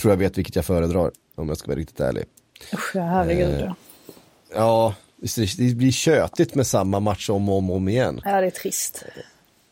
tror 0.00 0.12
jag 0.12 0.16
vet 0.16 0.38
vilket 0.38 0.56
jag 0.56 0.64
föredrar 0.64 1.10
om 1.34 1.48
jag 1.48 1.58
ska 1.58 1.68
vara 1.68 1.78
riktigt 1.78 2.00
ärlig. 2.00 2.24
Usch, 2.74 2.94
herregud. 2.94 3.60
Eh, 3.60 3.72
ja, 4.54 4.94
det 5.56 5.74
blir 5.74 5.92
tjötigt 5.92 6.54
med 6.54 6.66
samma 6.66 7.00
match 7.00 7.30
om 7.30 7.48
och 7.48 7.56
om, 7.58 7.70
om 7.70 7.88
igen. 7.88 8.20
Ja, 8.24 8.40
det 8.40 8.46
är 8.46 8.50
trist. 8.50 9.04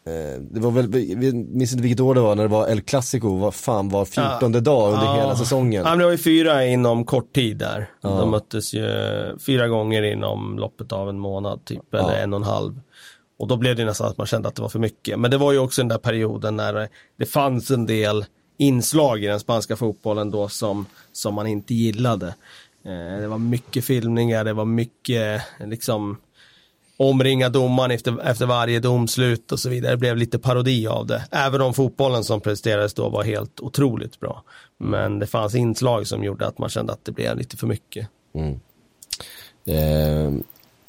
Eh, 0.07 0.41
det 0.41 0.61
var 0.61 0.71
väl, 0.71 0.89
vi 0.89 1.33
minns 1.33 1.73
inte 1.73 1.83
vilket 1.83 2.01
år 2.01 2.15
det 2.15 2.21
var 2.21 2.35
när 2.35 2.43
det 2.43 2.49
var 2.49 2.69
El 2.69 2.81
Clasico, 2.81 3.37
vad 3.37 3.55
fan 3.55 3.89
var 3.89 4.05
14 4.05 4.53
ja. 4.53 4.61
dag 4.61 4.93
under 4.93 5.07
ja. 5.07 5.17
hela 5.17 5.37
säsongen. 5.37 5.83
Ja, 5.85 5.91
men 5.91 5.99
det 5.99 6.05
var 6.05 6.13
ju 6.13 6.19
fyra 6.19 6.67
inom 6.67 7.05
kort 7.05 7.33
tid 7.33 7.57
där. 7.57 7.91
Ja. 8.01 8.09
De 8.09 8.31
möttes 8.31 8.75
ju 8.75 8.89
fyra 9.47 9.69
gånger 9.69 10.03
inom 10.03 10.59
loppet 10.59 10.93
av 10.93 11.09
en 11.09 11.19
månad 11.19 11.65
typ, 11.65 11.95
eller 11.95 12.23
en 12.23 12.33
och 12.33 12.41
en 12.41 12.47
halv. 12.47 12.81
Och 13.39 13.49
då 13.49 13.57
blev 13.57 13.77
det 13.77 13.85
nästan 13.85 14.07
att 14.07 14.19
man 14.19 14.27
kände 14.27 14.49
att 14.49 14.55
det 14.55 14.63
var 14.63 14.69
för 14.69 14.79
mycket. 14.79 15.19
Men 15.19 15.31
det 15.31 15.39
var 15.39 15.53
ju 15.53 15.59
också 15.59 15.81
den 15.81 15.89
där 15.89 15.99
perioden 15.99 16.57
när 16.57 16.89
det 17.19 17.27
fanns 17.27 17.71
en 17.71 17.87
del 17.87 18.25
inslag 18.59 19.25
i 19.25 19.27
den 19.27 19.41
spanska 19.41 19.77
fotbollen 19.77 20.31
då 20.31 20.49
som, 20.49 20.87
som 21.13 21.35
man 21.35 21.47
inte 21.47 21.75
gillade. 21.75 22.27
Eh, 22.85 23.21
det 23.21 23.29
var 23.29 23.39
mycket 23.39 23.85
filmningar, 23.85 24.45
det 24.45 24.53
var 24.53 24.65
mycket 24.65 25.43
liksom 25.61 26.17
omringa 26.97 27.49
domaren 27.49 27.91
efter, 27.91 28.29
efter 28.31 28.47
varje 28.47 28.81
domslut 28.81 29.53
och 29.53 29.61
så 29.61 29.69
vidare. 29.69 29.91
Det 29.91 29.97
blev 29.97 30.17
lite 30.17 30.39
parodi 30.39 30.87
av 30.87 31.07
det. 31.07 31.25
Även 31.31 31.61
om 31.61 31.75
fotbollen 31.75 32.25
som 32.25 32.41
presterades 32.41 32.95
då 32.95 33.09
var 33.09 33.25
helt 33.25 33.61
otroligt 33.61 34.21
bra. 34.21 34.43
Men 34.79 35.19
det 35.19 35.27
fanns 35.27 35.55
inslag 35.55 36.07
som 36.07 36.25
gjorde 36.25 36.47
att 36.47 36.59
man 36.59 36.69
kände 36.69 36.93
att 36.93 37.05
det 37.05 37.13
blev 37.13 37.39
lite 37.39 37.57
för 37.57 37.67
mycket. 37.67 38.09
Mm. 38.35 38.61
Eh, 39.65 40.33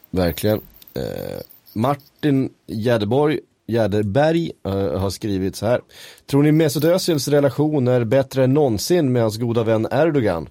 verkligen. 0.09 0.61
Eh, 0.93 1.41
Martin 1.73 2.49
Jäderborg 2.67 3.39
Jäderberg 3.67 4.51
uh, 4.67 4.97
har 4.97 5.09
skrivit 5.09 5.55
så 5.55 5.65
här. 5.65 5.81
Tror 6.25 6.43
ni 6.43 6.51
Mesut 6.51 6.83
Özils 6.83 7.27
relation 7.27 7.87
är 7.87 8.03
bättre 8.03 8.43
än 8.43 8.53
någonsin 8.53 9.11
med 9.11 9.21
hans 9.21 9.37
goda 9.37 9.63
vän 9.63 9.87
Erdogan? 9.91 10.49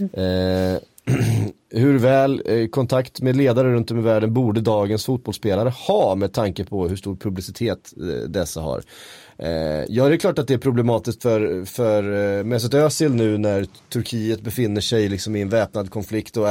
Uh, 0.00 0.78
hur 1.70 1.98
väl 1.98 2.42
eh, 2.46 2.68
kontakt 2.68 3.20
med 3.20 3.36
ledare 3.36 3.72
runt 3.72 3.90
om 3.90 3.98
i 3.98 4.02
världen 4.02 4.32
borde 4.32 4.60
dagens 4.60 5.04
fotbollsspelare 5.06 5.68
ha 5.68 6.14
med 6.14 6.32
tanke 6.32 6.64
på 6.64 6.88
hur 6.88 6.96
stor 6.96 7.16
publicitet 7.16 7.92
eh, 7.96 8.28
dessa 8.28 8.60
har? 8.60 8.82
Eh, 9.38 9.84
ja, 9.88 10.08
det 10.08 10.14
är 10.14 10.16
klart 10.16 10.38
att 10.38 10.48
det 10.48 10.54
är 10.54 10.58
problematiskt 10.58 11.22
för, 11.22 11.64
för 11.64 12.38
eh, 12.38 12.44
Mesut 12.44 12.74
Özil 12.74 13.14
nu 13.14 13.38
när 13.38 13.66
Turkiet 13.92 14.40
befinner 14.40 14.80
sig 14.80 15.08
liksom 15.08 15.36
i 15.36 15.42
en 15.42 15.48
väpnad 15.48 15.90
konflikt 15.90 16.36
och 16.36 16.46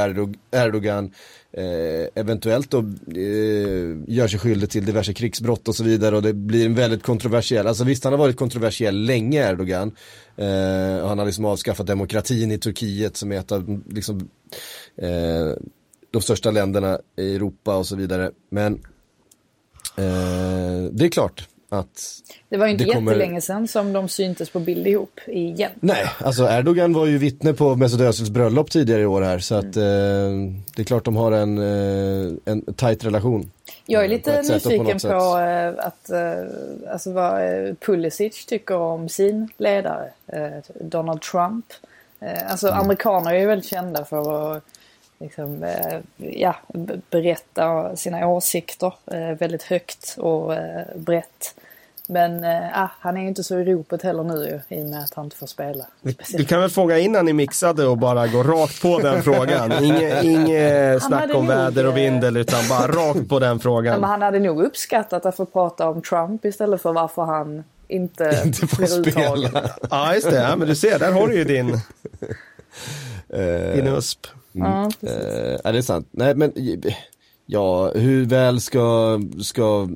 Erdogan 0.50 1.12
eh, 1.52 2.06
eventuellt 2.14 2.70
då 2.70 2.78
eh, 2.78 3.96
gör 4.06 4.28
sig 4.28 4.38
skyldig 4.38 4.70
till 4.70 4.84
diverse 4.84 5.12
krigsbrott 5.12 5.68
och 5.68 5.74
så 5.74 5.84
vidare 5.84 6.16
och 6.16 6.22
det 6.22 6.32
blir 6.32 6.66
en 6.66 6.74
väldigt 6.74 7.02
kontroversiell, 7.02 7.66
alltså 7.66 7.84
visst 7.84 8.04
han 8.04 8.12
har 8.12 8.18
varit 8.18 8.36
kontroversiell 8.36 8.96
länge 9.04 9.50
Erdogan. 9.50 9.96
Eh, 10.36 11.06
han 11.06 11.18
har 11.18 11.26
liksom 11.26 11.44
avskaffat 11.44 11.86
demokratin 11.86 12.52
i 12.52 12.58
Turkiet 12.58 13.16
som 13.16 13.32
är 13.32 13.36
ett 13.36 13.52
av 13.52 13.82
liksom, 13.90 14.28
eh, 14.96 15.52
de 16.10 16.22
största 16.22 16.50
länderna 16.50 16.98
i 17.16 17.34
Europa 17.34 17.76
och 17.76 17.86
så 17.86 17.96
vidare. 17.96 18.30
Men 18.50 18.74
eh, 19.96 20.90
det 20.92 21.04
är 21.04 21.08
klart, 21.08 21.48
att 21.72 22.22
det 22.48 22.56
var 22.56 22.66
ju 22.66 22.72
inte 22.72 22.84
kommer... 22.84 23.12
jättelänge 23.12 23.40
sedan 23.40 23.68
som 23.68 23.92
de 23.92 24.08
syntes 24.08 24.50
på 24.50 24.60
bild 24.60 24.86
ihop 24.86 25.20
igen. 25.26 25.70
Nej, 25.80 26.04
alltså 26.18 26.48
Erdogan 26.50 26.92
var 26.92 27.06
ju 27.06 27.18
vittne 27.18 27.52
på 27.52 27.76
Mesut 27.76 28.00
Özils 28.00 28.30
bröllop 28.30 28.70
tidigare 28.70 29.02
i 29.02 29.06
år 29.06 29.22
här 29.22 29.38
så 29.38 29.54
att 29.54 29.76
mm. 29.76 30.48
eh, 30.48 30.60
det 30.76 30.82
är 30.82 30.84
klart 30.84 31.04
de 31.04 31.16
har 31.16 31.32
en, 31.32 31.58
eh, 31.58 32.32
en 32.44 32.74
tajt 32.74 33.04
relation. 33.04 33.50
Jag 33.86 34.04
är 34.04 34.08
lite 34.08 34.32
på 34.32 34.52
nyfiken 34.52 34.98
på, 34.98 35.08
på 35.08 35.38
eh, 35.38 35.86
att, 35.86 36.10
eh, 36.10 36.92
alltså 36.92 37.12
vad 37.12 37.42
eh, 37.42 37.74
Pulisic 37.74 38.46
tycker 38.46 38.76
om 38.76 39.08
sin 39.08 39.48
ledare, 39.56 40.10
eh, 40.26 40.50
Donald 40.80 41.22
Trump. 41.22 41.66
Eh, 42.20 42.50
alltså 42.50 42.68
mm. 42.68 42.80
amerikaner 42.80 43.34
är 43.34 43.38
ju 43.38 43.46
väldigt 43.46 43.70
kända 43.70 44.04
för 44.04 44.56
att 44.56 44.64
liksom, 45.22 45.62
eh, 45.62 46.00
ja, 46.16 46.56
berätta 47.10 47.96
sina 47.96 48.26
åsikter 48.26 48.94
eh, 49.06 49.30
väldigt 49.38 49.62
högt 49.62 50.14
och 50.18 50.54
eh, 50.54 50.86
brett. 50.96 51.54
Men 52.08 52.44
äh, 52.44 52.90
han 52.98 53.16
är 53.16 53.20
ju 53.20 53.28
inte 53.28 53.44
så 53.44 53.58
i 53.58 53.64
ropet 53.64 54.02
heller 54.02 54.24
nu 54.24 54.60
i 54.68 54.82
och 54.82 54.86
med 54.86 55.02
att 55.02 55.14
han 55.14 55.24
inte 55.24 55.36
får 55.36 55.46
spela. 55.46 55.86
Du 56.28 56.44
kan 56.44 56.60
väl 56.60 56.70
fråga 56.70 56.98
innan 56.98 57.24
ni 57.24 57.32
mixade 57.32 57.86
och 57.86 57.98
bara 57.98 58.26
gå 58.26 58.42
rakt 58.42 58.82
på 58.82 58.98
den 58.98 59.22
frågan. 59.22 59.84
Inget 59.84 60.24
inge 60.24 61.00
snack 61.00 61.34
om 61.34 61.46
väder 61.46 61.86
och 61.86 61.96
vindel 61.96 62.36
utan 62.36 62.68
bara 62.68 62.86
rakt 62.86 63.28
på 63.28 63.38
den 63.38 63.60
frågan. 63.60 64.00
men 64.00 64.10
han 64.10 64.22
hade 64.22 64.38
nog 64.38 64.62
uppskattat 64.62 65.26
att 65.26 65.36
få 65.36 65.46
prata 65.46 65.88
om 65.88 66.02
Trump 66.02 66.44
istället 66.44 66.82
för 66.82 66.92
varför 66.92 67.22
han 67.22 67.64
inte, 67.88 68.42
inte 68.44 68.66
får 68.66 68.86
spela. 68.86 69.70
Ja 69.90 70.14
just 70.14 70.30
det, 70.30 70.36
ja, 70.36 70.56
men 70.56 70.68
du 70.68 70.74
ser 70.74 70.98
där 70.98 71.12
har 71.12 71.28
du 71.28 71.34
ju 71.34 71.44
din, 71.44 71.80
din 73.74 73.86
USP. 73.86 74.26
Mm. 74.54 74.68
Ja, 74.68 74.90
uh, 75.08 75.60
är 75.64 75.72
det 75.72 75.82
sant? 75.82 76.08
Nej 76.10 76.34
men 76.34 76.52
ja, 77.46 77.92
hur 77.94 78.24
väl 78.24 78.60
ska, 78.60 79.20
ska 79.42 79.88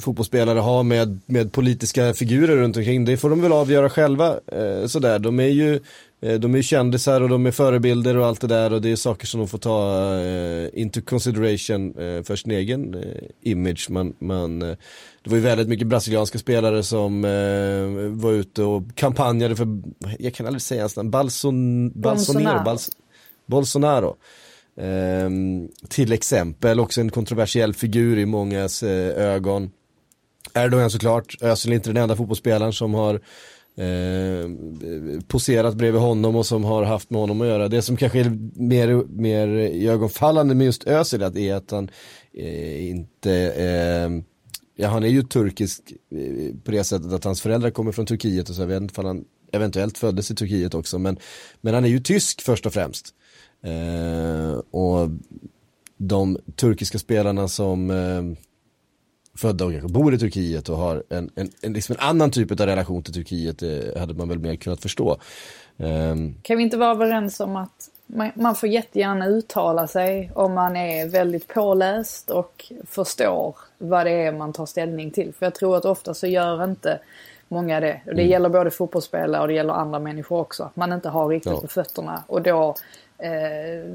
fotbollsspelare 0.00 0.58
ha 0.58 0.82
med, 0.82 1.20
med 1.26 1.52
politiska 1.52 2.14
figurer 2.14 2.56
runt 2.56 2.76
omkring. 2.76 3.04
Det 3.04 3.16
får 3.16 3.30
de 3.30 3.42
väl 3.42 3.52
avgöra 3.52 3.90
själva. 3.90 4.40
Eh, 4.52 4.86
sådär. 4.86 5.18
De 5.18 5.40
är 5.40 5.48
ju 5.48 5.80
eh, 6.22 6.34
de 6.34 6.54
är 6.54 6.62
kändisar 6.62 7.20
och 7.20 7.28
de 7.28 7.46
är 7.46 7.50
förebilder 7.50 8.16
och 8.16 8.26
allt 8.26 8.40
det 8.40 8.46
där 8.46 8.72
och 8.72 8.82
det 8.82 8.92
är 8.92 8.96
saker 8.96 9.26
som 9.26 9.40
de 9.40 9.48
får 9.48 9.58
ta 9.58 10.14
eh, 10.20 10.80
into 10.82 11.00
consideration 11.00 11.88
eh, 11.88 12.22
för 12.22 12.36
sin 12.36 12.52
egen 12.52 12.94
eh, 12.94 13.00
image. 13.42 13.90
Man, 13.90 14.14
man, 14.18 14.62
eh, 14.62 14.76
det 15.22 15.30
var 15.30 15.36
ju 15.36 15.42
väldigt 15.42 15.68
mycket 15.68 15.86
brasilianska 15.86 16.38
spelare 16.38 16.82
som 16.82 17.24
eh, 17.24 18.20
var 18.22 18.32
ute 18.32 18.62
och 18.62 18.82
kampanjade 18.94 19.56
för, 19.56 19.66
jag 20.18 20.34
kan 20.34 20.46
aldrig 20.46 20.62
säga 20.62 20.82
hans 20.82 20.96
namn, 20.96 21.10
Balson, 21.10 21.90
Bolsonaro. 21.90 22.64
Bals, 22.64 22.90
Bolsonaro. 23.46 24.16
till 25.88 26.12
exempel, 26.12 26.80
också 26.80 27.00
en 27.00 27.10
kontroversiell 27.10 27.74
figur 27.74 28.18
i 28.18 28.26
mångas 28.26 28.82
ögon. 28.82 29.70
Erdogan 30.54 30.90
såklart, 30.90 31.24
alltså, 31.24 31.46
Özil 31.46 31.72
är 31.72 31.76
inte 31.76 31.90
den 31.90 32.02
enda 32.02 32.16
fotbollsspelaren 32.16 32.72
som 32.72 32.94
har 32.94 33.14
eh, 33.76 34.50
poserat 35.26 35.74
bredvid 35.74 36.00
honom 36.00 36.36
och 36.36 36.46
som 36.46 36.64
har 36.64 36.82
haft 36.82 37.10
med 37.10 37.20
honom 37.20 37.40
att 37.40 37.46
göra. 37.46 37.68
Det 37.68 37.82
som 37.82 37.96
kanske 37.96 38.20
är 38.20 38.38
mer, 38.60 39.04
mer 39.08 39.48
ögonfallande 39.90 40.54
med 40.54 40.64
just 40.64 40.86
Özil 40.86 41.22
är 41.22 41.54
att 41.54 41.70
han 41.70 41.90
eh, 42.34 42.88
inte 42.88 43.32
eh, 43.32 44.22
Ja, 44.78 44.88
han 44.88 45.04
är 45.04 45.08
ju 45.08 45.22
turkisk 45.22 45.92
eh, 46.10 46.54
på 46.64 46.70
det 46.70 46.84
sättet 46.84 47.12
att 47.12 47.24
hans 47.24 47.40
föräldrar 47.40 47.70
kommer 47.70 47.92
från 47.92 48.06
Turkiet 48.06 48.48
och 48.48 48.54
så. 48.54 48.62
Jag 48.62 48.66
vet 48.66 48.82
inte 48.82 49.00
om 49.00 49.06
han 49.06 49.24
eventuellt 49.52 49.98
föddes 49.98 50.30
i 50.30 50.34
Turkiet 50.34 50.74
också. 50.74 50.98
Men, 50.98 51.18
men 51.60 51.74
han 51.74 51.84
är 51.84 51.88
ju 51.88 52.00
tysk 52.00 52.42
först 52.42 52.66
och 52.66 52.72
främst. 52.72 53.14
Eh, 53.62 54.58
och 54.70 55.10
de 55.96 56.38
turkiska 56.56 56.98
spelarna 56.98 57.48
som 57.48 57.90
eh, 57.90 58.22
födda 59.36 59.64
och 59.64 59.72
kanske 59.72 59.88
bor 59.88 60.14
i 60.14 60.18
Turkiet 60.18 60.68
och 60.68 60.76
har 60.76 61.02
en, 61.08 61.30
en, 61.34 61.50
en, 61.60 61.72
liksom 61.72 61.96
en 61.98 62.08
annan 62.08 62.30
typ 62.30 62.60
av 62.60 62.66
relation 62.66 63.02
till 63.02 63.14
Turkiet 63.14 63.58
det 63.58 63.98
hade 63.98 64.14
man 64.14 64.28
väl 64.28 64.38
mer 64.38 64.56
kunnat 64.56 64.80
förstå. 64.80 65.16
Um... 65.76 66.34
Kan 66.42 66.56
vi 66.56 66.62
inte 66.62 66.76
vara 66.76 66.90
överens 66.90 67.40
om 67.40 67.56
att 67.56 67.90
man, 68.06 68.30
man 68.34 68.54
får 68.54 68.68
jättegärna 68.68 69.26
uttala 69.26 69.86
sig 69.86 70.30
om 70.34 70.54
man 70.54 70.76
är 70.76 71.08
väldigt 71.08 71.48
påläst 71.48 72.30
och 72.30 72.72
förstår 72.84 73.56
vad 73.78 74.06
det 74.06 74.10
är 74.10 74.32
man 74.32 74.52
tar 74.52 74.66
ställning 74.66 75.10
till. 75.10 75.32
För 75.38 75.46
jag 75.46 75.54
tror 75.54 75.76
att 75.76 75.84
ofta 75.84 76.14
så 76.14 76.26
gör 76.26 76.64
inte 76.64 76.98
många 77.48 77.80
det. 77.80 78.00
Och 78.06 78.14
det 78.14 78.22
mm. 78.22 78.30
gäller 78.30 78.48
både 78.48 78.70
fotbollsspelare 78.70 79.42
och 79.42 79.48
det 79.48 79.54
gäller 79.54 79.74
andra 79.74 79.98
människor 79.98 80.40
också. 80.40 80.70
Man 80.74 80.92
inte 80.92 81.08
har 81.08 81.28
riktigt 81.28 81.52
ja. 81.52 81.60
på 81.60 81.68
fötterna. 81.68 82.24
Och 82.26 82.42
då 82.42 82.52
Eh, 82.60 82.74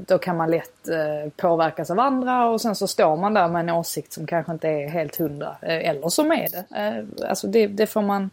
då 0.06 0.18
kan 0.18 0.36
man 0.36 0.50
lätt 0.50 0.88
eh, 0.88 1.30
påverkas 1.36 1.90
av 1.90 2.00
andra 2.00 2.48
och 2.48 2.60
sen 2.60 2.74
så 2.74 2.86
står 2.86 3.16
man 3.16 3.34
där 3.34 3.48
med 3.48 3.60
en 3.60 3.70
åsikt 3.70 4.12
som 4.12 4.26
kanske 4.26 4.52
inte 4.52 4.68
är 4.68 4.88
helt 4.88 5.16
hundra. 5.16 5.56
Eh, 5.62 5.88
eller 5.88 6.08
som 6.08 6.32
är 6.32 6.48
det. 6.48 7.26
Alltså 7.28 7.46
det, 7.46 7.66
det, 7.66 7.86
får 7.86 8.02
man, 8.02 8.30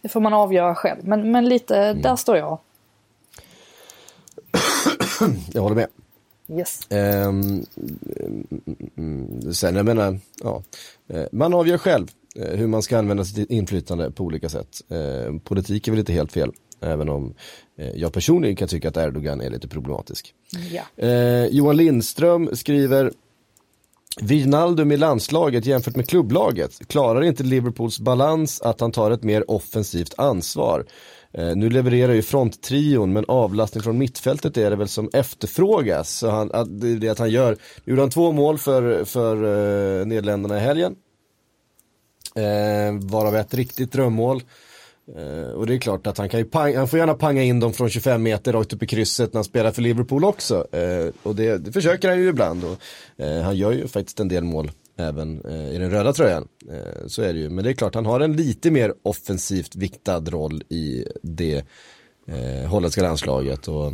det 0.00 0.08
får 0.08 0.20
man 0.20 0.34
avgöra 0.34 0.74
själv. 0.74 1.08
Men, 1.08 1.30
men 1.32 1.48
lite, 1.48 1.76
mm. 1.76 2.02
där 2.02 2.16
står 2.16 2.36
jag. 2.36 2.58
Jag 5.52 5.62
håller 5.62 5.76
med. 5.76 5.88
Yes. 6.48 6.80
Um, 6.90 7.66
sen 9.52 9.76
jag 9.76 9.86
menar, 9.86 10.18
ja, 10.42 10.62
man 11.32 11.54
avgör 11.54 11.78
själv 11.78 12.06
hur 12.34 12.66
man 12.66 12.82
ska 12.82 12.98
använda 12.98 13.24
sitt 13.24 13.50
inflytande 13.50 14.10
på 14.10 14.24
olika 14.24 14.48
sätt. 14.48 14.80
Politik 15.44 15.88
är 15.88 15.92
väl 15.92 15.98
inte 15.98 16.12
helt 16.12 16.32
fel. 16.32 16.52
Även 16.84 17.08
om 17.08 17.24
eh, 17.26 17.32
jag 17.94 18.12
personligen 18.12 18.56
kan 18.56 18.68
tycka 18.68 18.88
att 18.88 18.96
Erdogan 18.96 19.40
är 19.40 19.50
lite 19.50 19.68
problematisk. 19.68 20.34
Ja. 20.70 21.06
Eh, 21.06 21.46
Johan 21.46 21.76
Lindström 21.76 22.56
skriver 22.56 23.12
Wijnaldum 24.20 24.92
i 24.92 24.96
landslaget 24.96 25.66
jämfört 25.66 25.96
med 25.96 26.08
klubblaget 26.08 26.88
klarar 26.88 27.22
inte 27.22 27.42
Liverpools 27.42 28.00
balans 28.00 28.60
att 28.60 28.80
han 28.80 28.92
tar 28.92 29.10
ett 29.10 29.22
mer 29.22 29.50
offensivt 29.50 30.14
ansvar. 30.18 30.84
Eh, 31.32 31.56
nu 31.56 31.70
levererar 31.70 32.12
ju 32.12 32.22
fronttrion 32.22 33.12
men 33.12 33.24
avlastning 33.28 33.82
från 33.82 33.98
mittfältet 33.98 34.56
är 34.56 34.70
det 34.70 34.76
väl 34.76 34.88
som 34.88 35.10
efterfrågas. 35.12 36.10
Så 36.10 36.30
han, 36.30 36.50
att, 36.52 36.80
det 36.80 36.88
är 36.88 36.96
det 36.96 37.08
att 37.08 37.18
han 37.18 37.30
gör, 37.30 37.56
nu 37.84 37.92
gjorde 37.92 38.02
han 38.02 38.10
två 38.10 38.32
mål 38.32 38.58
för, 38.58 39.04
för 39.04 39.44
uh, 39.44 40.06
Nederländerna 40.06 40.56
i 40.56 40.60
helgen. 40.60 40.94
Eh, 42.34 43.10
varav 43.10 43.36
ett 43.36 43.54
riktigt 43.54 43.92
drömmål. 43.92 44.42
Uh, 45.08 45.48
och 45.48 45.66
det 45.66 45.74
är 45.74 45.78
klart 45.78 46.06
att 46.06 46.18
han 46.18 46.28
kan 46.28 46.40
ju 46.40 46.46
pang, 46.46 46.76
han 46.76 46.88
får 46.88 46.98
gärna 46.98 47.14
panga 47.14 47.42
in 47.42 47.60
dem 47.60 47.72
från 47.72 47.90
25 47.90 48.22
meter 48.22 48.52
rakt 48.52 48.72
upp 48.72 48.82
i 48.82 48.86
krysset 48.86 49.32
när 49.32 49.38
han 49.38 49.44
spelar 49.44 49.70
för 49.70 49.82
Liverpool 49.82 50.24
också. 50.24 50.54
Uh, 50.54 51.12
och 51.22 51.36
det, 51.36 51.58
det, 51.58 51.72
försöker 51.72 52.08
han 52.08 52.18
ju 52.18 52.28
ibland 52.28 52.64
och 52.64 52.78
uh, 53.20 53.40
han 53.40 53.56
gör 53.56 53.72
ju 53.72 53.88
faktiskt 53.88 54.20
en 54.20 54.28
del 54.28 54.44
mål 54.44 54.70
även 54.96 55.46
i 55.46 55.78
den 55.78 55.90
röda 55.90 56.12
tröjan. 56.12 56.48
så 57.06 57.22
är 57.22 57.32
det 57.32 57.38
ju, 57.38 57.50
men 57.50 57.64
det 57.64 57.70
är 57.70 57.74
klart 57.74 57.94
han 57.94 58.06
har 58.06 58.20
en 58.20 58.32
lite 58.32 58.70
mer 58.70 58.94
offensivt 59.02 59.76
viktad 59.76 60.20
roll 60.20 60.62
i 60.68 61.04
det 61.22 61.64
holländska 62.68 63.02
landslaget. 63.02 63.68
Och 63.68 63.92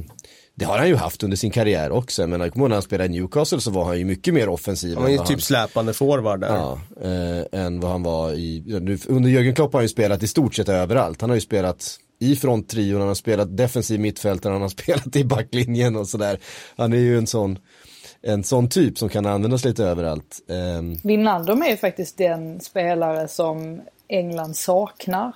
det 0.61 0.67
har 0.67 0.79
han 0.79 0.89
ju 0.89 0.97
haft 0.97 1.23
under 1.23 1.37
sin 1.37 1.51
karriär 1.51 1.91
också. 1.93 2.27
Men 2.27 2.41
jag 2.41 2.53
kommer 2.53 2.69
när 2.69 2.77
han 2.77 2.83
spelade 2.83 3.15
i 3.15 3.19
Newcastle 3.19 3.61
så 3.61 3.71
var 3.71 3.85
han 3.85 3.99
ju 3.99 4.05
mycket 4.05 4.35
mer 4.35 4.49
offensiv. 4.49 4.95
Han 4.95 5.03
var 5.03 5.11
ju 5.11 5.19
typ 5.19 5.29
han... 5.29 5.41
släpande 5.41 5.93
forward 5.93 6.41
där. 6.41 6.55
Ja, 6.55 6.81
eh, 7.03 7.61
än 7.61 7.81
vad 7.81 7.91
han 7.91 8.03
var 8.03 8.33
i, 8.33 8.63
nu, 8.67 8.99
under 9.09 9.31
Jörgen 9.31 9.55
Klopp 9.55 9.73
har 9.73 9.81
han 9.81 9.85
ju 9.85 9.89
spelat 9.89 10.23
i 10.23 10.27
stort 10.27 10.55
sett 10.55 10.69
överallt. 10.69 11.21
Han 11.21 11.31
har 11.31 11.35
ju 11.35 11.41
spelat 11.41 11.99
i 12.19 12.37
fronttrion, 12.37 13.01
han 13.01 13.09
har 13.09 13.15
spelat 13.15 13.57
defensiv 13.57 14.01
mittfältare, 14.01 14.53
han 14.53 14.63
har 14.63 14.69
spelat 14.79 15.17
i 15.17 15.25
backlinjen 15.25 15.97
och 15.97 16.09
sådär. 16.09 16.39
Han 16.77 16.93
är 16.93 16.99
ju 16.99 17.19
en 17.19 17.27
sån, 17.27 17.59
en 18.23 18.45
sån 18.45 18.69
typ 18.69 18.99
som 18.99 19.09
kan 19.09 19.27
användas 19.27 19.65
lite 19.65 19.85
överallt. 19.85 20.39
Eh. 20.49 20.83
Wijnaldum 21.05 21.63
är 21.63 21.71
ju 21.71 21.77
faktiskt 21.77 22.19
den 22.19 22.61
spelare 22.61 23.29
som 23.29 23.81
England 24.09 24.57
saknar 24.57 25.33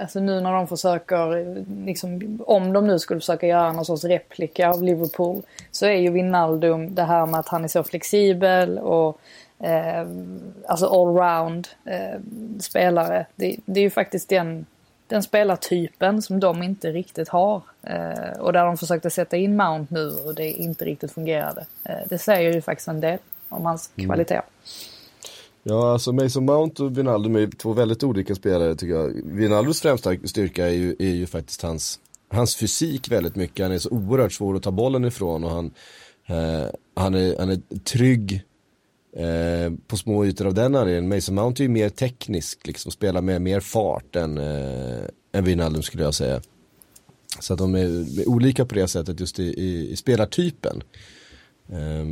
alltså 0.00 0.20
nu 0.20 0.40
när 0.40 0.52
de 0.52 0.68
försöker, 0.68 1.54
liksom, 1.84 2.38
om 2.46 2.72
de 2.72 2.86
nu 2.86 2.98
skulle 2.98 3.20
försöka 3.20 3.46
göra 3.46 3.72
någon 3.72 3.84
sorts 3.84 4.04
replika 4.04 4.70
av 4.70 4.82
Liverpool, 4.82 5.42
så 5.70 5.86
är 5.86 5.96
ju 5.96 6.10
Wijnaldum 6.10 6.94
det 6.94 7.02
här 7.02 7.26
med 7.26 7.40
att 7.40 7.48
han 7.48 7.64
är 7.64 7.68
så 7.68 7.82
flexibel 7.82 8.78
och 8.78 9.20
eh, 9.58 10.06
alltså 10.66 10.86
allround 10.86 11.68
eh, 11.84 12.20
spelare. 12.60 13.26
Det, 13.36 13.56
det, 13.64 13.80
är 13.80 13.84
ju 13.84 13.90
faktiskt 13.90 14.28
den, 14.28 14.66
den 15.06 15.22
spelartypen 15.22 16.22
som 16.22 16.40
de 16.40 16.62
inte 16.62 16.92
riktigt 16.92 17.28
har. 17.28 17.62
Eh, 17.82 18.38
och 18.40 18.52
där 18.52 18.64
de 18.64 18.76
försökte 18.76 19.10
sätta 19.10 19.36
in 19.36 19.56
Mount 19.56 19.94
nu 19.94 20.10
och 20.10 20.34
det 20.34 20.50
inte 20.50 20.84
riktigt 20.84 21.12
fungerade. 21.12 21.66
Eh, 21.84 22.08
det 22.08 22.18
säger 22.18 22.52
ju 22.52 22.62
faktiskt 22.62 22.88
en 22.88 23.00
del 23.00 23.18
om 23.48 23.66
hans 23.66 23.90
mm. 23.96 24.08
kvalitet. 24.08 24.40
Ja, 25.70 25.92
alltså 25.92 26.12
Mason 26.12 26.44
Mount 26.44 26.82
och 26.82 26.98
Wijnaldum 26.98 27.36
är 27.36 27.46
två 27.46 27.72
väldigt 27.72 28.04
olika 28.04 28.34
spelare 28.34 28.74
tycker 28.74 28.94
jag. 28.94 29.12
Wijnaldums 29.24 29.80
främsta 29.80 30.16
styrka 30.24 30.66
är 30.66 30.72
ju, 30.72 30.96
är 30.98 31.14
ju 31.14 31.26
faktiskt 31.26 31.62
hans, 31.62 32.00
hans 32.30 32.56
fysik 32.56 33.10
väldigt 33.10 33.36
mycket. 33.36 33.64
Han 33.64 33.72
är 33.72 33.78
så 33.78 33.90
oerhört 33.90 34.32
svår 34.32 34.56
att 34.56 34.62
ta 34.62 34.70
bollen 34.70 35.04
ifrån 35.04 35.44
och 35.44 35.50
han, 35.50 35.70
eh, 36.26 36.66
han, 36.94 37.14
är, 37.14 37.38
han 37.38 37.50
är 37.50 37.78
trygg 37.78 38.42
eh, 39.16 39.72
på 39.86 39.96
små 39.96 40.26
ytor 40.26 40.46
av 40.46 40.54
den 40.54 40.74
anledningen. 40.74 41.08
Mason 41.08 41.34
Mount 41.34 41.62
är 41.62 41.64
ju 41.64 41.68
mer 41.68 41.88
teknisk, 41.88 42.66
liksom 42.66 42.92
spelar 42.92 43.22
med 43.22 43.42
mer 43.42 43.60
fart 43.60 44.16
än, 44.16 44.38
eh, 44.38 45.04
än 45.32 45.44
Wijnaldum 45.44 45.82
skulle 45.82 46.02
jag 46.02 46.14
säga. 46.14 46.40
Så 47.40 47.52
att 47.52 47.58
de 47.58 47.74
är, 47.74 48.20
är 48.20 48.28
olika 48.28 48.64
på 48.64 48.74
det 48.74 48.88
sättet 48.88 49.20
just 49.20 49.38
i, 49.38 49.44
i, 49.44 49.90
i 49.92 49.96
spelartypen. 49.96 50.82
Eh, 51.68 52.04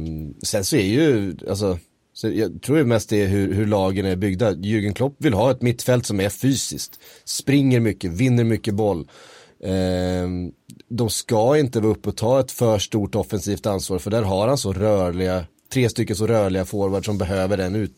sen 0.42 0.64
så 0.64 0.76
är 0.76 0.86
ju, 0.86 1.36
alltså 1.48 1.78
så 2.16 2.28
jag 2.28 2.62
tror 2.62 2.84
mest 2.84 3.08
det 3.08 3.22
är 3.22 3.26
hur, 3.26 3.52
hur 3.52 3.66
lagen 3.66 4.06
är 4.06 4.16
byggda. 4.16 4.52
Jürgen 4.52 4.92
Klopp 4.92 5.16
vill 5.18 5.34
ha 5.34 5.50
ett 5.50 5.62
mittfält 5.62 6.06
som 6.06 6.20
är 6.20 6.28
fysiskt. 6.28 7.00
Springer 7.24 7.80
mycket, 7.80 8.10
vinner 8.10 8.44
mycket 8.44 8.74
boll. 8.74 9.08
Eh, 9.62 10.28
de 10.88 11.10
ska 11.10 11.58
inte 11.58 11.80
vara 11.80 11.92
uppe 11.92 12.08
och 12.08 12.16
ta 12.16 12.40
ett 12.40 12.52
för 12.52 12.78
stort 12.78 13.14
offensivt 13.14 13.66
ansvar 13.66 13.98
för 13.98 14.10
där 14.10 14.22
har 14.22 14.48
han 14.48 14.58
så 14.58 14.72
rörliga, 14.72 15.44
tre 15.72 15.88
stycken 15.88 16.16
så 16.16 16.26
rörliga 16.26 16.64
forwards 16.64 17.06
som 17.06 17.18
behöver 17.18 17.56
den 17.56 17.74
ut, 17.74 17.92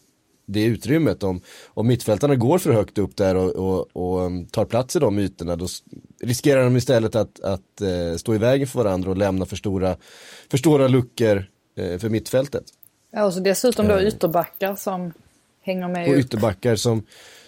det 0.47 0.65
utrymmet. 0.65 1.23
Om, 1.23 1.41
om 1.67 1.87
mittfältarna 1.87 2.35
går 2.35 2.59
för 2.59 2.73
högt 2.73 2.99
upp 2.99 3.17
där 3.17 3.35
och, 3.35 3.51
och, 3.51 3.89
och 3.93 4.21
um, 4.21 4.47
tar 4.47 4.65
plats 4.65 4.97
i 4.97 4.99
de 4.99 5.19
ytorna 5.19 5.57
då 5.57 5.67
riskerar 6.23 6.65
de 6.65 6.77
istället 6.77 7.17
att, 7.17 7.41
att 7.41 7.81
eh, 7.81 8.17
stå 8.17 8.35
i 8.35 8.39
vägen 8.39 8.67
för 8.67 8.85
varandra 8.85 9.11
och 9.11 9.17
lämna 9.17 9.47
för 9.47 9.57
stora, 9.57 9.97
för 10.51 10.59
stora 10.59 10.89
luckor 10.89 11.45
eh, 11.77 11.99
för 11.99 12.09
mittfältet. 12.09 12.65
Ja, 13.19 13.25
och 13.25 13.35
så 13.35 13.41
dessutom 13.41 13.89
då 13.89 14.03
ytterbackar 14.03 14.77
som 14.77 15.13
hänger 15.63 15.89
med 15.89 16.09
Och 16.09 16.15
upp. 16.15 16.21
ytterbackar 16.21 16.77
som, 16.77 17.03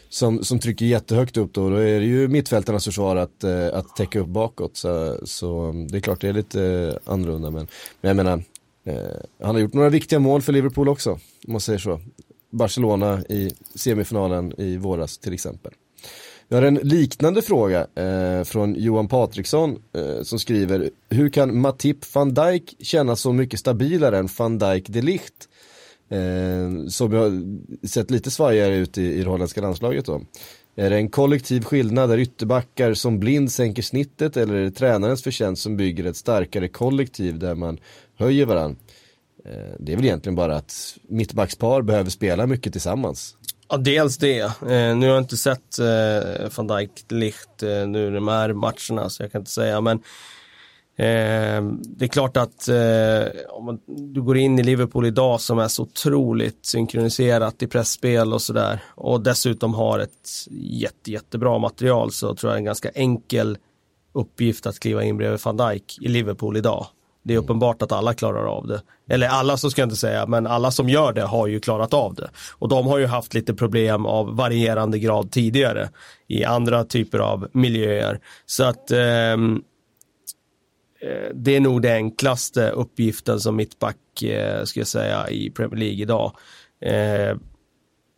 som, 0.08 0.44
som 0.44 0.58
trycker 0.58 0.86
jättehögt 0.86 1.36
upp 1.36 1.54
då. 1.54 1.70
Då 1.70 1.76
är 1.76 2.00
det 2.00 2.06
ju 2.06 2.28
mittfältarnas 2.28 2.84
försvar 2.84 3.16
att, 3.16 3.44
uh, 3.44 3.68
att 3.74 3.96
täcka 3.96 4.20
upp 4.20 4.26
bakåt. 4.26 4.76
Så, 4.76 5.18
så 5.24 5.72
det 5.90 5.96
är 5.96 6.00
klart 6.00 6.20
det 6.20 6.28
är 6.28 6.32
lite 6.32 6.60
uh, 6.60 7.12
annorlunda. 7.12 7.50
Men, 7.50 7.68
men 8.00 8.08
jag 8.08 8.16
menar, 8.16 8.42
han 9.42 9.54
har 9.54 9.58
gjort 9.58 9.72
några 9.72 9.88
viktiga 9.88 10.18
mål 10.18 10.42
för 10.42 10.52
Liverpool 10.52 10.88
också. 10.88 11.10
Om 11.10 11.52
man 11.52 11.60
säger 11.60 11.78
så. 11.78 12.00
Barcelona 12.50 13.22
i 13.28 13.50
semifinalen 13.74 14.60
i 14.60 14.76
våras 14.76 15.18
till 15.18 15.32
exempel. 15.32 15.72
Vi 16.50 16.56
har 16.56 16.62
en 16.62 16.74
liknande 16.74 17.42
fråga 17.42 17.86
eh, 17.94 18.44
från 18.44 18.74
Johan 18.74 19.08
Patriksson 19.08 19.82
eh, 19.92 20.22
som 20.22 20.38
skriver 20.38 20.90
Hur 21.08 21.28
kan 21.28 21.60
Matip 21.60 22.14
van 22.14 22.34
Dijk 22.34 22.76
kännas 22.80 23.20
så 23.20 23.32
mycket 23.32 23.60
stabilare 23.60 24.18
än 24.18 24.28
van 24.38 24.58
Dijk 24.58 24.88
de 24.88 25.02
Ligt? 25.02 25.48
Eh, 26.10 26.86
som 26.88 27.12
jag 27.12 27.58
sett 27.88 28.10
lite 28.10 28.30
svajigare 28.30 28.76
ut 28.76 28.98
i, 28.98 29.02
i 29.02 29.22
det 29.22 29.30
holländska 29.30 29.60
landslaget 29.60 30.06
då. 30.06 30.22
Är 30.76 30.90
det 30.90 30.96
en 30.96 31.08
kollektiv 31.08 31.64
skillnad 31.64 32.10
där 32.10 32.18
ytterbackar 32.18 32.94
som 32.94 33.18
blind 33.20 33.52
sänker 33.52 33.82
snittet 33.82 34.36
eller 34.36 34.54
är 34.54 34.64
det 34.64 34.70
tränarens 34.70 35.22
förtjänst 35.22 35.62
som 35.62 35.76
bygger 35.76 36.04
ett 36.04 36.16
starkare 36.16 36.68
kollektiv 36.68 37.38
där 37.38 37.54
man 37.54 37.78
höjer 38.18 38.46
varandra? 38.46 38.76
Eh, 39.44 39.74
det 39.78 39.92
är 39.92 39.96
väl 39.96 40.04
egentligen 40.04 40.36
bara 40.36 40.56
att 40.56 40.98
mittbackspar 41.08 41.82
behöver 41.82 42.10
spela 42.10 42.46
mycket 42.46 42.72
tillsammans. 42.72 43.36
Ja, 43.68 43.76
dels 43.76 44.18
det. 44.18 44.40
Eh, 44.40 44.96
nu 44.96 45.06
har 45.06 45.14
jag 45.14 45.18
inte 45.18 45.36
sett 45.36 45.78
eh, 45.78 46.48
van 46.56 46.66
Dijk 46.66 47.04
Licht 47.08 47.62
eh, 47.62 47.86
nu 47.86 48.10
de 48.10 48.28
här 48.28 48.52
matcherna 48.52 49.10
så 49.10 49.22
jag 49.22 49.32
kan 49.32 49.40
inte 49.40 49.50
säga 49.50 49.80
men 49.80 50.02
eh, 51.04 51.62
det 51.78 52.04
är 52.04 52.08
klart 52.08 52.36
att 52.36 52.68
eh, 52.68 53.40
om 53.48 53.64
man, 53.64 53.80
du 53.86 54.22
går 54.22 54.36
in 54.36 54.58
i 54.58 54.62
Liverpool 54.62 55.06
idag 55.06 55.40
som 55.40 55.58
är 55.58 55.68
så 55.68 55.82
otroligt 55.82 56.66
synkroniserat 56.66 57.62
i 57.62 57.66
pressspel 57.66 58.32
och 58.32 58.42
sådär 58.42 58.82
och 58.88 59.20
dessutom 59.20 59.74
har 59.74 59.98
ett 59.98 60.46
jätte, 60.50 61.10
jättebra 61.10 61.58
material 61.58 62.12
så 62.12 62.34
tror 62.34 62.52
jag 62.52 62.58
en 62.58 62.64
ganska 62.64 62.88
enkel 62.88 63.58
uppgift 64.12 64.66
att 64.66 64.80
kliva 64.80 65.04
in 65.04 65.16
bredvid 65.16 65.40
van 65.44 65.56
Dijk 65.56 65.98
i 66.00 66.08
Liverpool 66.08 66.56
idag. 66.56 66.86
Det 67.22 67.34
är 67.34 67.38
uppenbart 67.38 67.82
att 67.82 67.92
alla 67.92 68.14
klarar 68.14 68.44
av 68.44 68.66
det. 68.66 68.82
Eller 69.10 69.28
alla 69.28 69.56
så 69.56 69.70
ska 69.70 69.82
jag 69.82 69.86
inte 69.86 69.96
säga, 69.96 70.26
men 70.26 70.46
alla 70.46 70.70
som 70.70 70.88
gör 70.88 71.12
det 71.12 71.22
har 71.22 71.46
ju 71.46 71.60
klarat 71.60 71.94
av 71.94 72.14
det. 72.14 72.30
Och 72.58 72.68
de 72.68 72.86
har 72.86 72.98
ju 72.98 73.06
haft 73.06 73.34
lite 73.34 73.54
problem 73.54 74.06
av 74.06 74.36
varierande 74.36 74.98
grad 74.98 75.32
tidigare 75.32 75.88
i 76.28 76.44
andra 76.44 76.84
typer 76.84 77.18
av 77.18 77.48
miljöer. 77.52 78.20
Så 78.46 78.64
att 78.64 78.90
eh, 78.90 79.36
det 81.34 81.56
är 81.56 81.60
nog 81.60 81.82
den 81.82 81.96
enklaste 81.96 82.70
uppgiften 82.70 83.40
som 83.40 83.56
mittback, 83.56 84.22
eh, 84.22 84.64
ska 84.64 84.80
jag 84.80 84.86
säga, 84.86 85.30
i 85.30 85.50
Premier 85.50 85.78
League 85.78 86.02
idag. 86.02 86.32
Eh, 86.80 87.36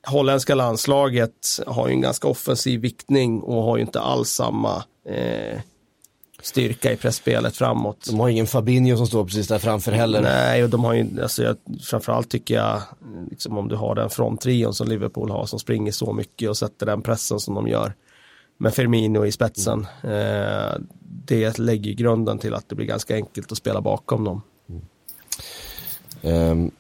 holländska 0.07 0.55
landslaget 0.55 1.59
har 1.67 1.89
ju 1.89 1.95
en 1.95 2.01
ganska 2.01 2.29
offensiv 2.29 2.81
viktning 2.81 3.41
och 3.41 3.63
har 3.63 3.77
ju 3.77 3.83
inte 3.83 4.01
alls 4.01 4.29
samma 4.29 4.85
eh, 5.09 5.61
styrka 6.43 6.93
i 6.93 6.97
pressspelet 6.97 7.57
framåt. 7.57 8.07
De 8.07 8.21
har 8.21 8.29
ingen 8.29 8.47
Fabinho 8.47 8.97
som 8.97 9.07
står 9.07 9.25
precis 9.25 9.49
där 9.49 9.59
framför 9.59 9.93
heller. 9.93 10.23
Nej, 10.23 10.65
och 10.65 10.71
de 10.71 10.85
har 10.85 10.95
ju, 10.95 11.23
alltså 11.23 11.43
jag, 11.43 11.57
framförallt 11.83 12.31
tycker 12.31 12.55
jag, 12.55 12.83
liksom 13.31 13.59
om 13.59 13.69
du 13.69 13.77
har 13.77 13.95
den 13.95 14.11
fronttrion 14.11 14.75
som 14.75 14.89
Liverpool 14.89 15.31
har 15.31 15.47
som 15.47 15.59
springer 15.59 15.93
så 15.93 16.13
mycket 16.13 16.49
och 16.49 16.57
sätter 16.57 16.87
den 16.87 17.03
pressen 17.03 17.41
som 17.41 17.55
de 17.55 17.69
gör 17.69 17.95
med 18.63 18.75
Firmino 18.75 19.27
i 19.27 19.33
spetsen. 19.33 19.87
Eh, 20.03 20.81
det 21.27 21.59
lägger 21.59 21.93
grunden 21.93 22.39
till 22.39 22.55
att 22.55 22.69
det 22.69 22.75
blir 22.75 22.87
ganska 22.87 23.15
enkelt 23.15 23.53
att 23.53 23.59
spela 23.59 23.81
bakom 23.81 24.25
dem. 24.25 24.43
Um, 26.23 26.71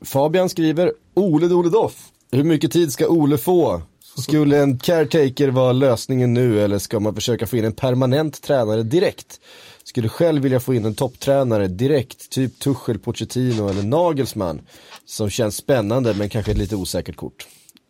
Fabian 0.00 0.48
skriver, 0.48 0.92
Ole 1.14 1.48
Dole 1.48 1.70
Doff, 1.70 2.12
hur 2.30 2.44
mycket 2.44 2.72
tid 2.72 2.92
ska 2.92 3.08
Ole 3.08 3.38
få? 3.38 3.82
Skulle 4.18 4.62
en 4.62 4.78
caretaker 4.78 5.48
vara 5.48 5.72
lösningen 5.72 6.34
nu 6.34 6.60
eller 6.60 6.78
ska 6.78 7.00
man 7.00 7.14
försöka 7.14 7.46
få 7.46 7.56
in 7.56 7.64
en 7.64 7.72
permanent 7.72 8.42
tränare 8.42 8.82
direkt? 8.82 9.40
Skulle 9.84 10.08
själv 10.08 10.42
vilja 10.42 10.60
få 10.60 10.74
in 10.74 10.84
en 10.84 10.94
topptränare 10.94 11.68
direkt, 11.68 12.30
typ 12.30 12.58
Tuchel, 12.58 12.98
Pochettino 12.98 13.68
eller 13.68 13.82
Nagelsmann. 13.82 14.60
Som 15.04 15.30
känns 15.30 15.56
spännande 15.56 16.14
men 16.14 16.28
kanske 16.28 16.52
ett 16.52 16.58
lite 16.58 16.76
osäkert 16.76 17.16
kort. 17.16 17.46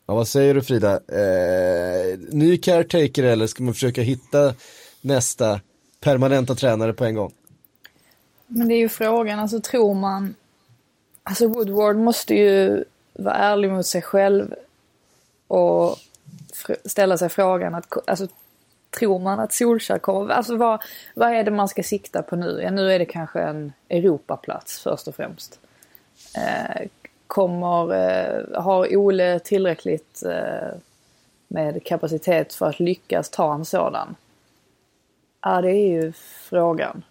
Ja, 0.07 0.15
vad 0.15 0.29
säger 0.29 0.55
du 0.55 0.63
Frida? 0.63 0.93
Eh, 0.93 2.19
ny 2.19 2.57
caretaker 2.57 3.23
eller 3.23 3.47
ska 3.47 3.63
man 3.63 3.75
försöka 3.75 4.03
hitta 4.03 4.55
nästa 5.01 5.61
permanenta 6.01 6.55
tränare 6.55 6.93
på 6.93 7.05
en 7.05 7.15
gång? 7.15 7.33
Men 8.47 8.69
det 8.69 8.75
är 8.75 8.79
ju 8.79 8.89
frågan, 8.89 9.39
alltså 9.39 9.61
tror 9.61 9.95
man... 9.95 10.35
Alltså 11.23 11.49
Woodward 11.49 11.97
måste 11.97 12.35
ju 12.35 12.85
vara 13.13 13.35
ärlig 13.35 13.71
mot 13.71 13.87
sig 13.87 14.03
själv 14.03 14.55
och 15.47 15.97
ställa 16.85 17.19
sig 17.19 17.29
frågan 17.29 17.75
att, 17.75 18.09
alltså, 18.09 18.29
tror 18.99 19.19
man 19.19 19.41
att 19.41 19.53
Solskjaer 19.53 19.99
kommer, 19.99 20.35
alltså 20.35 20.57
vad, 20.57 20.83
vad 21.15 21.33
är 21.33 21.45
det 21.45 21.51
man 21.51 21.69
ska 21.69 21.83
sikta 21.83 22.23
på 22.23 22.37
nu? 22.37 22.61
Ja, 22.63 22.71
nu 22.71 22.93
är 22.93 22.99
det 22.99 23.05
kanske 23.05 23.41
en 23.41 23.73
Europaplats 23.89 24.79
först 24.79 25.09
och 25.09 25.15
främst. 25.15 25.61
Eh, 26.37 26.89
kommer, 27.27 27.95
eh, 27.95 28.63
har 28.63 28.97
Ole 28.97 29.39
tillräckligt 29.39 30.23
eh, 30.25 30.79
med 31.49 31.85
kapacitet 31.85 32.55
för 32.55 32.67
att 32.67 32.81
lyckas 32.81 33.31
ta 33.31 33.55
en 33.55 33.65
sådan? 33.65 34.15
Ja, 35.43 35.61
det 35.63 35.71
är 35.71 35.89
ju 35.89 36.13
frågan. 36.49 37.03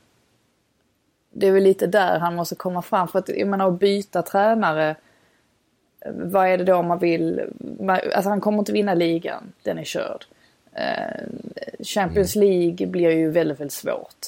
Det 1.32 1.48
är 1.48 1.52
väl 1.52 1.64
lite 1.64 1.88
där 1.88 2.20
han 2.20 2.36
måste 2.36 2.56
komma 2.56 2.82
fram 2.82 3.08
för 3.08 3.20
att, 3.20 3.30
jag 3.30 3.48
menar 3.48 3.68
att 3.68 3.80
byta 3.80 4.22
tränare 4.22 4.96
vad 6.06 6.48
är 6.48 6.58
det 6.58 6.64
då 6.64 6.82
man 6.82 7.00
vill? 7.00 7.42
Alltså 7.88 8.30
han 8.30 8.42
kommer 8.42 8.60
inte 8.60 8.72
vinna 8.72 8.94
ligan, 8.94 9.54
den 9.64 9.78
är 9.78 9.84
körd. 9.84 10.26
Eh, 10.72 11.28
Champions 11.84 12.36
mm. 12.36 12.48
League 12.50 12.88
blir 12.88 13.10
ju 13.10 13.30
väldigt, 13.30 13.60
väldigt 13.60 13.74
svårt. 13.74 14.28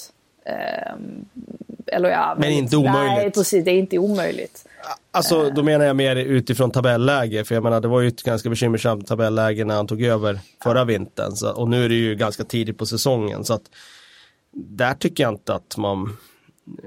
Eh, 1.88 1.96
eller 1.96 2.10
ja, 2.10 2.36
men 2.40 2.52
inte 2.52 2.78
omöjligt. 2.78 3.16
Nej, 3.16 3.32
precis, 3.32 3.66
det 3.66 3.72
är 3.72 3.80
inte 3.80 3.98
omöjligt. 3.98 4.66
Alltså 5.12 5.50
då 5.50 5.64
menar 5.64 5.86
jag 5.86 5.96
mer 5.96 6.16
utifrån 6.16 6.72
tabelläge, 6.72 7.44
för 7.44 7.56
jag 7.56 7.64
menar 7.64 7.82
det 7.82 7.88
var 7.88 8.02
ju 8.02 8.08
ett 8.08 8.24
ganska 8.24 8.50
bekymmersamt 8.50 9.08
tabelläge 9.08 9.66
när 9.66 9.76
han 9.76 9.88
tog 9.88 10.02
över 10.02 10.40
förra 10.64 10.86
vintern. 10.86 11.32
Så, 11.32 11.52
och 11.52 11.70
nu 11.70 11.86
är 11.86 11.90
det 11.90 11.96
ju 11.96 12.16
ganska 12.16 12.44
tidigt 12.44 12.78
på 12.78 12.86
säsongen 12.86 13.44
så 13.46 13.54
att 13.54 13.64
där 14.54 14.94
tycker 14.94 15.24
jag 15.24 15.34
inte 15.34 15.54
att 15.54 15.78
man 15.78 16.18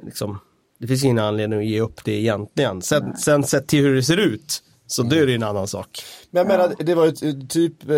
liksom, 0.02 0.38
det 0.78 0.86
finns 0.86 1.04
ingen 1.04 1.18
anledning 1.18 1.58
att 1.58 1.66
ge 1.66 1.80
upp 1.80 2.04
det 2.04 2.12
egentligen. 2.12 2.82
Sen, 2.82 3.16
sen 3.16 3.44
sett 3.44 3.66
till 3.66 3.84
hur 3.84 3.94
det 3.94 4.02
ser 4.02 4.16
ut 4.16 4.62
så 4.86 5.02
det 5.02 5.18
är 5.18 5.26
det 5.26 5.34
en 5.34 5.42
annan 5.42 5.68
sak. 5.68 5.88
Men 6.30 6.40
jag 6.40 6.46
menar, 6.58 6.74
det 6.78 6.94
var 6.94 7.06
ju 7.06 7.12
typ, 7.48 7.82
eh, 7.82 7.88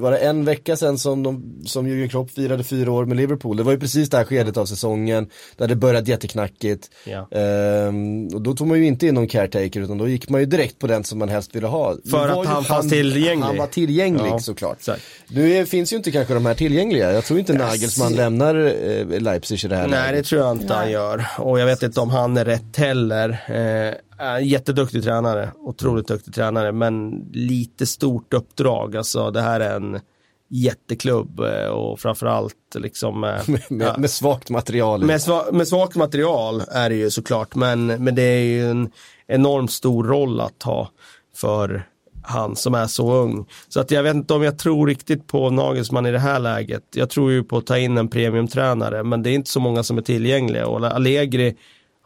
var 0.00 0.10
det 0.10 0.18
en 0.18 0.44
vecka 0.44 0.76
sedan 0.76 0.98
som, 0.98 1.22
de, 1.22 1.58
som 1.66 1.86
Jürgen 1.86 2.08
Klopp 2.08 2.30
firade 2.30 2.64
fyra 2.64 2.92
år 2.92 3.04
med 3.04 3.16
Liverpool. 3.16 3.56
Det 3.56 3.62
var 3.62 3.72
ju 3.72 3.78
precis 3.80 4.10
det 4.10 4.16
här 4.16 4.24
skedet 4.24 4.56
av 4.56 4.66
säsongen, 4.66 5.26
där 5.56 5.68
det 5.68 5.76
började 5.76 6.10
jätteknackigt. 6.10 6.90
Ja. 7.04 7.28
Eh, 7.38 7.86
och 8.34 8.42
då 8.42 8.54
tog 8.54 8.66
man 8.66 8.78
ju 8.78 8.86
inte 8.86 9.06
in 9.06 9.14
någon 9.14 9.28
caretaker, 9.28 9.80
utan 9.80 9.98
då 9.98 10.08
gick 10.08 10.28
man 10.28 10.40
ju 10.40 10.46
direkt 10.46 10.78
på 10.78 10.86
den 10.86 11.04
som 11.04 11.18
man 11.18 11.28
helst 11.28 11.54
ville 11.56 11.66
ha. 11.66 11.96
För 12.10 12.28
att 12.28 12.46
han 12.46 12.64
fanns 12.64 12.90
tillgänglig. 12.90 13.46
Han 13.46 13.56
var 13.56 13.66
tillgänglig 13.66 14.26
Ja, 14.30 14.38
såklart. 14.38 14.76
exakt. 14.78 15.02
Nu 15.28 15.52
är, 15.52 15.64
finns 15.64 15.92
ju 15.92 15.96
inte 15.96 16.10
kanske 16.10 16.34
de 16.34 16.46
här 16.46 16.54
tillgängliga. 16.54 17.12
Jag 17.12 17.24
tror 17.24 17.38
inte 17.38 17.52
Nagelsmann 17.52 18.12
lämnar 18.14 18.54
eh, 18.56 19.20
Leipzig 19.20 19.64
i 19.64 19.68
det 19.68 19.76
här 19.76 19.86
Nej, 19.88 20.00
det 20.06 20.10
läget. 20.12 20.26
tror 20.26 20.40
jag 20.42 20.52
inte 20.56 20.74
han 20.74 20.90
gör. 20.90 21.24
Och 21.38 21.60
jag 21.60 21.66
vet 21.66 21.82
inte 21.82 22.00
om 22.00 22.10
han 22.10 22.36
är 22.36 22.44
rätt 22.44 22.76
heller. 22.76 23.30
Eh, 23.48 23.94
jätteduktig 24.42 25.02
tränare, 25.02 25.50
otroligt 25.56 26.08
duktig 26.08 26.34
tränare, 26.34 26.72
men 26.72 27.22
lite 27.32 27.86
stort 27.86 28.34
uppdrag. 28.34 28.96
Alltså 28.96 29.30
det 29.30 29.40
här 29.40 29.60
är 29.60 29.76
en 29.76 30.00
jätteklubb 30.48 31.40
eh, 31.40 31.68
och 31.68 32.00
framförallt 32.00 32.54
liksom 32.74 33.24
eh, 33.24 33.48
med, 33.68 33.82
ja. 33.82 33.94
med 33.98 34.10
svagt 34.10 34.50
material. 34.50 35.04
Med, 35.04 35.22
sva 35.22 35.44
med 35.52 35.68
svagt 35.68 35.96
material 35.96 36.62
är 36.70 36.90
det 36.90 36.96
ju 36.96 37.10
såklart, 37.10 37.54
men, 37.54 37.86
men 37.86 38.14
det 38.14 38.22
är 38.22 38.42
ju 38.42 38.70
en 38.70 38.90
enormt 39.26 39.72
stor 39.72 40.04
roll 40.04 40.40
att 40.40 40.62
ha 40.62 40.90
för 41.36 41.86
han 42.22 42.56
som 42.56 42.74
är 42.74 42.86
så 42.86 43.12
ung. 43.12 43.46
Så 43.68 43.80
att 43.80 43.90
jag 43.90 44.02
vet 44.02 44.14
inte 44.14 44.34
om 44.34 44.42
jag 44.42 44.58
tror 44.58 44.86
riktigt 44.86 45.26
på 45.26 45.50
Nagelsmann 45.50 46.06
i 46.06 46.10
det 46.10 46.18
här 46.18 46.38
läget. 46.38 46.82
Jag 46.94 47.10
tror 47.10 47.32
ju 47.32 47.44
på 47.44 47.56
att 47.56 47.66
ta 47.66 47.78
in 47.78 47.98
en 47.98 48.08
premiumtränare, 48.08 49.04
men 49.04 49.22
det 49.22 49.30
är 49.30 49.34
inte 49.34 49.50
så 49.50 49.60
många 49.60 49.82
som 49.82 49.98
är 49.98 50.02
tillgängliga. 50.02 50.66
Och 50.66 50.86
Allegri, 50.86 51.56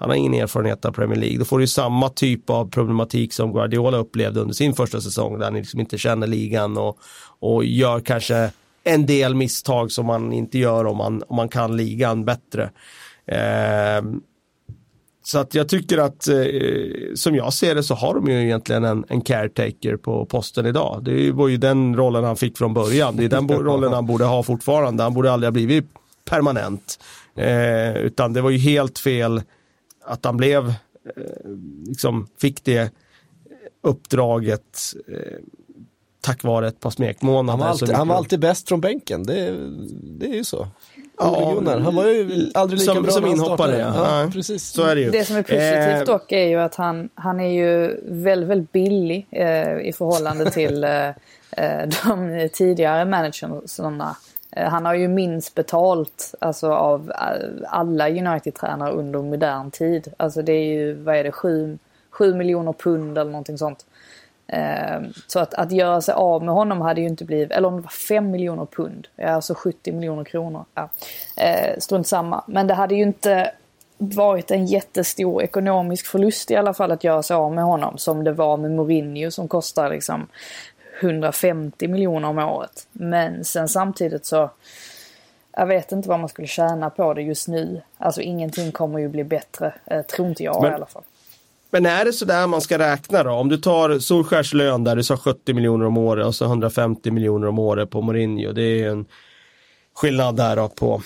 han 0.03 0.11
har 0.11 0.17
ingen 0.17 0.35
erfarenhet 0.35 0.85
av 0.85 0.93
Premier 0.93 1.19
League. 1.19 1.39
Då 1.39 1.45
får 1.45 1.59
du 1.59 1.67
samma 1.67 2.09
typ 2.09 2.51
av 2.51 2.71
problematik 2.71 3.33
som 3.33 3.53
Guardiola 3.53 3.97
upplevde 3.97 4.41
under 4.41 4.55
sin 4.55 4.75
första 4.75 5.01
säsong, 5.01 5.39
där 5.39 5.45
han 5.45 5.55
liksom 5.55 5.81
inte 5.81 5.99
känner 5.99 6.27
ligan 6.27 6.77
och, 6.77 6.99
och 7.41 7.65
gör 7.65 8.01
kanske 8.01 8.51
en 8.85 9.07
del 9.07 9.35
misstag 9.35 9.93
som 9.93 10.07
man 10.07 10.33
inte 10.33 10.59
gör 10.59 10.87
om 10.87 10.97
man, 10.97 11.23
om 11.29 11.37
man 11.37 11.49
kan 11.49 11.77
ligan 11.77 12.25
bättre. 12.25 12.71
Eh, 13.27 14.03
så 15.25 15.39
att 15.39 15.55
jag 15.55 15.69
tycker 15.69 15.99
att 15.99 16.29
eh, 16.29 16.35
som 17.15 17.35
jag 17.37 17.53
ser 17.53 17.75
det 17.75 17.83
så 17.83 17.95
har 17.95 18.15
de 18.15 18.27
ju 18.29 18.45
egentligen 18.45 18.85
en, 18.85 19.05
en 19.09 19.21
caretaker 19.21 19.97
på 19.97 20.27
posten 20.27 20.67
idag. 20.67 21.01
Det 21.05 21.31
var 21.31 21.49
ju 21.49 21.57
den 21.57 21.97
rollen 21.97 22.25
han 22.25 22.37
fick 22.37 22.59
från 22.59 22.75
början. 22.75 23.17
Det 23.17 23.25
är 23.25 23.29
den 23.29 23.49
rollen 23.65 23.93
han 23.93 24.07
borde 24.07 24.25
ha 24.25 24.43
fortfarande. 24.43 25.03
Han 25.03 25.15
borde 25.15 25.33
aldrig 25.33 25.47
ha 25.47 25.53
blivit 25.53 25.87
permanent. 26.25 26.99
Eh, 27.37 27.97
utan 27.97 28.33
det 28.33 28.41
var 28.41 28.51
ju 28.51 28.59
helt 28.59 28.99
fel 28.99 29.43
att 30.05 30.25
han 30.25 30.37
blev, 30.37 30.69
eh, 30.69 30.75
liksom 31.87 32.29
fick 32.39 32.65
det 32.65 32.93
uppdraget 33.81 34.95
eh, 35.09 35.39
tack 36.21 36.45
vare 36.45 36.69
ett 36.69 36.81
par 36.81 36.91
smekmånader. 36.91 37.51
Han 37.51 37.61
var 37.61 37.67
alltid, 37.67 37.91
han 37.91 38.09
var 38.09 38.17
alltid 38.17 38.41
bäst 38.41 38.69
från 38.69 38.81
bänken, 38.81 39.23
det, 39.23 39.57
det 40.03 40.27
är 40.27 40.35
ju 40.35 40.45
så. 40.45 40.69
Ja, 41.19 41.53
Gunnar, 41.55 41.79
han 41.79 41.95
var 41.95 42.07
ju 42.07 42.51
aldrig 42.55 42.81
lika 42.81 42.95
som, 42.95 43.03
bra 43.03 43.13
som 43.13 43.27
inhoppare. 43.27 43.79
Ja. 43.79 44.23
ja, 44.23 44.31
precis. 44.33 44.65
Så 44.69 44.83
är 44.83 44.95
det 44.95 45.01
ju. 45.01 45.11
Det 45.11 45.25
som 45.25 45.37
är 45.37 45.43
positivt 45.43 46.09
eh, 46.09 46.15
dock 46.15 46.33
är 46.33 46.47
ju 46.47 46.61
att 46.61 46.75
han, 46.75 47.09
han 47.15 47.41
är 47.41 47.49
ju 47.49 48.01
väldigt, 48.05 48.49
väldigt 48.49 48.73
billig 48.73 49.27
eh, 49.31 49.79
i 49.79 49.93
förhållande 49.99 50.51
till 50.51 50.85
eh, 50.85 51.09
eh 51.57 51.89
de 52.05 52.49
tidigare 52.53 53.05
managerna. 53.05 54.17
Eh, 54.57 54.69
han 54.69 54.87
har 54.87 54.95
ju 54.95 55.09
minst 55.09 55.55
betalt 55.55 56.35
alltså, 56.39 56.73
av 56.73 57.11
eh, 57.11 57.69
alla 57.69 58.11
United-tränare 58.11 58.93
under 58.93 59.23
modern 59.23 59.71
tid. 59.71 60.13
Alltså 60.17 60.43
det 60.43 60.53
är 60.53 60.65
ju, 60.65 60.95
vad 60.95 61.17
är 61.17 61.25
det, 61.25 61.33
7, 61.33 61.79
7 62.11 62.35
miljoner 62.35 62.73
pund 62.73 63.19
eller 63.19 63.31
någonting 63.31 63.59
sånt. 63.59 63.87
Ehm, 64.47 65.13
så 65.27 65.41
att, 65.41 65.55
att 65.55 65.73
göra 65.73 66.01
sig 66.01 66.15
av 66.15 66.45
med 66.45 66.55
honom 66.55 66.81
hade 66.81 67.01
ju 67.01 67.07
inte 67.07 67.25
blivit, 67.25 67.51
eller 67.51 67.69
om 67.69 67.77
det 67.77 67.83
var 67.83 67.91
5 67.91 68.31
miljoner 68.31 68.67
pund, 68.67 69.09
alltså 69.23 69.55
70 69.55 69.93
miljoner 69.93 70.25
kronor. 70.25 70.65
Ja. 70.75 70.89
Eh, 71.37 71.79
strunt 71.79 72.07
samma. 72.07 72.45
Men 72.47 72.67
det 72.67 72.75
hade 72.75 72.95
ju 72.95 73.03
inte 73.03 73.53
varit 73.99 74.51
en 74.51 74.67
jättestor 74.67 75.43
ekonomisk 75.43 76.07
förlust 76.07 76.51
i 76.51 76.57
alla 76.57 76.75
fall 76.75 76.93
att 76.93 77.05
göra 77.05 77.23
sig 77.23 77.35
av 77.35 77.53
med 77.53 77.65
honom 77.65 77.99
som 77.99 78.25
det 78.25 78.33
var 78.33 78.57
med 78.57 78.71
Mourinho 78.71 79.31
som 79.31 79.49
kostar 79.49 79.91
liksom 79.91 80.29
150 81.03 81.89
miljoner 81.89 82.29
om 82.29 82.39
året. 82.39 82.87
Men 82.93 83.45
sen 83.45 83.69
samtidigt 83.69 84.27
så 84.27 84.51
jag 85.57 85.67
vet 85.67 85.93
inte 85.93 86.09
vad 86.09 86.21
man 86.21 86.29
skulle 86.29 86.49
tjäna 86.49 86.91
på 86.91 87.15
det 87.15 87.23
just 87.23 87.49
nu. 87.49 87.83
Alltså 87.99 88.21
ingenting 88.21 88.73
kommer 88.73 88.99
ju 88.99 89.09
bli 89.09 89.25
bättre, 89.25 89.75
eh, 89.87 90.03
tror 90.03 90.29
inte 90.29 90.43
jag 90.43 90.63
Men, 90.63 90.73
i 90.73 90.75
alla 90.75 90.87
fall. 90.87 91.03
Men 91.71 91.87
är 91.87 92.05
det 92.05 92.13
sådär 92.13 92.47
man 92.47 92.61
ska 92.61 92.79
räkna 92.79 93.23
då? 93.23 93.31
Om 93.31 93.49
du 93.49 93.57
tar 93.57 93.99
Solskärs 93.99 94.55
lön 94.55 94.85
där, 94.85 94.97
du 94.97 95.03
sa 95.03 95.17
70 95.17 95.55
miljoner 95.55 95.87
om 95.87 95.99
året 95.99 96.27
och 96.27 96.35
så 96.35 96.45
150 96.45 97.11
miljoner 97.11 97.49
om 97.49 97.59
året 97.59 97.91
på 97.91 98.03
Mourinho. 98.03 98.53
Det 98.53 98.63
är 98.63 98.89
en 98.89 99.05
skillnad 99.95 100.37
där 100.37 100.57
då 100.57 100.69
på, 100.69 101.03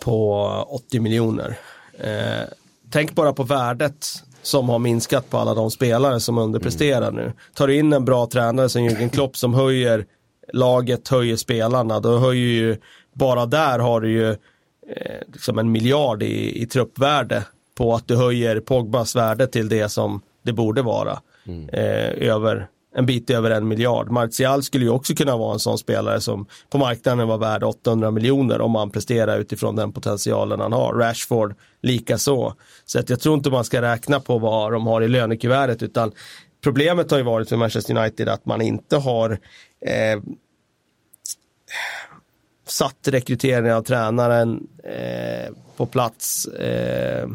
på 0.00 0.44
80 0.68 1.00
miljoner. 1.00 1.58
Eh, 1.98 2.48
tänk 2.90 3.14
bara 3.14 3.32
på 3.32 3.42
värdet 3.42 4.06
som 4.42 4.68
har 4.68 4.78
minskat 4.78 5.30
på 5.30 5.38
alla 5.38 5.54
de 5.54 5.70
spelare 5.70 6.20
som 6.20 6.38
underpresterar 6.38 7.08
mm. 7.08 7.14
nu. 7.14 7.32
Tar 7.54 7.66
du 7.66 7.76
in 7.76 7.92
en 7.92 8.04
bra 8.04 8.26
tränare 8.26 8.68
som 8.68 8.82
Jürgen 8.82 9.08
Klopp 9.08 9.36
som 9.36 9.54
höjer 9.54 10.06
laget, 10.52 11.08
höjer 11.08 11.36
spelarna, 11.36 12.00
då 12.00 12.18
höjer 12.18 12.48
ju, 12.48 12.76
bara 13.12 13.46
där 13.46 13.78
har 13.78 14.00
du 14.00 14.10
ju 14.10 14.30
eh, 14.30 15.20
liksom 15.32 15.58
en 15.58 15.72
miljard 15.72 16.22
i, 16.22 16.62
i 16.62 16.66
truppvärde 16.66 17.44
på 17.74 17.94
att 17.94 18.08
du 18.08 18.16
höjer 18.16 18.60
Pogbas 18.60 19.16
värde 19.16 19.46
till 19.46 19.68
det 19.68 19.88
som 19.88 20.20
det 20.42 20.52
borde 20.52 20.82
vara. 20.82 21.20
Mm. 21.46 21.68
Eh, 21.68 22.28
över 22.28 22.68
en 22.94 23.06
bit 23.06 23.30
över 23.30 23.50
en 23.50 23.68
miljard. 23.68 24.10
Martial 24.10 24.62
skulle 24.62 24.84
ju 24.84 24.90
också 24.90 25.14
kunna 25.14 25.36
vara 25.36 25.52
en 25.52 25.58
sån 25.58 25.78
spelare 25.78 26.20
som 26.20 26.46
på 26.70 26.78
marknaden 26.78 27.28
var 27.28 27.38
värd 27.38 27.62
800 27.62 28.10
miljoner 28.10 28.60
om 28.60 28.70
man 28.70 28.90
presterar 28.90 29.38
utifrån 29.38 29.76
den 29.76 29.92
potentialen 29.92 30.60
han 30.60 30.72
har. 30.72 30.94
Rashford 30.94 31.54
likaså. 31.82 32.18
så. 32.18 32.54
Så 32.84 32.98
att 32.98 33.10
jag 33.10 33.20
tror 33.20 33.34
inte 33.34 33.50
man 33.50 33.64
ska 33.64 33.82
räkna 33.82 34.20
på 34.20 34.38
vad 34.38 34.72
de 34.72 34.86
har 34.86 35.02
i 35.02 35.08
lönekuvertet 35.08 35.82
utan 35.82 36.12
problemet 36.62 37.10
har 37.10 37.18
ju 37.18 37.24
varit 37.24 37.48
för 37.48 37.56
Manchester 37.56 37.96
United 37.96 38.28
att 38.28 38.46
man 38.46 38.60
inte 38.60 38.96
har 38.96 39.30
eh, 39.86 40.22
satt 42.66 43.08
rekryteringen 43.08 43.76
av 43.76 43.82
tränaren 43.82 44.66
eh, 44.84 45.54
på 45.76 45.86
plats. 45.86 46.46
Eh, 46.46 47.28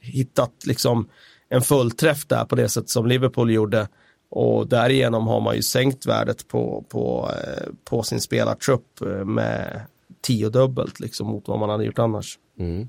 hittat 0.00 0.52
liksom 0.66 1.08
en 1.48 1.62
fullträff 1.62 2.26
där 2.26 2.44
på 2.44 2.56
det 2.56 2.68
sätt 2.68 2.90
som 2.90 3.06
Liverpool 3.06 3.50
gjorde. 3.50 3.88
Och 4.30 4.68
därigenom 4.68 5.26
har 5.26 5.40
man 5.40 5.56
ju 5.56 5.62
sänkt 5.62 6.06
värdet 6.06 6.48
på, 6.48 6.84
på, 6.88 7.30
eh, 7.30 7.68
på 7.84 8.02
sin 8.02 8.20
spelartrupp 8.20 9.00
eh, 9.00 9.24
med 9.24 9.80
tiodubbelt 10.22 11.00
liksom 11.00 11.26
mot 11.26 11.48
vad 11.48 11.58
man 11.58 11.70
hade 11.70 11.84
gjort 11.84 11.98
annars. 11.98 12.38
Mm. 12.58 12.88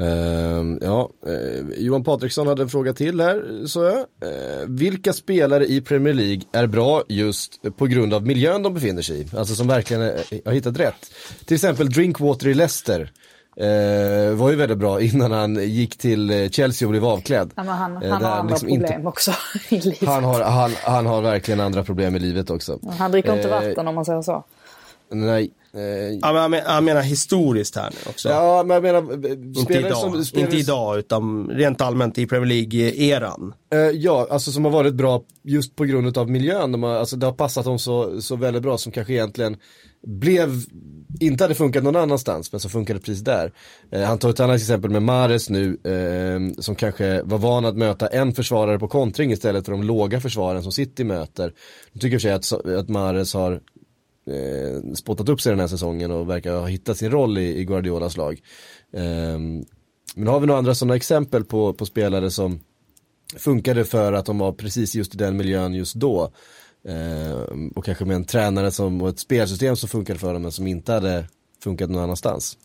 Uh, 0.00 0.78
ja, 0.80 1.10
uh, 1.26 1.70
Johan 1.76 2.04
Patriksson 2.04 2.46
hade 2.46 2.62
en 2.62 2.68
fråga 2.68 2.92
till 2.92 3.20
här, 3.20 3.66
så 3.66 3.82
jag. 3.82 3.98
Uh, 3.98 4.68
vilka 4.68 5.12
spelare 5.12 5.66
i 5.66 5.80
Premier 5.80 6.14
League 6.14 6.42
är 6.52 6.66
bra 6.66 7.02
just 7.08 7.62
på 7.76 7.86
grund 7.86 8.14
av 8.14 8.26
miljön 8.26 8.62
de 8.62 8.74
befinner 8.74 9.02
sig 9.02 9.20
i? 9.20 9.26
Alltså 9.36 9.54
som 9.54 9.68
verkligen 9.68 10.02
har 10.44 10.52
hittat 10.52 10.80
rätt. 10.80 11.12
Till 11.44 11.54
exempel 11.54 11.90
Drinkwater 11.90 12.48
i 12.48 12.54
Leicester. 12.54 13.12
Eh, 13.60 14.34
var 14.34 14.50
ju 14.50 14.56
väldigt 14.56 14.78
bra 14.78 15.00
innan 15.00 15.32
han 15.32 15.54
gick 15.54 15.96
till 15.96 16.30
eh, 16.30 16.48
Chelsea 16.48 16.88
och 16.88 16.90
blev 16.90 17.04
avklädd. 17.04 17.52
Ja, 17.56 17.62
han, 17.62 18.02
eh, 18.02 18.10
han 18.10 18.24
har 18.24 18.30
andra 18.30 18.54
liksom 18.54 18.68
problem 18.68 18.92
inte... 18.98 19.08
också 19.08 19.32
i 19.68 19.80
livet. 19.80 20.08
Han 20.08 20.24
har, 20.24 20.42
han, 20.42 20.70
han 20.84 21.06
har 21.06 21.22
verkligen 21.22 21.60
andra 21.60 21.84
problem 21.84 22.16
i 22.16 22.18
livet 22.18 22.50
också. 22.50 22.78
Han 22.98 23.10
dricker 23.10 23.36
inte 23.36 23.48
eh, 23.48 23.54
vatten 23.54 23.88
om 23.88 23.94
man 23.94 24.04
säger 24.04 24.22
så. 24.22 24.44
Nej. 25.10 25.50
Eh, 25.74 26.18
ja, 26.22 26.48
men 26.48 26.60
jag, 26.66 26.84
menar, 26.84 27.02
historiskt 27.02 27.76
här 27.76 27.90
nu 27.90 28.10
också. 28.10 28.28
Ja, 28.28 28.62
men 28.66 28.74
jag 28.74 28.82
menar... 28.82 29.26
Eh, 29.26 29.32
inte 29.60 29.78
idag, 29.78 30.26
som, 30.26 30.40
inte 30.40 30.56
idag 30.56 30.98
utan 30.98 31.48
rent 31.48 31.80
allmänt 31.80 32.18
i 32.18 32.26
Premier 32.26 32.46
League-eran. 32.46 33.52
Eh, 33.72 33.78
ja, 33.78 34.26
alltså 34.30 34.52
som 34.52 34.64
har 34.64 34.72
varit 34.72 34.94
bra 34.94 35.22
just 35.42 35.76
på 35.76 35.84
grund 35.84 36.18
av 36.18 36.30
miljön. 36.30 36.72
De 36.72 36.82
har, 36.82 36.94
alltså, 36.94 37.16
det 37.16 37.26
har 37.26 37.32
passat 37.32 37.64
dem 37.64 37.78
så, 37.78 38.20
så 38.20 38.36
väldigt 38.36 38.62
bra 38.62 38.78
som 38.78 38.92
kanske 38.92 39.12
egentligen 39.12 39.56
blev, 40.06 40.50
inte 41.20 41.44
hade 41.44 41.54
funkat 41.54 41.84
någon 41.84 41.96
annanstans 41.96 42.52
men 42.52 42.60
som 42.60 42.70
funkade 42.70 43.00
precis 43.00 43.20
där. 43.20 43.52
Eh, 43.90 44.02
han 44.02 44.18
tar 44.18 44.30
ett 44.30 44.40
annat 44.40 44.56
exempel 44.56 44.90
med 44.90 45.02
Mares 45.02 45.50
nu 45.50 45.78
eh, 45.84 46.60
som 46.62 46.74
kanske 46.74 47.22
var 47.22 47.38
van 47.38 47.64
att 47.64 47.76
möta 47.76 48.06
en 48.06 48.32
försvarare 48.32 48.78
på 48.78 48.88
kontring 48.88 49.32
istället 49.32 49.64
för 49.64 49.72
de 49.72 49.82
låga 49.82 50.20
försvaren 50.20 50.62
som 50.62 50.72
City 50.72 51.04
möter. 51.04 51.52
Jag 51.92 52.02
tycker 52.02 52.18
för 52.18 52.22
sig 52.22 52.32
att, 52.32 52.66
att 52.66 52.88
Mares 52.88 53.34
har 53.34 53.52
eh, 54.30 54.92
spottat 54.94 55.28
upp 55.28 55.40
sig 55.40 55.50
den 55.50 55.60
här 55.60 55.66
säsongen 55.66 56.10
och 56.10 56.30
verkar 56.30 56.54
ha 56.54 56.66
hittat 56.66 56.96
sin 56.96 57.10
roll 57.10 57.38
i, 57.38 57.58
i 57.58 57.64
Guardiolas 57.64 58.16
lag. 58.16 58.40
Eh, 58.92 59.38
men 60.14 60.26
har 60.26 60.40
vi 60.40 60.46
några 60.46 60.58
andra 60.58 60.74
sådana 60.74 60.96
exempel 60.96 61.44
på, 61.44 61.72
på 61.72 61.86
spelare 61.86 62.30
som 62.30 62.60
funkade 63.36 63.84
för 63.84 64.12
att 64.12 64.26
de 64.26 64.38
var 64.38 64.52
precis 64.52 64.94
just 64.94 65.14
i 65.14 65.18
den 65.18 65.36
miljön 65.36 65.74
just 65.74 65.94
då. 65.94 66.32
Eh, 66.88 67.68
och 67.74 67.84
kanske 67.84 68.04
med 68.04 68.16
en 68.16 68.24
tränare 68.24 68.70
som, 68.70 69.02
och 69.02 69.08
ett 69.08 69.18
spelsystem 69.18 69.76
som 69.76 69.88
funkade 69.88 70.18
för 70.18 70.32
dem 70.32 70.42
men 70.42 70.52
som 70.52 70.66
inte 70.66 70.92
hade 70.92 71.24
funkat 71.62 71.90
någon 71.90 72.02
annanstans. 72.02 72.58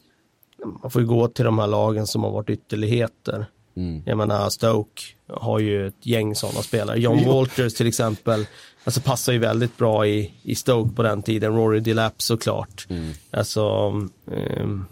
Man 0.81 0.91
får 0.91 1.01
ju 1.01 1.07
gå 1.07 1.27
till 1.27 1.45
de 1.45 1.59
här 1.59 1.67
lagen 1.67 2.07
som 2.07 2.23
har 2.23 2.31
varit 2.31 2.49
ytterligheter. 2.49 3.45
Mm. 3.75 4.03
Jag 4.05 4.17
menar 4.17 4.49
Stoke 4.49 5.01
har 5.27 5.59
ju 5.59 5.87
ett 5.87 6.05
gäng 6.05 6.35
sådana 6.35 6.61
spelare. 6.61 6.99
John 6.99 7.25
Walters 7.25 7.73
till 7.73 7.87
exempel. 7.87 8.45
Alltså 8.83 9.01
passar 9.01 9.33
ju 9.33 9.39
väldigt 9.39 9.77
bra 9.77 10.07
i, 10.07 10.33
i 10.43 10.55
Stoke 10.55 10.95
på 10.95 11.03
den 11.03 11.23
tiden. 11.23 11.55
Rory 11.55 11.79
Delap 11.79 12.21
såklart. 12.21 12.87
Mm. 12.89 13.11
Alltså 13.31 13.89
um, 14.25 14.85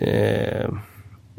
eh, 0.00 0.68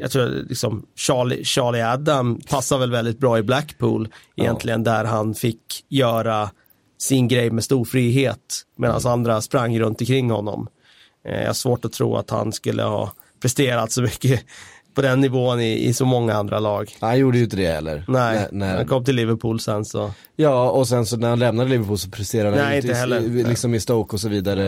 jag 0.00 0.10
tror 0.10 0.26
liksom 0.48 0.86
Charlie, 0.96 1.44
Charlie 1.44 1.82
Adam 1.82 2.40
passar 2.48 2.78
väl 2.78 2.90
väldigt 2.90 3.18
bra 3.18 3.38
i 3.38 3.42
Blackpool 3.42 4.08
egentligen 4.36 4.84
ja. 4.84 4.92
där 4.92 5.04
han 5.04 5.34
fick 5.34 5.84
göra 5.88 6.50
sin 6.98 7.28
grej 7.28 7.50
med 7.50 7.64
stor 7.64 7.84
frihet 7.84 8.62
medan 8.76 9.00
mm. 9.00 9.12
andra 9.12 9.40
sprang 9.40 9.80
runt 9.80 10.00
omkring 10.00 10.30
honom. 10.30 10.68
Eh, 11.24 11.40
jag 11.40 11.46
har 11.46 11.54
svårt 11.54 11.84
att 11.84 11.92
tro 11.92 12.16
att 12.16 12.30
han 12.30 12.52
skulle 12.52 12.82
ha 12.82 13.12
presterat 13.42 13.92
så 13.92 14.02
mycket 14.02 14.44
på 14.94 15.02
den 15.02 15.20
nivån 15.20 15.60
i, 15.60 15.88
i 15.88 15.92
så 15.92 16.04
många 16.04 16.34
andra 16.34 16.58
lag. 16.58 16.96
Han 17.00 17.18
gjorde 17.18 17.38
ju 17.38 17.44
inte 17.44 17.56
det 17.56 17.66
heller. 17.66 18.04
Nej, 18.08 18.38
när, 18.38 18.48
när... 18.52 18.76
han 18.76 18.86
kom 18.86 19.04
till 19.04 19.16
Liverpool 19.16 19.60
sen 19.60 19.84
så. 19.84 20.10
Ja, 20.36 20.70
och 20.70 20.88
sen 20.88 21.06
så 21.06 21.16
när 21.16 21.28
han 21.28 21.38
lämnade 21.38 21.70
Liverpool 21.70 21.98
så 21.98 22.10
presterade 22.10 22.56
han 22.56 22.68
Nej, 22.68 22.76
inte 22.76 22.94
heller. 22.94 23.20
I, 23.20 23.44
liksom 23.44 23.74
i 23.74 23.80
Stoke 23.80 24.16
och 24.16 24.20
så 24.20 24.28
vidare 24.28 24.64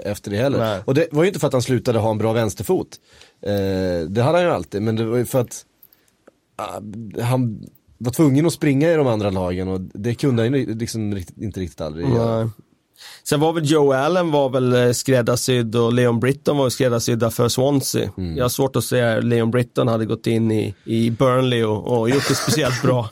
efter 0.00 0.30
det 0.30 0.36
heller. 0.36 0.58
Nej. 0.58 0.80
Och 0.84 0.94
det 0.94 1.08
var 1.12 1.22
ju 1.22 1.28
inte 1.28 1.40
för 1.40 1.46
att 1.46 1.52
han 1.52 1.62
slutade 1.62 1.98
ha 1.98 2.10
en 2.10 2.18
bra 2.18 2.32
vänsterfot. 2.32 2.88
Eh, 3.42 4.08
det 4.08 4.22
hade 4.22 4.38
han 4.38 4.42
ju 4.42 4.50
alltid, 4.52 4.82
men 4.82 4.96
det 4.96 5.04
var 5.04 5.16
ju 5.16 5.24
för 5.24 5.40
att 5.40 5.64
uh, 6.60 7.22
han 7.24 7.64
var 7.98 8.12
tvungen 8.12 8.46
att 8.46 8.52
springa 8.52 8.92
i 8.92 8.96
de 8.96 9.06
andra 9.06 9.30
lagen 9.30 9.68
och 9.68 9.80
det 9.80 10.14
kunde 10.14 10.42
han 10.42 10.54
ju 10.54 10.74
liksom 10.74 11.22
inte 11.36 11.60
riktigt 11.60 11.80
aldrig 11.80 12.08
göra. 12.08 12.50
Sen 13.22 13.40
var 13.40 13.52
väl 13.52 13.70
Joe 13.70 13.92
Allen 13.92 14.30
var 14.30 14.48
väl 14.48 14.72
eh, 14.72 14.92
skräddarsydd 14.92 15.76
och 15.76 15.92
Leon 15.92 16.20
Britton 16.20 16.56
var 16.56 16.70
skräddarsydda 16.70 17.30
för 17.30 17.48
Swansea. 17.48 18.10
Mm. 18.16 18.36
Jag 18.36 18.44
har 18.44 18.48
svårt 18.48 18.76
att 18.76 18.84
säga 18.84 19.18
att 19.18 19.24
Leon 19.24 19.50
Britton 19.50 19.88
hade 19.88 20.06
gått 20.06 20.26
in 20.26 20.52
i, 20.52 20.74
i 20.84 21.10
Burnley 21.10 21.64
och, 21.64 21.98
och 21.98 22.10
gjort 22.10 22.28
det 22.28 22.34
speciellt 22.34 22.82
bra. 22.82 23.00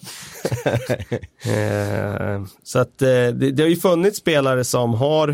eh, 1.45 2.45
så 2.63 2.79
att 2.79 3.03
eh, 3.03 3.09
det, 3.09 3.51
det, 3.51 3.63
har 3.63 3.71
ju 3.71 3.77
funnits 3.77 4.19
spelare 4.19 4.65
som 4.65 4.95
har 4.95 5.29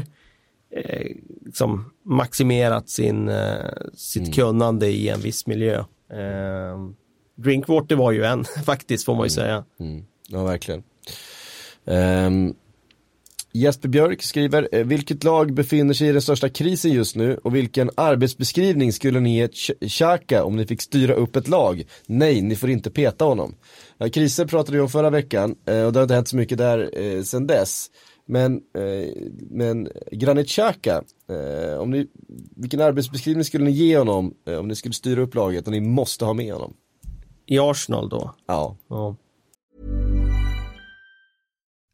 eh, 0.75 1.07
liksom 1.45 1.91
maximerat 2.05 2.89
sin, 2.89 3.29
eh, 3.29 3.57
sitt 3.95 4.23
mm. 4.23 4.33
kunnande 4.33 4.87
i 4.87 5.09
en 5.09 5.21
viss 5.21 5.47
miljö. 5.47 5.79
Eh, 6.13 6.89
Drinkwater 7.37 7.97
var 7.97 8.13
ju 8.13 8.25
en 8.25 8.45
faktiskt 8.65 9.05
får 9.05 9.15
man 9.15 9.25
ju 9.25 9.31
säga. 9.31 9.65
Mm. 9.81 10.05
Ja, 10.29 10.45
verkligen. 10.45 10.83
Um, 11.85 12.55
Jesper 13.53 13.89
Björk 13.89 14.23
skriver, 14.23 14.69
eh, 14.73 14.85
vilket 14.87 15.25
lag 15.25 15.55
befinner 15.55 15.95
sig 15.95 16.09
i 16.09 16.13
den 16.13 16.23
största 16.23 16.49
krisen 16.49 16.93
just 16.93 17.17
nu 17.17 17.37
och 17.37 17.55
vilken 17.55 17.91
arbetsbeskrivning 17.95 18.93
skulle 18.93 19.21
ni 19.21 19.37
ge 19.37 19.49
Xhaka 19.89 20.45
om 20.45 20.57
ni 20.57 20.67
fick 20.67 20.83
styra 20.83 21.15
upp 21.15 21.37
ett 21.37 21.49
lag? 21.49 21.85
Nej, 22.07 22.41
ni 22.41 22.57
får 22.57 22.71
inte 22.71 22.91
peta 22.91 23.25
honom. 23.25 23.55
Ja, 23.99 24.09
kriser 24.09 24.47
pratade 24.47 24.77
vi 24.77 24.83
om 24.83 24.89
förra 24.89 25.11
veckan 25.11 25.55
eh, 25.67 25.85
och 25.85 25.93
det 25.93 25.99
har 25.99 26.03
inte 26.03 26.15
hänt 26.15 26.29
så 26.29 26.37
mycket 26.37 26.59
där 26.59 26.91
eh, 26.99 27.23
sedan 27.23 27.47
dess. 27.47 27.91
Men, 28.27 28.55
eh, 28.55 29.13
men 29.51 29.89
Granit 30.13 30.49
Xhaka, 30.49 31.03
eh, 31.29 31.81
om 31.81 31.91
ni, 31.91 32.07
vilken 32.57 32.81
arbetsbeskrivning 32.81 33.45
skulle 33.45 33.65
ni 33.65 33.71
ge 33.71 33.99
honom 33.99 34.35
eh, 34.47 34.59
om 34.59 34.69
ni 34.69 34.75
skulle 34.75 34.95
styra 34.95 35.21
upp 35.21 35.35
laget 35.35 35.67
och 35.67 35.73
ni 35.73 35.81
måste 35.81 36.25
ha 36.25 36.33
med 36.33 36.53
honom? 36.53 36.75
I 37.47 37.59
Arsenal 37.59 38.09
då? 38.09 38.35
Ja. 38.47 38.77
ja. 38.89 39.17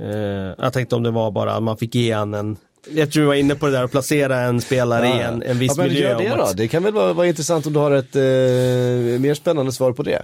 Uh, 0.00 0.54
jag 0.58 0.72
tänkte 0.72 0.96
om 0.96 1.02
det 1.02 1.10
var 1.10 1.30
bara 1.30 1.54
att 1.54 1.62
man 1.62 1.76
fick 1.76 1.94
ge 1.94 2.10
en 2.10 2.56
jag 2.88 3.12
tror 3.12 3.22
du 3.22 3.26
var 3.26 3.34
inne 3.34 3.54
på 3.54 3.66
det 3.66 3.72
där 3.72 3.84
att 3.84 3.90
placera 3.90 4.40
en 4.40 4.60
spelare 4.60 5.08
ja. 5.08 5.18
i 5.18 5.22
en, 5.22 5.42
en 5.42 5.58
viss 5.58 5.72
ja, 5.76 5.82
men 5.82 5.92
miljö. 5.92 6.08
Gör 6.10 6.18
det, 6.18 6.36
då. 6.36 6.52
det 6.56 6.68
kan 6.68 6.82
väl 6.82 6.92
vara, 6.92 7.12
vara 7.12 7.26
intressant 7.26 7.66
om 7.66 7.72
du 7.72 7.78
har 7.78 7.90
ett 7.90 8.16
eh, 8.16 9.20
mer 9.20 9.34
spännande 9.34 9.72
svar 9.72 9.92
på 9.92 10.02
det. 10.02 10.22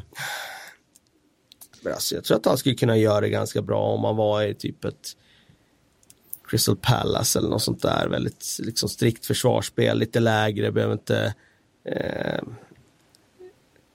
Alltså, 1.86 2.14
jag 2.14 2.24
tror 2.24 2.36
att 2.36 2.46
han 2.46 2.58
skulle 2.58 2.74
kunna 2.74 2.96
göra 2.96 3.20
det 3.20 3.28
ganska 3.28 3.62
bra 3.62 3.82
om 3.82 4.00
man 4.00 4.16
var 4.16 4.42
i 4.42 4.54
typ 4.54 4.84
ett 4.84 5.16
Crystal 6.48 6.76
Palace 6.76 7.38
eller 7.38 7.48
något 7.48 7.62
sånt 7.62 7.82
där. 7.82 8.08
Väldigt 8.08 8.58
liksom, 8.62 8.88
strikt 8.88 9.26
försvarsspel, 9.26 9.98
lite 9.98 10.20
lägre, 10.20 10.72
behöver 10.72 10.92
inte 10.92 11.34
eh, 11.84 12.42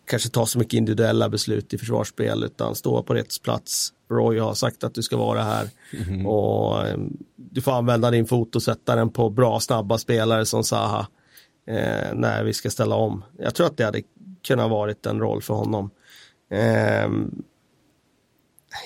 kanske 0.07 0.29
ta 0.29 0.45
så 0.45 0.59
mycket 0.59 0.73
individuella 0.73 1.29
beslut 1.29 1.73
i 1.73 1.77
försvarsspel 1.77 2.43
utan 2.43 2.75
stå 2.75 3.03
på 3.03 3.13
rätt 3.13 3.41
plats. 3.43 3.93
Roy 4.11 4.39
har 4.39 4.53
sagt 4.53 4.83
att 4.83 4.93
du 4.93 5.03
ska 5.03 5.17
vara 5.17 5.43
här 5.43 5.69
mm. 6.07 6.27
och 6.27 6.87
eh, 6.87 6.97
du 7.35 7.61
får 7.61 7.71
använda 7.71 8.11
din 8.11 8.25
fot 8.25 8.55
och 8.55 8.63
sätta 8.63 8.95
den 8.95 9.09
på 9.09 9.29
bra 9.29 9.59
snabba 9.59 9.97
spelare 9.97 10.45
som 10.45 10.63
Zaha 10.63 11.07
eh, 11.67 12.13
när 12.13 12.43
vi 12.43 12.53
ska 12.53 12.69
ställa 12.69 12.95
om. 12.95 13.23
Jag 13.39 13.55
tror 13.55 13.67
att 13.67 13.77
det 13.77 13.83
hade 13.83 14.01
kunnat 14.47 14.69
varit 14.69 15.05
en 15.05 15.19
roll 15.19 15.41
för 15.41 15.53
honom. 15.53 15.89
Eh, 16.51 17.09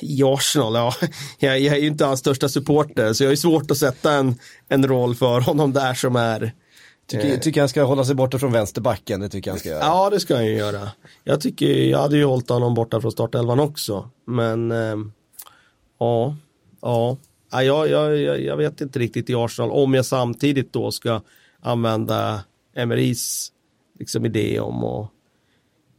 i 0.02 0.24
Arsenal, 0.24 0.76
ja, 0.76 0.94
jag, 1.40 1.60
jag 1.60 1.76
är 1.76 1.82
ju 1.82 1.88
inte 1.88 2.06
hans 2.06 2.20
största 2.20 2.50
supporter 2.50 3.14
så 3.14 3.24
jag 3.24 3.32
är 3.32 3.36
svårt 3.36 3.72
att 3.72 3.78
sätta 3.78 4.14
en, 4.14 4.36
en 4.68 4.88
roll 4.88 5.16
för 5.16 5.42
honom 5.42 5.74
där 5.74 5.94
som 5.94 6.16
är 6.16 6.54
Tycker, 7.08 7.34
eh. 7.34 7.40
tycker 7.40 7.60
han 7.60 7.70
ska 7.70 7.84
hålla 7.84 8.06
sig 8.06 8.16
borta 8.16 8.40
från 8.40 8.52
vänsterbacken, 8.52 9.22
det 9.22 9.30
tycker 9.30 9.52
han 9.52 9.60
ska 9.60 9.70
göra. 9.70 9.84
Ja, 9.84 10.10
det 10.10 10.20
ska 10.20 10.36
han 10.36 10.46
ju 10.46 10.58
göra. 10.58 10.90
Jag 11.24 11.42
tycker, 11.42 11.68
jag 11.68 12.00
hade 12.00 12.18
ju 12.18 12.26
hållit 12.26 12.50
honom 12.50 12.74
borta 12.74 13.02
från 13.02 13.12
startelvan 13.12 13.60
också. 13.60 14.10
Men, 14.26 14.72
eh, 14.72 14.96
ja, 16.00 16.36
ja. 16.82 17.18
ja 17.52 17.64
jag, 17.64 17.90
jag, 17.90 18.42
jag 18.42 18.58
vet 18.58 18.82
inte 18.82 19.00
riktigt 19.00 19.30
i 19.30 19.36
Arsenal 19.36 19.72
om 19.72 19.94
jag 19.94 20.06
samtidigt 20.06 20.74
då 20.74 20.92
ska 20.92 21.22
använda 21.62 22.44
Emerys 22.76 23.52
liksom 24.00 24.26
idé 24.26 24.60
om 24.60 24.84
att 24.84 25.12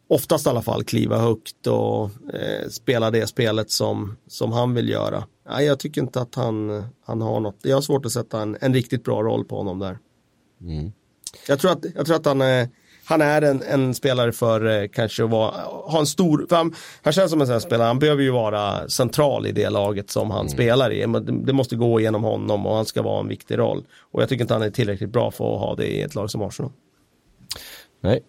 oftast 0.09 0.47
i 0.47 0.49
alla 0.49 0.63
fall 0.63 0.85
kliva 0.85 1.19
högt 1.19 1.67
och 1.67 2.11
eh, 2.35 2.69
spela 2.71 3.11
det 3.11 3.27
spelet 3.27 3.71
som, 3.71 4.17
som 4.27 4.53
han 4.53 4.75
vill 4.75 4.89
göra. 4.89 5.25
Ja, 5.49 5.63
jag 5.63 5.79
tycker 5.79 6.01
inte 6.01 6.21
att 6.21 6.35
han, 6.35 6.85
han 7.05 7.21
har 7.21 7.41
något, 7.41 7.59
jag 7.63 7.77
har 7.77 7.81
svårt 7.81 8.07
att 8.07 8.13
sätta 8.13 8.43
en, 8.43 8.57
en 8.61 8.75
riktigt 8.75 9.05
bra 9.05 9.23
roll 9.23 9.45
på 9.45 9.57
honom 9.57 9.79
där. 9.79 9.99
Mm. 10.61 10.93
Jag 11.49 11.59
tror 11.59 11.73
att, 11.73 11.85
jag 11.95 12.07
tror 12.07 12.17
att 12.17 12.27
han, 12.27 12.41
är, 12.41 12.69
han 13.05 13.21
är 13.21 13.43
en, 13.43 13.63
en 13.63 13.95
spelare 13.95 14.33
för 14.33 14.83
eh, 14.83 14.89
kanske 14.89 15.25
att 15.25 15.31
vara, 15.31 15.51
ha 15.67 15.99
en 15.99 16.07
stor, 16.07 16.47
han, 16.51 16.75
han, 17.03 17.13
känns 17.13 17.31
som 17.31 17.41
en 17.41 17.47
sån 17.47 17.61
spelare, 17.61 17.87
han 17.87 17.99
behöver 17.99 18.23
ju 18.23 18.31
vara 18.31 18.89
central 18.89 19.47
i 19.47 19.53
det 19.53 19.71
laget 19.71 20.11
som 20.11 20.31
han 20.31 20.41
mm. 20.41 20.53
spelar 20.53 20.93
i. 20.93 21.01
Det, 21.01 21.21
det 21.21 21.53
måste 21.53 21.77
gå 21.77 22.01
igenom 22.01 22.25
honom 22.25 22.67
och 22.67 22.77
han 22.77 22.87
ska 22.87 23.03
vara 23.03 23.21
en 23.21 23.29
viktig 23.29 23.59
roll. 23.59 23.85
Och 23.99 24.23
jag 24.23 24.29
tycker 24.29 24.45
inte 24.45 24.55
han 24.55 24.63
är 24.63 24.71
tillräckligt 24.71 25.11
bra 25.11 25.31
för 25.31 25.55
att 25.55 25.61
ha 25.61 25.75
det 25.75 25.87
i 25.87 26.03
ett 26.03 26.15
lag 26.15 26.31
som 26.31 26.43
Arsenal. 26.43 26.73
Nej. 28.01 28.23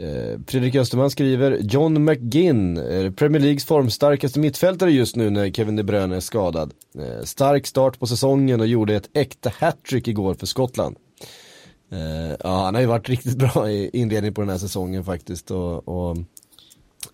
Eh, 0.00 0.40
Fredrik 0.46 0.74
Österman 0.74 1.10
skriver 1.10 1.58
John 1.60 2.04
McGinn, 2.04 2.76
eh, 2.76 3.12
Premier 3.12 3.42
Leagues 3.42 3.64
formstarkaste 3.64 4.40
mittfältare 4.40 4.90
just 4.90 5.16
nu 5.16 5.30
när 5.30 5.50
Kevin 5.50 5.76
De 5.76 5.82
Bruyne 5.82 6.16
är 6.16 6.20
skadad. 6.20 6.72
Eh, 6.98 7.24
stark 7.24 7.66
start 7.66 7.98
på 7.98 8.06
säsongen 8.06 8.60
och 8.60 8.66
gjorde 8.66 8.94
ett 8.94 9.10
äkta 9.14 9.52
hattrick 9.58 10.08
igår 10.08 10.34
för 10.34 10.46
Skottland. 10.46 10.96
Eh, 11.92 12.36
ja, 12.44 12.64
han 12.64 12.74
har 12.74 12.80
ju 12.80 12.86
varit 12.86 13.08
riktigt 13.08 13.38
bra 13.38 13.70
i 13.70 13.90
inledningen 13.92 14.34
på 14.34 14.40
den 14.40 14.50
här 14.50 14.58
säsongen 14.58 15.04
faktiskt. 15.04 15.50
Och, 15.50 15.88
och 15.88 16.16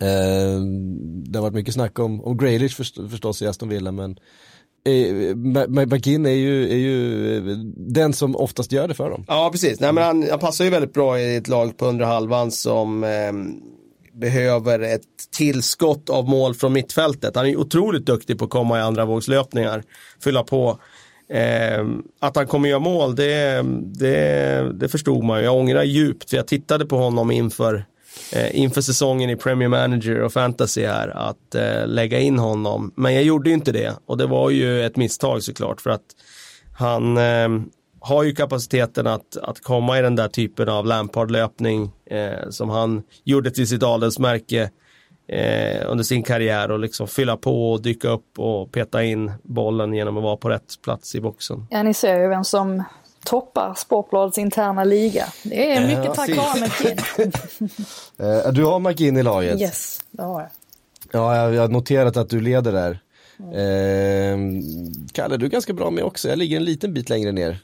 eh, 0.02 0.60
det 1.02 1.38
har 1.38 1.42
varit 1.42 1.54
mycket 1.54 1.74
snack 1.74 1.98
om, 1.98 2.24
om 2.24 2.36
Graylish 2.36 2.76
först, 2.76 2.98
förstås 3.10 3.42
i 3.42 3.46
Aston 3.46 3.68
Villa, 3.68 3.92
men 3.92 4.18
eh, 4.84 5.36
McGinn 5.68 6.26
är 6.26 6.30
ju, 6.30 6.72
är 6.72 6.76
ju 6.76 7.36
eh, 7.36 7.56
den 7.76 8.12
som 8.12 8.36
oftast 8.36 8.72
gör 8.72 8.88
det 8.88 8.94
för 8.94 9.10
dem. 9.10 9.24
Ja, 9.28 9.48
precis. 9.52 9.80
Nej, 9.80 9.92
men 9.92 10.04
han, 10.04 10.26
han 10.30 10.38
passar 10.38 10.64
ju 10.64 10.70
väldigt 10.70 10.92
bra 10.92 11.20
i 11.20 11.36
ett 11.36 11.48
lag 11.48 11.76
på 11.76 11.86
under 11.86 12.04
halvan 12.04 12.50
som 12.50 13.04
eh, 13.04 13.32
behöver 14.20 14.80
ett 14.80 15.02
tillskott 15.36 16.10
av 16.10 16.28
mål 16.28 16.54
från 16.54 16.72
mittfältet. 16.72 17.36
Han 17.36 17.46
är 17.46 17.56
otroligt 17.56 18.06
duktig 18.06 18.38
på 18.38 18.44
att 18.44 18.50
komma 18.50 18.78
i 18.78 18.82
andra 18.82 19.04
vågslöpningar, 19.04 19.82
fylla 20.24 20.42
på. 20.42 20.78
Eh, 21.32 21.86
att 22.20 22.36
han 22.36 22.46
kommer 22.46 22.68
göra 22.68 22.80
mål, 22.80 23.14
det, 23.14 23.62
det, 23.82 24.72
det 24.74 24.88
förstod 24.88 25.24
man 25.24 25.38
ju. 25.38 25.44
Jag 25.44 25.56
ångrar 25.56 25.82
djupt, 25.82 26.30
för 26.30 26.36
jag 26.36 26.46
tittade 26.46 26.86
på 26.86 26.96
honom 26.96 27.30
inför, 27.30 27.84
eh, 28.32 28.60
inför 28.60 28.80
säsongen 28.80 29.30
i 29.30 29.36
Premier 29.36 29.68
Manager 29.68 30.20
och 30.20 30.32
Fantasy 30.32 30.86
här, 30.86 31.08
att 31.08 31.54
eh, 31.54 31.86
lägga 31.86 32.18
in 32.18 32.38
honom. 32.38 32.92
Men 32.96 33.14
jag 33.14 33.22
gjorde 33.22 33.50
ju 33.50 33.54
inte 33.54 33.72
det 33.72 33.94
och 34.06 34.18
det 34.18 34.26
var 34.26 34.50
ju 34.50 34.86
ett 34.86 34.96
misstag 34.96 35.42
såklart, 35.42 35.80
för 35.80 35.90
att 35.90 36.04
han 36.78 37.16
ehm, 37.16 37.70
har 38.00 38.22
ju 38.22 38.34
kapaciteten 38.34 39.06
att, 39.06 39.36
att 39.36 39.60
komma 39.62 39.98
i 39.98 40.02
den 40.02 40.16
där 40.16 40.28
typen 40.28 40.68
av 40.68 40.86
Lampard-löpning 40.86 41.90
eh, 42.10 42.50
som 42.50 42.70
han 42.70 43.02
gjorde 43.24 43.50
till 43.50 43.68
sitt 43.68 43.82
adelsmärke 43.82 44.70
eh, 45.32 45.90
under 45.90 46.04
sin 46.04 46.22
karriär 46.22 46.70
och 46.70 46.78
liksom 46.78 47.08
fylla 47.08 47.36
på 47.36 47.72
och 47.72 47.82
dyka 47.82 48.08
upp 48.08 48.38
och 48.38 48.72
peta 48.72 49.04
in 49.04 49.32
bollen 49.42 49.94
genom 49.94 50.16
att 50.16 50.22
vara 50.22 50.36
på 50.36 50.48
rätt 50.48 50.82
plats 50.82 51.14
i 51.14 51.20
boxen. 51.20 51.66
Ja, 51.70 51.82
ni 51.82 51.94
ser 51.94 52.20
ju 52.20 52.28
vem 52.28 52.44
som 52.44 52.82
toppar 53.24 53.74
Sportbladets 53.74 54.38
interna 54.38 54.84
liga. 54.84 55.24
Det 55.42 55.72
är 55.72 55.86
mycket 55.86 56.14
tack 56.14 56.36
vare 56.36 56.60
McKinn. 56.60 57.32
Eh, 58.18 58.52
du 58.52 58.64
har 58.64 58.78
McKinn 58.78 59.16
i 59.16 59.22
laget? 59.22 59.60
Yes, 59.60 60.00
det 60.10 60.22
har 60.22 60.40
jag. 60.40 60.50
Ja, 61.12 61.52
jag 61.52 61.60
har 61.60 61.68
noterat 61.68 62.16
att 62.16 62.28
du 62.28 62.40
leder 62.40 62.72
där. 62.72 63.00
Mm. 63.38 64.56
Eh, 64.56 64.62
Kalle, 65.12 65.36
du 65.36 65.46
är 65.46 65.50
ganska 65.50 65.72
bra 65.72 65.90
med 65.90 66.04
också. 66.04 66.28
Jag 66.28 66.38
ligger 66.38 66.56
en 66.56 66.64
liten 66.64 66.94
bit 66.94 67.08
längre 67.08 67.32
ner. 67.32 67.58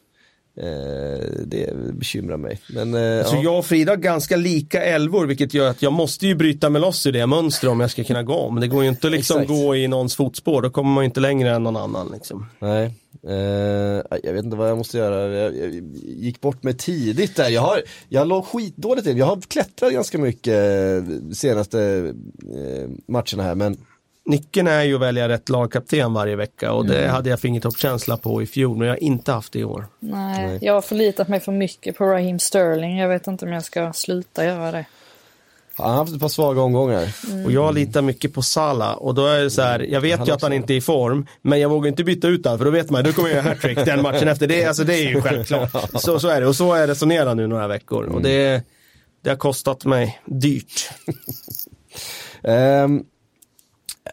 Eh, 0.61 1.26
det 1.46 1.76
bekymrar 1.92 2.36
mig. 2.36 2.61
Men, 2.68 2.94
eh, 2.94 3.18
alltså 3.18 3.36
ja. 3.36 3.42
jag 3.42 3.59
och 3.59 3.66
Frida 3.66 3.92
har 3.92 3.96
ganska 3.96 4.36
lika 4.36 4.82
älvor 4.82 5.26
vilket 5.26 5.54
gör 5.54 5.70
att 5.70 5.82
jag 5.82 5.92
måste 5.92 6.26
ju 6.26 6.34
bryta 6.34 6.70
mig 6.70 6.80
loss 6.80 7.07
ur 7.07 7.12
det 7.12 7.26
mönstret 7.26 7.70
om 7.70 7.80
jag 7.80 7.90
ska 7.90 8.04
kunna 8.04 8.22
gå 8.22 8.34
om. 8.34 8.61
Det 8.61 8.68
går 8.68 8.82
ju 8.82 8.88
inte 8.88 9.07
att 9.07 9.12
liksom 9.12 9.46
gå 9.46 9.76
i 9.76 9.88
någons 9.88 10.16
fotspår, 10.16 10.62
då 10.62 10.70
kommer 10.70 10.90
man 10.90 11.04
ju 11.04 11.07
inte 11.07 11.20
längre 11.20 11.50
än 11.50 11.62
någon 11.62 11.76
annan. 11.76 12.11
Liksom. 12.12 12.46
Nej, 12.59 12.94
eh, 13.28 14.18
jag 14.22 14.32
vet 14.32 14.44
inte 14.44 14.57
vad 14.57 14.70
jag 14.70 14.78
måste 14.78 14.98
göra. 14.98 15.36
Jag, 15.36 15.57
jag, 15.57 15.82
gick 16.02 16.40
bort 16.40 16.62
mig 16.62 16.74
tidigt 16.74 17.36
där. 17.36 17.48
Jag, 17.48 17.62
har, 17.62 17.82
jag 18.09 18.28
låg 18.28 18.46
skitdåligt 18.46 19.07
till. 19.07 19.18
Jag 19.18 19.26
har 19.26 19.40
klättrat 19.40 19.92
ganska 19.92 20.18
mycket 20.18 21.04
senaste 21.32 22.12
matcherna 23.07 23.42
här 23.42 23.54
men 23.54 23.76
Nyckeln 24.27 24.68
är 24.68 24.83
ju 24.83 24.95
att 24.95 25.01
välja 25.01 25.29
rätt 25.29 25.49
lagkapten 25.49 26.12
varje 26.12 26.37
vecka 26.37 26.72
och 26.72 26.87
det 26.87 26.99
mm. 26.99 27.11
hade 27.11 27.31
jag 27.31 27.41
fingertoppskänsla 27.41 28.16
på 28.16 28.43
i 28.43 28.47
fjol 28.47 28.77
men 28.77 28.87
jag 28.87 28.95
har 28.95 29.03
inte 29.03 29.33
haft 29.33 29.53
det 29.53 29.59
i 29.59 29.64
år. 29.64 29.87
Nej, 29.99 30.47
Nej, 30.47 30.59
jag 30.62 30.74
har 30.74 30.81
förlitat 30.81 31.29
mig 31.29 31.41
för 31.41 31.53
mycket 31.53 31.97
på 31.97 32.05
Raheem 32.05 32.39
Sterling. 32.39 32.99
Jag 32.99 33.09
vet 33.09 33.27
inte 33.27 33.45
om 33.45 33.53
jag 33.53 33.64
ska 33.64 33.93
sluta 33.93 34.45
göra 34.45 34.72
det. 34.72 34.85
Han 35.79 35.91
har 35.91 35.97
haft 35.97 36.14
ett 36.14 36.20
par 36.20 36.29
svaga 36.29 36.62
omgångar. 36.62 37.09
Och 37.45 37.53
jag 37.53 37.74
litar 37.74 38.03
mycket 38.03 38.35
på 38.35 38.43
Salah 38.43 38.93
och 38.95 39.14
då 39.14 39.27
är 39.27 39.43
det 39.43 39.51
så 39.51 39.62
här, 39.62 39.81
jag 39.81 40.01
vet 40.01 40.18
Han 40.18 40.27
ju 40.27 40.33
att 40.33 40.43
han 40.43 40.53
inte 40.53 40.74
är 40.74 40.77
i 40.77 40.81
form, 40.81 41.27
men 41.43 41.61
jag 41.61 41.68
vågar 41.68 41.89
inte 41.89 42.05
byta 42.05 42.29
ut 42.29 42.45
honom 42.45 42.59
för 42.59 42.64
då 42.64 42.70
vet 42.70 42.91
man, 42.91 43.05
då 43.05 43.12
kommer 43.12 43.29
jag 43.29 43.37
göra 43.37 43.49
hattrick 43.49 43.85
den 43.85 44.03
matchen 44.03 44.29
efter. 44.29 44.47
Det, 44.47 44.62
är- 44.62 44.68
alltså, 44.68 44.85
det 44.85 44.95
är 44.95 45.09
ju 45.09 45.20
självklart. 45.20 45.70
Så, 46.01 46.20
så 46.20 46.29
är 46.29 46.41
det 46.41 46.47
och 46.47 46.57
så 46.57 46.70
har 46.70 46.77
jag 46.77 46.89
resonerat 46.89 47.37
nu 47.37 47.47
några 47.47 47.68
veckor 47.68 48.05
och 48.05 48.22
det, 48.22 48.62
det 49.22 49.31
har 49.31 49.37
kostat 49.37 49.85
mig 49.85 50.20
dyrt. 50.24 50.91
Ehm, 52.43 53.05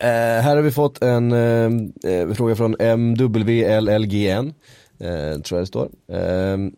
eh, 0.01 0.43
här 0.43 0.55
har 0.55 0.63
vi 0.63 0.71
fått 0.71 1.03
en 1.03 1.31
ehm, 1.31 1.93
eh, 2.03 2.33
fråga 2.33 2.55
från 2.55 2.75
MWLLGN, 2.79 4.53
eh, 4.99 5.41
tror 5.41 5.59
jag 5.59 5.61
det 5.61 5.67
står. 5.67 5.89
Ehm, 6.11 6.71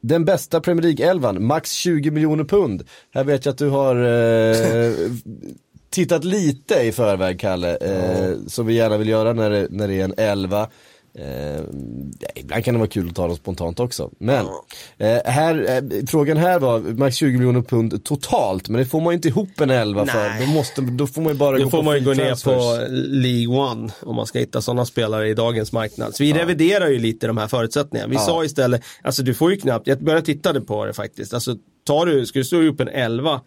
den 0.00 0.24
bästa 0.24 0.60
Premier 0.60 0.82
League-elvan, 0.82 1.38
max 1.38 1.72
20 1.72 2.10
miljoner 2.10 2.44
pund. 2.44 2.82
Här 3.14 3.24
vet 3.24 3.44
jag 3.44 3.52
att 3.52 3.58
du 3.58 3.68
har 3.68 3.96
eh, 3.96 4.92
tittat 5.90 6.24
lite 6.24 6.74
i 6.80 6.92
förväg, 6.92 7.40
Kalle, 7.40 7.76
eh, 7.76 8.34
som 8.46 8.66
vi 8.66 8.74
gärna 8.74 8.96
vill 8.96 9.08
göra 9.08 9.32
när 9.32 9.50
det, 9.50 9.66
när 9.70 9.88
det 9.88 10.00
är 10.00 10.04
en 10.04 10.14
elva. 10.16 10.68
Eh, 11.14 11.60
ja, 12.20 12.28
ibland 12.34 12.64
kan 12.64 12.74
det 12.74 12.78
vara 12.78 12.88
kul 12.88 13.08
att 13.08 13.14
ta 13.16 13.26
dem 13.26 13.36
spontant 13.36 13.80
också. 13.80 14.10
Men 14.18 14.46
eh, 14.98 15.18
här, 15.24 15.76
eh, 15.76 16.06
frågan 16.06 16.36
här 16.36 16.58
var 16.58 16.80
max 16.80 17.16
20 17.16 17.36
miljoner 17.38 17.62
pund 17.62 18.04
totalt, 18.04 18.68
men 18.68 18.78
det 18.78 18.86
får 18.86 19.00
man 19.00 19.12
ju 19.12 19.14
inte 19.14 19.28
ihop 19.28 19.60
en 19.60 19.70
elva 19.70 20.06
för. 20.06 20.28
Nej. 20.28 20.46
Då, 20.46 20.52
måste, 20.52 20.80
då 20.80 21.06
får 21.06 21.22
man 21.22 21.32
ju 21.32 21.38
bara 21.38 21.58
Då 21.58 21.64
gå 21.64 21.70
får 21.70 21.78
på 21.78 21.84
man 21.84 21.98
ju 21.98 22.04
gå 22.04 22.14
ner 22.14 22.44
på 22.44 22.86
League 22.92 23.56
One 23.70 23.90
om 24.02 24.16
man 24.16 24.26
ska 24.26 24.38
hitta 24.38 24.60
sådana 24.60 24.84
spelare 24.84 25.28
i 25.28 25.34
dagens 25.34 25.72
marknad. 25.72 26.14
Så 26.14 26.22
vi 26.22 26.32
reviderar 26.32 26.88
ju 26.88 26.98
lite 26.98 27.26
de 27.26 27.36
här 27.36 27.48
förutsättningarna. 27.48 28.08
Vi 28.10 28.14
Ja. 28.16 28.20
sa 28.20 28.44
istället, 28.44 28.82
alltså 29.02 29.22
du 29.22 29.34
får 29.34 29.50
ju 29.50 29.56
knappt, 29.56 29.86
jag 29.86 30.04
började 30.04 30.26
titta 30.26 30.60
på 30.60 30.84
det 30.86 30.92
faktiskt, 30.92 31.34
alltså 31.34 31.56
tar 31.86 32.06
du, 32.06 32.26
ska 32.26 32.38
du 32.38 32.44
slå 32.44 32.62
upp 32.62 32.80
en 32.80 32.88
11 32.88 33.40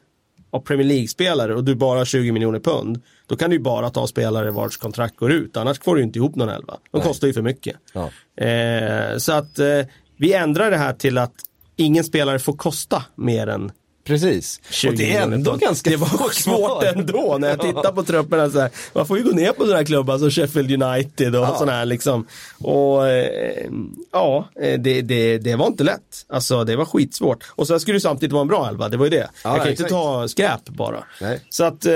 av 0.52 0.60
Premier 0.60 0.88
League-spelare 0.88 1.56
och 1.56 1.64
du 1.64 1.76
bara 1.76 1.97
har 1.97 2.06
20 2.06 2.32
miljoner 2.32 2.60
pund, 2.60 3.02
då 3.28 3.36
kan 3.36 3.49
du 3.49 3.56
ju 3.56 3.62
bara 3.62 3.89
ta 3.89 4.08
spelare 4.08 4.52
vars 4.52 4.78
kontrakt 4.78 5.16
går 5.16 5.32
ut, 5.32 5.58
annars 5.58 5.80
får 5.80 5.95
du 5.95 6.04
inte 6.04 6.20
ihop 6.20 6.36
någon 6.36 6.49
11. 6.49 6.78
De 6.91 6.97
Nej. 6.97 7.08
kostar 7.08 7.28
ju 7.28 7.34
för 7.34 7.41
mycket. 7.41 7.76
Ja. 7.93 8.10
Eh, 8.45 9.18
så 9.18 9.34
att 9.34 9.60
eh, 9.60 9.80
vi 10.18 10.34
ändrar 10.34 10.72
det 10.72 10.78
här 10.78 10.93
till 10.93 11.18
att 11.18 11.34
ingen 11.76 12.04
spelare 12.04 12.39
får 12.39 12.54
kosta 12.54 13.06
mer 13.16 13.47
än 13.47 13.72
Precis. 14.04 14.60
20 14.70 14.89
Och 14.89 14.95
det 14.97 15.16
är 15.16 15.22
ändå 15.22 15.56
ganska 15.56 15.89
Det 15.89 15.95
var 15.95 16.30
svårt 16.34 16.84
ändå 16.84 17.38
när 17.39 17.49
jag 17.49 17.60
tittar 17.60 17.91
på 17.91 18.04
trupperna 18.04 18.49
så 18.49 18.60
här. 18.60 18.70
Man 18.93 19.06
får 19.08 19.18
ju 19.18 19.24
gå 19.24 19.30
ner 19.32 19.52
på 19.52 19.64
sådana 19.64 19.78
här 19.78 19.86
klubbar 19.86 20.18
som 20.18 20.32
Sheffield 20.32 20.84
United 20.84 21.36
och 21.36 21.41
Ja. 21.45 21.56
sådana 21.58 21.72
här 21.72 21.86
liksom. 21.86 22.28
Och 22.60 23.08
eh, 23.08 23.70
ja, 24.12 24.49
eh, 24.62 24.80
det, 24.80 25.02
det, 25.02 25.38
det 25.38 25.56
var 25.56 25.68
inte 25.68 25.84
lätt. 25.84 26.26
Alltså 26.30 26.64
det 26.64 26.76
var 26.76 26.86
skitsvårt. 26.86 27.43
Och 27.49 27.68
sen 27.68 27.80
skulle 27.80 27.97
det 27.97 28.02
samtidigt 28.02 28.34
vara 28.34 28.41
en 28.41 28.47
bra 28.47 28.68
elva, 28.70 28.89
det 28.89 28.97
var 28.97 29.06
ju 29.06 29.10
det. 29.10 29.30
jag 29.43 29.56
kan 29.58 29.66
ju 29.66 29.72
inte 29.72 29.84
ta 29.84 30.28
skräp 30.28 30.70
bara. 30.70 31.04
Nej. 31.22 31.39
Så 31.49 31.64
att 31.64 31.86
eh, 31.86 31.93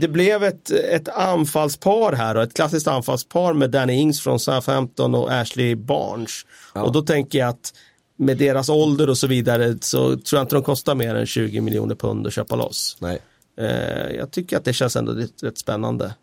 det 0.00 0.08
blev 0.08 0.44
ett, 0.44 0.70
ett 0.70 1.08
anfallspar 1.08 2.12
här 2.12 2.36
och 2.36 2.42
ett 2.42 2.54
klassiskt 2.54 2.88
anfallspar 2.88 3.52
med 3.54 3.70
Danny 3.70 3.92
Ings 3.92 4.20
från 4.20 4.40
Southampton 4.40 5.14
och 5.14 5.32
Ashley 5.32 5.74
Barnes. 5.74 6.30
Och 6.72 6.92
då 6.92 7.02
tänker 7.02 7.38
jag 7.38 7.48
att 7.48 7.72
med 8.22 8.38
deras 8.38 8.68
ålder 8.68 9.10
och 9.10 9.18
så 9.18 9.26
vidare 9.26 9.78
så 9.80 10.16
tror 10.16 10.38
jag 10.38 10.44
inte 10.44 10.54
de 10.54 10.62
kostar 10.62 10.94
mer 10.94 11.14
än 11.14 11.26
20 11.26 11.60
miljoner 11.60 11.94
pund 11.94 12.26
att 12.26 12.32
köpa 12.32 12.56
loss. 12.56 12.96
Nej. 13.00 13.18
Eh, 13.58 14.16
jag 14.16 14.30
tycker 14.30 14.56
att 14.56 14.64
det 14.64 14.72
känns 14.72 14.96
ändå 14.96 15.12
rätt, 15.12 15.42
rätt 15.42 15.58
spännande. 15.58 16.14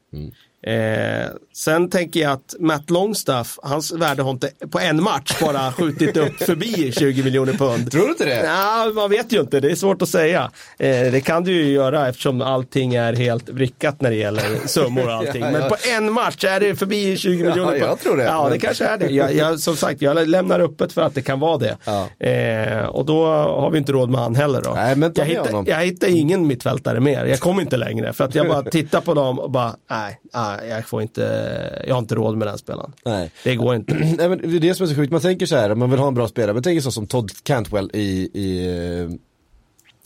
Eh, 0.64 1.26
sen 1.56 1.90
tänker 1.90 2.20
jag 2.20 2.32
att 2.32 2.56
Matt 2.60 2.90
Longstaff, 2.90 3.60
hans 3.64 3.92
värde 3.92 4.22
har 4.24 4.32
inte 4.32 4.50
på 4.72 4.80
en 4.80 5.04
match 5.04 5.38
bara 5.42 5.72
skjutit 5.78 6.18
upp 6.18 6.38
förbi 6.44 6.92
20 6.92 7.24
miljoner 7.24 7.54
pund. 7.54 7.92
Tror 7.92 8.04
du 8.04 8.10
inte 8.10 8.26
det? 8.26 8.46
Ja, 8.46 8.92
man 8.96 9.10
vet 9.10 9.34
ju 9.34 9.40
inte, 9.42 9.60
det 9.60 9.72
är 9.72 9.76
svårt 9.76 10.02
att 10.02 10.10
säga. 10.10 10.52
Eh, 10.80 10.90
det 11.12 11.22
kan 11.26 11.44
du 11.44 11.52
ju 11.52 11.72
göra 11.72 12.08
eftersom 12.10 12.42
allting 12.42 12.96
är 12.96 13.14
helt 13.14 13.50
vrickat 13.50 14.02
när 14.02 14.10
det 14.10 14.16
gäller 14.16 14.68
summor 14.68 15.06
och 15.08 15.14
allting. 15.14 15.42
Ja, 15.46 15.52
Men 15.52 15.62
ja. 15.62 15.70
på 15.70 15.76
en 15.98 16.12
match 16.14 16.44
är 16.44 16.60
det 16.60 16.76
förbi 16.76 17.18
20 17.18 17.44
Ja, 17.44 17.50
miljoner. 17.50 17.76
jag 17.76 18.00
tror 18.00 18.18
det. 18.18 18.24
Ja, 18.24 18.44
det 18.44 18.50
Men- 18.50 18.60
kanske 18.60 18.86
är 18.86 18.98
det. 18.98 19.08
Jag, 19.08 19.34
jag, 19.36 19.60
som 19.60 19.76
sagt, 19.76 20.02
jag 20.02 20.28
lämnar 20.28 20.60
öppet 20.60 20.94
för 20.94 21.02
att 21.02 21.16
det 21.16 21.22
kan 21.22 21.40
vara 21.40 21.58
det. 21.58 21.78
Ja. 21.86 22.28
Eh, 22.28 22.86
och 22.86 23.06
då 23.06 23.26
har 23.36 23.72
vi 23.72 23.78
inte 23.78 23.92
råd 23.92 24.10
med 24.10 24.22
han 24.22 24.36
heller 24.36 24.62
då. 24.62 24.74
Nej, 24.76 24.96
men 24.96 25.12
jag, 25.16 25.26
hittar, 25.26 25.64
jag 25.70 25.78
hittar 25.86 26.08
ingen 26.08 26.48
mittfältare 26.48 27.00
mer. 27.00 27.26
Jag 27.26 27.40
kommer 27.40 27.62
inte 27.62 27.78
längre. 27.78 28.14
För 28.14 28.24
att 28.24 28.36
jag 28.36 28.48
bara 28.48 28.62
tittar 28.64 29.02
på 29.02 29.14
dem 29.14 29.40
och 29.40 29.52
bara, 29.52 29.76
nej, 29.90 30.20
nej 30.34 30.49
jag 30.70 30.86
får 30.86 31.02
inte, 31.02 31.84
jag 31.88 31.96
har 31.96 32.00
inte 32.00 32.16
råd 32.16 32.38
med 32.38 32.48
den 32.48 32.58
spelaren. 32.58 32.94
Nej. 33.06 33.32
Det 33.44 33.56
går 33.56 33.76
inte. 33.76 33.94
Nej, 34.18 34.30
men 34.30 34.38
det 34.38 34.56
är 34.56 34.60
det 34.60 34.76
som 34.76 34.84
är 34.84 34.88
så 34.88 34.96
sjukt, 34.96 35.12
man 35.12 35.22
tänker 35.22 35.46
så 35.46 35.56
här, 35.56 35.76
man 35.76 35.90
vill 35.90 36.00
ha 36.00 36.08
en 36.08 36.14
bra 36.14 36.28
spelare, 36.28 36.54
man 36.54 36.64
tänker 36.64 36.82
så 36.82 36.92
som 36.92 37.08
Todd 37.08 37.32
Cantwell 37.44 37.92
i, 37.94 38.30
i 38.34 38.68
eh, 39.04 39.10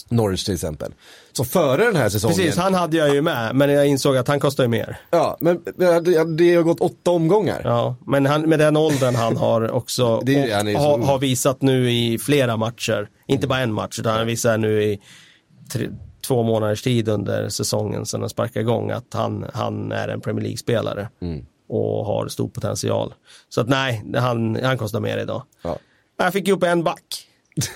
Norwich 0.10 0.44
till 0.44 0.54
exempel. 0.54 0.92
Så 1.32 1.46
före 1.46 1.86
den 1.86 1.96
här 1.96 2.10
säsongen, 2.10 2.38
Precis, 2.38 2.58
han 2.58 2.74
hade 2.74 2.98
jag 2.98 3.14
ju 3.14 3.22
med, 3.22 3.56
men 3.56 3.70
jag 3.70 3.88
insåg 3.88 4.18
att 4.18 4.28
han 4.28 4.40
kostar 4.40 4.64
ju 4.64 4.68
mer. 4.68 4.98
ja, 5.12 5.38
men 5.40 5.64
det, 5.76 5.86
har 5.86 6.64
gått 6.64 6.80
åtta 6.80 7.12
omgångar. 7.12 7.62
Ja, 7.64 7.96
men 8.08 8.26
han, 8.26 8.42
med 8.42 8.60
den 8.60 8.78
åldern 8.78 9.16
han 9.16 9.38
har 9.38 9.72
också 9.72 10.20
Det 10.26 10.54
han 10.54 10.74
så 10.74 10.80
har, 10.80 10.98
har 11.00 11.20
visat 11.20 11.62
nu 11.62 11.92
i 11.92 12.20
flera 12.20 12.58
matcher, 12.58 13.10
inte 13.28 13.48
bara 13.48 13.60
en 13.60 13.74
match, 13.74 14.00
utan 14.00 14.18
han 14.18 14.28
visar 14.28 14.58
nu 14.58 14.84
i 14.84 15.00
tre, 15.74 15.90
två 16.28 16.44
månaders 16.44 16.82
tid 16.82 17.10
under 17.10 17.50
säsongen 17.50 18.06
sedan 18.06 18.20
den 18.20 18.30
sparkade 18.30 18.60
igång 18.60 18.92
att 18.92 19.14
han, 19.14 19.46
han 19.54 19.92
är 19.92 20.08
en 20.08 20.22
Premier 20.22 20.44
League-spelare 20.44 21.10
Mm. 21.22 21.46
och 21.70 22.06
har 22.06 22.28
stor 22.28 22.48
potential. 22.50 23.14
Så 23.50 23.62
att 23.62 23.70
nej, 23.70 24.04
han, 24.16 24.60
han 24.64 24.78
kostar 24.78 25.00
mer 25.00 25.18
idag. 25.18 25.44
Ja. 25.62 25.78
Jag 26.18 26.34
fick 26.34 26.48
upp 26.48 26.64
en 26.64 26.84
back 26.84 27.28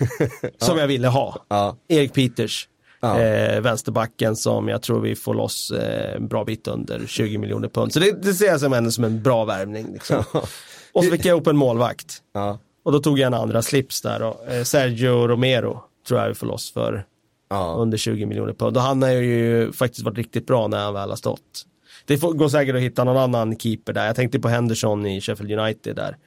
som 0.57 0.77
jag 0.77 0.87
ville 0.87 1.07
ha. 1.07 1.45
Ja. 1.49 1.77
Erik 1.87 2.13
Peters. 2.13 2.67
Ja. 2.99 3.19
Eh, 3.21 3.61
vänsterbacken 3.61 4.35
som 4.35 4.67
jag 4.67 4.81
tror 4.81 4.99
vi 5.01 5.15
får 5.15 5.33
loss 5.33 5.71
eh, 5.71 6.15
en 6.15 6.27
bra 6.27 6.43
bit 6.45 6.67
under 6.67 7.05
20 7.07 7.37
miljoner 7.37 7.67
pund. 7.69 7.93
Så 7.93 7.99
det, 7.99 8.21
det 8.23 8.33
ser 8.33 8.45
jag 8.45 8.59
som, 8.59 8.73
ändå 8.73 8.91
som 8.91 9.03
en 9.03 9.23
bra 9.23 9.45
värvning. 9.45 9.93
Liksom. 9.93 10.23
Och 10.93 11.03
så 11.03 11.11
fick 11.11 11.25
jag 11.25 11.37
upp 11.41 11.47
en 11.47 11.57
målvakt. 11.57 12.21
Ja. 12.33 12.59
Och 12.83 12.91
då 12.91 12.99
tog 12.99 13.19
jag 13.19 13.27
en 13.27 13.33
andra 13.33 13.61
slips 13.61 14.01
där. 14.01 14.21
Och, 14.21 14.47
eh, 14.51 14.63
Sergio 14.63 15.27
Romero 15.27 15.83
tror 16.07 16.19
jag 16.19 16.27
vi 16.27 16.33
får 16.33 16.47
loss 16.47 16.73
för 16.73 17.05
Ja. 17.49 17.75
under 17.79 17.97
20 17.97 18.25
miljoner 18.25 18.53
pund. 18.53 18.77
Och 18.77 18.83
han 18.83 19.01
har 19.01 19.09
ju 19.09 19.71
faktiskt 19.71 20.05
varit 20.05 20.17
riktigt 20.17 20.47
bra 20.47 20.67
när 20.67 20.77
han 20.83 20.93
väl 20.93 21.09
har 21.09 21.15
stått. 21.17 21.65
Det 22.05 22.21
går 22.21 22.49
säkert 22.49 22.75
att 22.75 22.81
hitta 22.81 23.03
någon 23.03 23.17
annan 23.17 23.57
keeper 23.59 23.93
där. 23.93 24.05
Jag 24.05 24.15
tänkte 24.15 24.39
på 24.39 24.47
Henderson 24.49 25.05
i 25.05 25.21
Sheffield 25.21 25.51
United 25.59 25.95
där. 25.95 26.17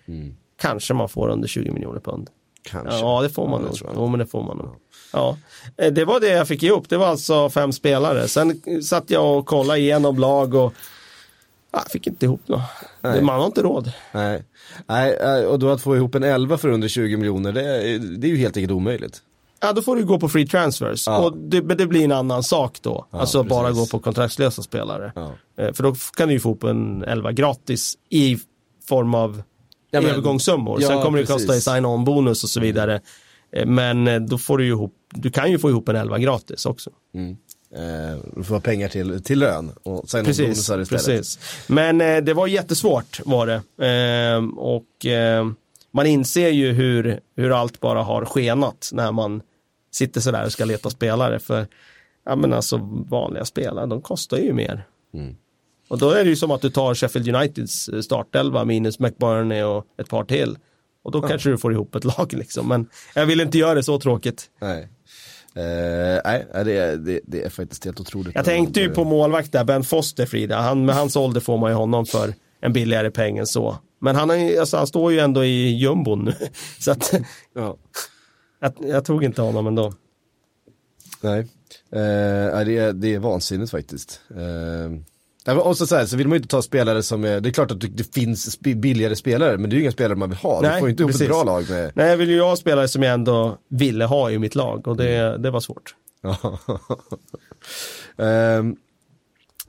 Kanske 0.61 0.95
man 0.95 1.09
får 1.09 1.29
under 1.29 1.49
20 1.49 1.71
miljoner 1.71 2.01
pund. 2.01 2.31
Kanske. 2.63 2.99
Ja, 2.99 3.23
det 3.23 3.29
får 3.29 3.49
man 3.49 3.61
Ja, 3.63 3.67
nog. 3.69 3.79
jag. 3.85 3.91
Jo, 3.95 4.07
men 4.07 4.19
det 4.19 4.27
får 4.27 4.43
man 4.43 4.57
nog. 4.57 4.69
Ja. 5.13 5.37
Eh, 5.77 5.93
Det 5.93 6.05
var 6.05 6.21
det 6.21 6.29
jag 6.29 6.49
fick 6.49 6.63
ihop. 6.63 6.89
Det 6.89 6.97
var 6.97 7.07
alltså 7.07 7.51
fem 7.51 7.73
spelare. 7.73 8.29
Sen 8.29 8.51
eh, 8.67 8.81
satt 8.81 9.11
jag 9.11 9.39
och 9.39 9.47
kollade 9.47 9.79
igenom 9.79 10.19
lag 10.19 10.55
och 10.55 10.75
ja, 11.73 11.85
fick 11.91 12.07
inte 12.07 12.27
ihop 12.27 12.49
något. 12.49 12.61
Nej. 13.01 13.23
Man 13.23 13.39
har 13.41 13.47
inte 13.47 13.63
råd. 13.63 13.93
Nej. 14.13 14.45
Nej, 14.87 15.15
eh, 15.21 15.45
och 15.45 15.59
då 15.59 15.69
att 15.69 15.83
få 15.83 15.97
ihop 15.97 16.15
en 16.15 16.23
11 16.25 16.59
för 16.59 16.69
under 16.69 16.89
20 16.89 17.17
miljoner, 17.17 17.53
det, 17.53 17.63
är- 17.65 17.99
det 18.19 18.27
är 18.27 18.31
ju 18.31 18.37
helt 18.37 18.57
enkelt 18.57 18.73
omöjligt. 18.73 19.23
Ja, 19.63 19.73
då 19.73 19.83
får 19.83 19.97
du 19.97 20.05
gå 20.05 20.19
på 20.21 20.29
free 20.29 20.47
transfers. 20.47 21.07
Ja. 21.07 21.19
Och 21.19 21.37
det, 21.37 21.63
men 21.63 21.77
det 21.77 21.87
blir 21.87 22.05
en 22.05 22.13
annan 22.13 22.43
sak 22.43 22.79
då. 22.83 23.07
alltså 23.11 23.43
precis. 23.43 23.51
bara 23.51 23.71
gå 23.73 23.87
på 23.87 23.99
kontraktslösa 23.99 24.63
spelare. 24.63 25.13
Ja. 25.15 25.33
Eh, 25.59 25.73
För 25.73 25.83
då 25.83 25.95
kan 26.17 26.29
du 26.29 26.35
ju 26.35 26.41
få 26.41 26.53
upp 26.53 26.63
en 26.65 27.03
11 27.05 27.33
gratis 27.33 27.95
i 28.11 28.39
form 28.89 29.15
av 29.15 29.43
Ja, 29.91 30.01
men- 30.01 30.11
övergångssummor. 30.11 30.83
Ja, 30.83 30.89
Sen 30.89 31.03
kommer 31.03 31.19
det 31.19 31.27
precis. 31.27 31.47
kosta 31.47 31.57
i 31.57 31.61
sign-on 31.61 32.05
bonus 32.05 32.45
och 32.45 32.51
så 32.51 32.61
vidare. 32.61 33.01
Eh, 33.53 33.67
Men 33.67 34.09
eh, 34.09 34.21
då 34.21 34.39
får 34.39 34.59
du 34.59 34.65
ju 34.65 34.71
ihop, 34.71 34.95
du 35.15 35.31
kan 35.31 35.51
ju 35.51 35.59
få 35.59 35.71
ihop 35.71 35.89
en 35.89 35.97
11 35.97 36.19
gratis 36.19 36.67
också. 36.67 36.91
Eh, 37.75 38.19
du 38.37 38.45
får 38.45 38.61
pengar 38.61 38.89
till, 38.89 39.23
till 39.23 39.39
lön 39.39 39.73
och 39.83 40.09
sen 40.11 40.25
Precis, 40.25 40.45
bonusar 40.47 40.81
istället. 40.81 41.07
precis. 41.07 41.39
Men 41.67 42.01
eh, 42.01 42.17
det 42.17 42.35
var 42.35 42.47
jättesvårt 42.47 43.21
var 43.25 43.47
det. 43.47 43.87
Eh, 44.37 44.45
och 44.59 45.07
man 45.93 46.07
inser 46.07 46.49
ju 46.49 46.73
hur, 46.73 47.21
hur 47.37 47.51
allt 47.61 47.81
bara 47.81 48.03
har 48.03 48.25
skenat 48.25 48.91
när 48.93 49.13
man 49.13 49.43
sitter 49.91 50.21
sådär 50.21 50.45
och 50.45 50.53
ska 50.53 50.65
leta 50.65 50.91
spelare. 50.91 51.39
För 51.39 51.67
ja, 52.25 52.37
men 52.37 52.53
alltså, 52.53 52.77
vanliga 53.11 53.45
spelare, 53.45 53.87
de 53.87 54.03
kostar 54.03 54.39
ju 54.39 54.53
mer. 54.53 54.87
Mm. 55.15 55.37
Och 55.89 55.99
då 55.99 56.11
är 56.11 56.25
det 56.25 56.31
ju 56.31 56.37
som 56.37 56.51
att 56.51 56.63
du 56.63 56.71
tar 56.71 56.95
Sheffield 56.95 57.37
Uniteds 57.37 57.89
eh, 57.89 58.01
startelva 58.01 58.65
minus 58.65 58.99
McBurney 58.99 59.63
och 59.63 59.87
ett 59.99 60.09
par 60.09 60.25
till. 60.25 60.59
Och 61.03 61.13
då 61.13 61.23
kanske 61.23 61.51
du 61.51 61.59
får 61.59 61.73
ihop 61.73 61.95
ett 61.95 62.05
lag 62.05 62.33
liksom. 62.33 62.69
Men 62.69 62.89
jag 63.15 63.27
vill 63.27 63.41
inte 63.41 63.59
göra 63.59 63.75
det 63.75 63.83
så 63.83 64.01
tråkigt. 64.01 64.51
Nej. 64.61 64.89
Eh, 65.55 66.21
nej, 66.25 66.47
det 66.65 66.77
är, 66.77 66.97
det, 66.97 67.21
det 67.27 67.43
är 67.43 67.51
faktiskt 67.51 67.85
helt 67.85 68.01
otroligt. 68.01 68.35
Jag 68.35 68.45
tänkte 68.45 68.81
ju 68.81 68.91
på 68.91 69.05
målvakt 69.05 69.53
där, 69.53 69.65
Ben 69.65 69.85
Foster 69.85 70.27
Frida. 70.27 70.61
Han, 70.61 70.85
med 70.85 70.95
hans 70.95 71.17
ålder 71.17 71.41
får 71.41 71.59
man 71.59 71.71
ju 71.71 71.77
honom 71.77 72.07
för 72.07 72.35
en 72.61 72.73
billigare 72.73 73.11
peng 73.11 73.39
än 73.39 73.47
så. 73.47 73.77
Men 74.01 74.17
han, 74.17 74.47
ju, 74.47 74.59
alltså, 74.59 74.77
han 74.77 74.87
står 74.87 75.13
ju 75.13 75.19
ändå 75.19 75.45
i 75.45 75.77
jumbon 75.77 76.25
nu. 76.25 76.35
Så 76.79 76.91
att, 76.91 77.15
Ja. 77.55 77.77
Jag, 78.61 78.73
jag 78.81 79.05
tog 79.05 79.25
inte 79.25 79.43
honom 79.43 79.67
ändå. 79.67 79.93
Nej, 81.21 81.41
eh, 81.93 82.55
nej, 82.55 82.65
det, 82.65 82.79
är, 82.79 82.93
det 82.93 83.15
är 83.15 83.19
vansinnigt 83.19 83.71
faktiskt. 83.71 84.21
Eh, 84.31 85.57
och 85.59 85.77
så, 85.77 85.87
så, 85.87 85.97
här, 85.97 86.07
så 86.07 86.17
vill 86.17 86.29
man 86.29 86.35
ju 86.35 86.39
inte 86.39 86.49
ta 86.49 86.63
spelare 86.63 87.03
som 87.03 87.25
är, 87.25 87.41
det 87.41 87.49
är 87.49 87.53
klart 87.53 87.71
att 87.71 87.81
det, 87.81 88.15
finns 88.15 88.61
billigare 88.61 89.17
spelare, 89.17 89.59
men 89.59 89.71
det 89.71 89.75
är 89.75 89.77
ju 89.77 89.83
inga 89.83 89.93
spelare 89.93 90.17
man 90.17 90.29
vill 90.29 90.39
ha. 90.39 90.63
du 90.63 90.79
får 90.79 90.89
ju 90.89 90.91
inte 90.91 91.03
ihop 91.03 91.15
ett 91.15 91.29
bra 91.29 91.45
lag 91.45 91.71
med, 91.71 91.93
Nej, 91.95 92.11
jag 92.11 92.17
vill 92.17 92.31
ju 92.31 92.41
ha 92.41 92.57
spelare 92.57 92.89
som 92.89 93.03
jag 93.03 93.15
ändå 93.15 93.59
ville 93.69 94.05
ha 94.05 94.31
i 94.31 94.39
mitt 94.39 94.55
lag 94.55 94.89
och 94.89 94.97
det, 94.97 95.39
det 95.39 95.51
var 95.51 95.61
svårt. 95.61 95.95
um, 98.17 98.77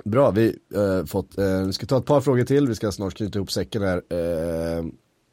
bra, 0.12 0.32
vi 0.32 0.56
uh, 0.76 1.06
fått, 1.06 1.38
uh, 1.40 1.66
vi 1.66 1.74
ska 1.74 1.86
ta 1.86 1.98
ett 1.98 2.06
par 2.06 2.22
frågor 2.22 2.44
till, 2.44 2.68
vi 2.68 2.76
ska 2.76 2.92
snart 2.92 3.14
knyta 3.14 3.40
ihop 3.40 3.52
säcken 3.52 3.82
här. 3.82 4.02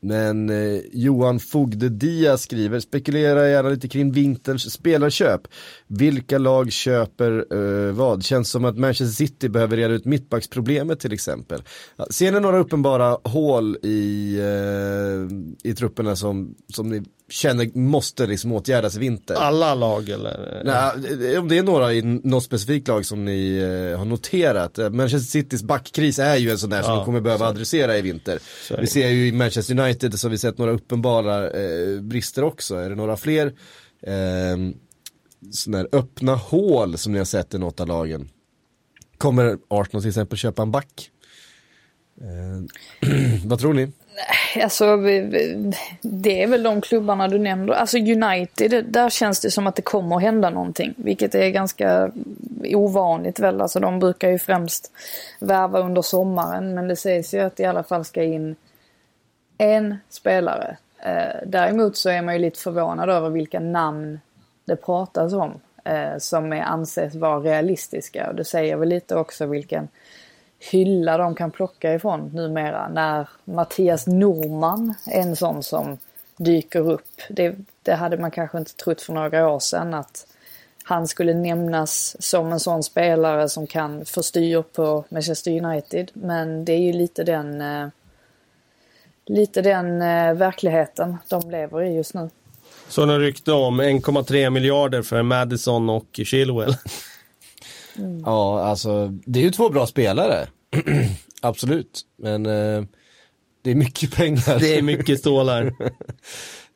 Men 0.00 0.50
eh, 0.50 0.80
Johan 0.92 1.40
Fogde 1.40 1.88
Dia 1.88 2.38
skriver, 2.38 2.80
spekulera 2.80 3.48
gärna 3.48 3.68
lite 3.68 3.88
kring 3.88 4.12
vinterns 4.12 4.72
spelarköp. 4.72 5.40
Vilka 5.86 6.38
lag 6.38 6.72
köper 6.72 7.46
eh, 7.50 7.92
vad? 7.92 8.24
Känns 8.24 8.50
som 8.50 8.64
att 8.64 8.78
Manchester 8.78 9.26
City 9.26 9.48
behöver 9.48 9.76
reda 9.76 9.94
ut 9.94 10.04
mittbacksproblemet 10.04 11.00
till 11.00 11.12
exempel. 11.12 11.62
Ser 12.10 12.32
ni 12.32 12.40
några 12.40 12.58
uppenbara 12.58 13.18
hål 13.24 13.76
i, 13.82 14.36
eh, 14.38 15.70
i 15.70 15.74
trupperna 15.74 16.16
som, 16.16 16.54
som 16.72 16.88
ni 16.88 17.02
känner 17.28 17.78
måste 17.78 18.26
liksom 18.26 18.52
åtgärdas 18.52 18.96
i 18.96 18.98
vinter? 18.98 19.34
Alla 19.34 19.74
lag 19.74 20.08
eller? 20.08 20.62
Nej, 20.64 21.38
om 21.38 21.48
det 21.48 21.58
är 21.58 21.62
några 21.62 21.92
i 21.92 22.02
något 22.02 22.44
specifikt 22.44 22.88
lag 22.88 23.06
som 23.06 23.24
ni 23.24 23.56
eh, 23.58 23.98
har 23.98 24.04
noterat. 24.04 24.78
Eh, 24.78 24.90
Manchester 24.90 25.30
Citys 25.30 25.62
backkris 25.62 26.18
är 26.18 26.36
ju 26.36 26.50
en 26.50 26.58
sån 26.58 26.70
där 26.70 26.82
som 26.82 26.90
ja, 26.90 26.96
de 26.96 27.04
kommer 27.04 27.20
behöva 27.20 27.44
så. 27.44 27.50
adressera 27.50 27.98
i 27.98 28.02
vinter. 28.02 28.38
Vi 28.78 28.86
ser 28.86 29.08
ju 29.08 29.28
i 29.28 29.32
Manchester 29.32 29.80
United 29.80 30.20
så 30.20 30.26
har 30.26 30.30
vi 30.30 30.38
sett 30.38 30.58
några 30.58 30.72
uppenbara 30.72 31.50
eh, 31.50 32.00
brister 32.00 32.44
också. 32.44 32.76
Är 32.76 32.90
det 32.90 32.96
några 32.96 33.16
fler 33.16 33.46
eh, 34.02 34.56
sådana 35.50 35.78
här 35.78 35.88
öppna 35.92 36.34
hål 36.34 36.98
som 36.98 37.12
ni 37.12 37.18
har 37.18 37.24
sett 37.24 37.54
i 37.54 37.58
något 37.58 37.80
av 37.80 37.86
lagen? 37.88 38.28
Kommer 39.18 39.58
Arsenal 39.68 40.02
till 40.02 40.08
exempel 40.08 40.38
köpa 40.38 40.62
en 40.62 40.70
back? 40.70 41.10
Eh, 42.20 43.08
vad 43.44 43.58
tror 43.58 43.74
ni? 43.74 43.92
Alltså, 44.62 44.96
det 46.00 46.42
är 46.42 46.46
väl 46.46 46.62
de 46.62 46.80
klubbarna 46.80 47.28
du 47.28 47.38
nämnde. 47.38 47.76
Alltså 47.76 47.98
United, 47.98 48.84
där 48.84 49.10
känns 49.10 49.40
det 49.40 49.50
som 49.50 49.66
att 49.66 49.76
det 49.76 49.82
kommer 49.82 50.16
att 50.16 50.22
hända 50.22 50.50
någonting. 50.50 50.94
Vilket 50.96 51.34
är 51.34 51.48
ganska 51.48 52.10
ovanligt 52.74 53.38
väl. 53.38 53.60
Alltså 53.60 53.80
de 53.80 53.98
brukar 53.98 54.30
ju 54.30 54.38
främst 54.38 54.92
värva 55.40 55.80
under 55.80 56.02
sommaren. 56.02 56.74
Men 56.74 56.88
det 56.88 56.96
sägs 56.96 57.34
ju 57.34 57.40
att 57.40 57.56
det 57.56 57.62
i 57.62 57.66
alla 57.66 57.82
fall 57.82 58.04
ska 58.04 58.22
in 58.22 58.56
en 59.58 59.96
spelare. 60.08 60.76
Eh, 60.98 61.36
däremot 61.46 61.96
så 61.96 62.10
är 62.10 62.22
man 62.22 62.34
ju 62.34 62.40
lite 62.40 62.60
förvånad 62.60 63.10
över 63.10 63.30
vilka 63.30 63.60
namn 63.60 64.20
det 64.64 64.76
pratas 64.76 65.32
om. 65.32 65.60
Eh, 65.84 66.18
som 66.18 66.52
är, 66.52 66.62
anses 66.62 67.14
vara 67.14 67.40
realistiska. 67.40 68.28
Och 68.28 68.34
det 68.34 68.44
säger 68.44 68.76
väl 68.76 68.88
lite 68.88 69.16
också 69.16 69.46
vilken 69.46 69.88
hylla 70.58 71.18
de 71.18 71.34
kan 71.34 71.50
plocka 71.50 71.94
ifrån 71.94 72.30
numera. 72.34 72.88
När 72.88 73.28
Mattias 73.44 74.06
Norman 74.06 74.94
är 75.06 75.20
en 75.20 75.36
sån 75.36 75.62
som 75.62 75.98
dyker 76.36 76.90
upp. 76.90 77.20
Det, 77.28 77.56
det 77.82 77.94
hade 77.94 78.18
man 78.18 78.30
kanske 78.30 78.58
inte 78.58 78.74
trott 78.74 79.02
för 79.02 79.12
några 79.12 79.48
år 79.48 79.58
sedan 79.58 79.94
att 79.94 80.26
han 80.84 81.08
skulle 81.08 81.34
nämnas 81.34 82.16
som 82.18 82.52
en 82.52 82.60
sån 82.60 82.82
spelare 82.82 83.48
som 83.48 83.66
kan 83.66 84.04
få 84.04 84.22
styr 84.22 84.62
på 84.62 85.04
Manchester 85.08 85.64
United. 85.64 86.10
Men 86.14 86.64
det 86.64 86.72
är 86.72 86.80
ju 86.80 86.92
lite 86.92 87.24
den, 87.24 87.60
eh, 87.60 87.88
lite 89.26 89.62
den 89.62 90.02
eh, 90.02 90.34
verkligheten 90.34 91.16
de 91.28 91.50
lever 91.50 91.82
i 91.82 91.94
just 91.94 92.14
nu. 92.14 92.30
Sådana 92.88 93.18
rykte 93.18 93.52
om 93.52 93.80
1,3 93.80 94.50
miljarder 94.50 95.02
för 95.02 95.22
Madison 95.22 95.90
och 95.90 96.20
Chilwell. 96.24 96.74
Mm. 97.98 98.22
Ja, 98.24 98.64
alltså 98.64 99.08
det 99.26 99.40
är 99.40 99.44
ju 99.44 99.50
två 99.50 99.68
bra 99.68 99.86
spelare. 99.86 100.46
Absolut, 101.42 102.02
men 102.18 102.46
eh, 102.46 102.84
det 103.62 103.70
är 103.70 103.74
mycket 103.74 104.14
pengar. 104.14 104.58
Det 104.58 104.78
är 104.78 104.82
mycket 104.82 105.18
stålar. 105.18 105.66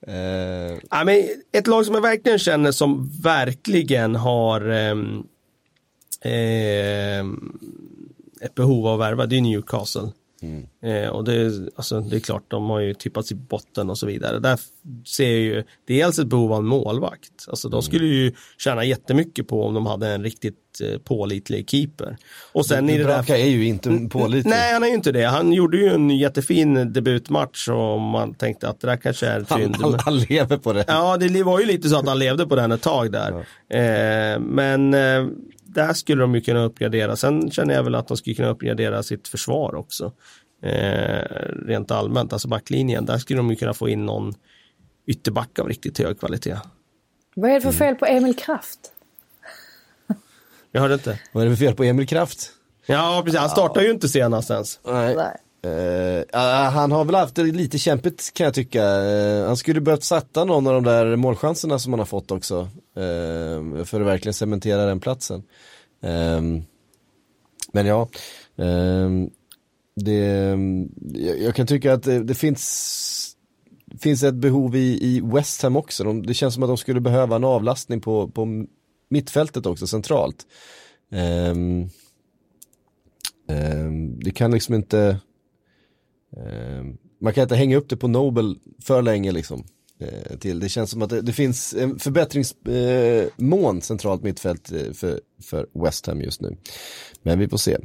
uh... 0.09 0.79
ja, 0.91 1.05
men 1.05 1.25
ett 1.53 1.67
lag 1.67 1.87
som 1.87 1.95
jag 1.95 2.03
verkligen 2.03 2.39
känner 2.39 2.73
som 2.73 3.11
verkligen 3.23 4.15
har 4.15 4.71
eh, 4.71 4.97
eh, 6.33 7.25
ett 8.41 8.55
behov 8.55 8.87
av 8.87 9.01
att 9.01 9.09
värva, 9.09 9.27
det 9.27 9.37
är 9.37 9.41
Newcastle. 9.41 10.09
Mm. 10.43 10.67
Eh, 10.83 11.09
och 11.09 11.25
det, 11.25 11.53
alltså, 11.77 12.01
det 12.01 12.17
är 12.17 12.21
klart, 12.21 12.45
de 12.49 12.71
har 12.71 12.81
ju 12.81 12.95
tippats 12.95 13.33
i 13.33 13.35
botten 13.35 13.91
och 13.91 13.99
så 13.99 14.07
vidare. 14.07 14.39
Där 14.39 14.59
ser 15.07 15.31
jag 15.31 15.41
ju 15.41 15.65
dels 15.87 16.19
ett 16.19 16.27
behov 16.27 16.53
av 16.53 16.59
en 16.59 16.67
målvakt. 16.67 17.49
Alltså 17.49 17.69
de 17.69 17.75
mm. 17.75 17.83
skulle 17.83 18.07
ju 18.07 18.33
tjäna 18.59 18.85
jättemycket 18.85 19.49
på 19.49 19.65
om 19.65 19.75
de 19.75 19.87
hade 19.87 20.09
en 20.09 20.23
riktigt 20.23 20.81
eh, 20.81 20.99
pålitlig 20.99 21.71
keeper. 21.71 22.17
Och 22.53 22.67
sen 22.67 22.87
det, 22.87 22.93
i 22.93 22.99
det 22.99 23.05
där... 23.05 23.31
är 23.31 23.47
ju 23.47 23.67
inte 23.67 24.09
pålitlig. 24.11 24.51
Nej, 24.51 24.73
han 24.73 24.83
är 24.83 24.87
ju 24.87 24.95
inte 24.95 25.13
det. 25.13 25.25
Han 25.25 25.53
gjorde 25.53 25.77
ju 25.77 25.89
en 25.89 26.11
jättefin 26.11 26.93
debutmatch 26.93 27.69
och 27.69 28.01
man 28.01 28.35
tänkte 28.35 28.69
att 28.69 28.81
det 28.81 28.87
där 28.87 28.97
kanske 28.97 29.27
är 29.27 29.41
ett 29.41 29.49
fynd. 29.49 29.77
Han, 29.81 29.99
han, 29.99 30.19
lever 30.19 30.57
på 30.57 30.73
det. 30.73 30.85
Ja, 30.89 31.17
det 31.17 31.43
var 31.43 31.61
ju 31.61 31.67
lite 31.67 31.89
så 31.89 31.99
att 31.99 32.09
han 32.09 32.19
levde 32.19 32.47
på 32.47 32.57
den 32.57 32.73
ett 32.73 32.83
tag 32.83 33.13
där. 33.13 33.45
Ja. 33.69 33.77
Eh, 33.77 34.41
men 34.41 34.95
eh, 34.95 35.27
där 35.75 35.93
skulle 35.93 36.23
de 36.23 36.35
ju 36.35 36.41
kunna 36.41 36.65
uppgradera. 36.65 37.17
Sen 37.17 37.51
känner 37.51 37.75
jag 37.75 37.83
väl 37.83 37.95
att 37.95 38.09
de 38.09 38.17
skulle 38.17 38.37
kunna 38.37 38.49
uppgradera 38.49 39.03
sitt 39.03 39.29
försvar 39.29 39.75
också. 39.75 40.13
Eh, 40.63 41.25
rent 41.67 41.91
allmänt, 41.91 42.33
alltså 42.33 42.49
backlinjen. 42.49 43.05
Där 43.05 43.19
skulle 43.19 43.37
de 43.37 43.51
ju 43.51 43.57
kunna 43.57 43.75
få 43.75 43.89
in 43.89 44.07
någon 44.07 44.35
ytterback 45.07 45.59
av 45.59 45.69
riktigt 45.69 45.99
hög 45.99 46.21
kvalitet. 46.21 46.57
Vad 47.35 47.51
är 47.51 47.55
det 47.55 47.61
för 47.61 47.73
fel 47.73 47.95
på 47.95 48.07
Emil 48.07 48.37
Kraft? 48.37 48.79
Jag 50.73 50.81
hörde 50.81 50.95
inte. 50.95 51.19
Vad 51.33 51.45
är 51.45 51.51
det 51.51 51.57
för 51.57 51.65
fel 51.65 51.75
på 51.75 51.85
Emil 51.85 52.07
Kraft? 52.07 52.51
Ja, 52.87 53.23
precis. 53.25 53.41
Han 53.41 53.51
startar 53.51 53.81
ju 53.81 53.91
inte 53.91 54.09
senast 54.09 54.51
ens. 54.51 54.81
Nej. 54.85 55.17
Uh, 55.67 56.25
han 56.71 56.93
har 56.93 57.05
väl 57.05 57.15
haft 57.15 57.35
det 57.35 57.43
lite 57.43 57.79
kämpigt 57.79 58.35
kan 58.35 58.45
jag 58.45 58.55
tycka. 58.55 58.85
Uh, 58.85 59.47
han 59.47 59.57
skulle 59.57 59.81
behövt 59.81 60.05
sätta 60.05 60.45
någon 60.45 60.67
av 60.67 60.73
de 60.73 60.85
där 60.85 61.17
målchanserna 61.17 61.79
som 61.79 61.93
han 61.93 62.01
har 62.01 62.07
fått 62.07 62.31
också. 62.31 62.61
Uh, 62.99 63.85
för 63.85 64.01
att 64.01 64.07
verkligen 64.07 64.35
cementera 64.35 64.87
den 64.87 65.01
platsen. 65.01 65.43
Ehm, 66.03 66.63
men 67.73 67.87
ja, 67.87 68.09
ehm, 68.57 69.31
det, 69.97 70.49
jag, 71.13 71.41
jag, 71.41 71.55
kan 71.55 71.67
tycka 71.67 71.93
att 71.93 72.03
det, 72.03 72.23
det 72.23 72.35
finns 72.35 73.37
finns 73.99 74.23
ett 74.23 74.35
behov 74.35 74.77
i, 74.77 74.99
i 75.03 75.21
West 75.25 75.63
Ham 75.63 75.77
också. 75.77 76.05
De, 76.05 76.27
det 76.27 76.35
känns 76.35 76.55
som 76.55 76.63
att 76.63 76.71
de 76.71 76.77
skulle 76.77 77.01
behöva 77.01 77.37
en 77.37 77.45
avlastning 77.45 78.01
på, 78.01 78.29
på 78.29 78.67
mittfältet 79.09 79.67
också 79.67 79.87
centralt. 79.87 80.47
Ehm, 81.11 81.89
det 84.25 84.31
kan 84.31 84.51
liksom 84.51 84.75
inte 84.75 85.21
Ehm, 86.37 86.97
man 87.21 87.33
kan 87.33 87.43
inte 87.43 87.57
hänga 87.57 87.77
upp 87.77 87.89
det 87.89 87.97
på 87.97 88.09
Nobel 88.09 88.59
för 88.83 89.03
länge 89.03 89.33
liksom. 89.33 89.65
Eh, 89.99 90.37
till. 90.39 90.61
Det 90.61 90.69
känns 90.69 90.91
som 90.91 91.03
att 91.03 91.11
det, 91.11 91.21
det 91.21 91.33
finns 91.33 91.75
en 91.75 91.99
förbättringsmån 91.99 93.77
eh, 93.77 93.81
centralt 93.81 94.23
mittfält 94.23 94.73
eh, 94.73 94.93
för, 94.93 95.21
för 95.43 95.67
West 95.85 96.07
Ham 96.07 96.21
just 96.21 96.41
nu. 96.41 96.57
Men 97.23 97.39
vi 97.39 97.49
får 97.49 97.57
se. 97.57 97.77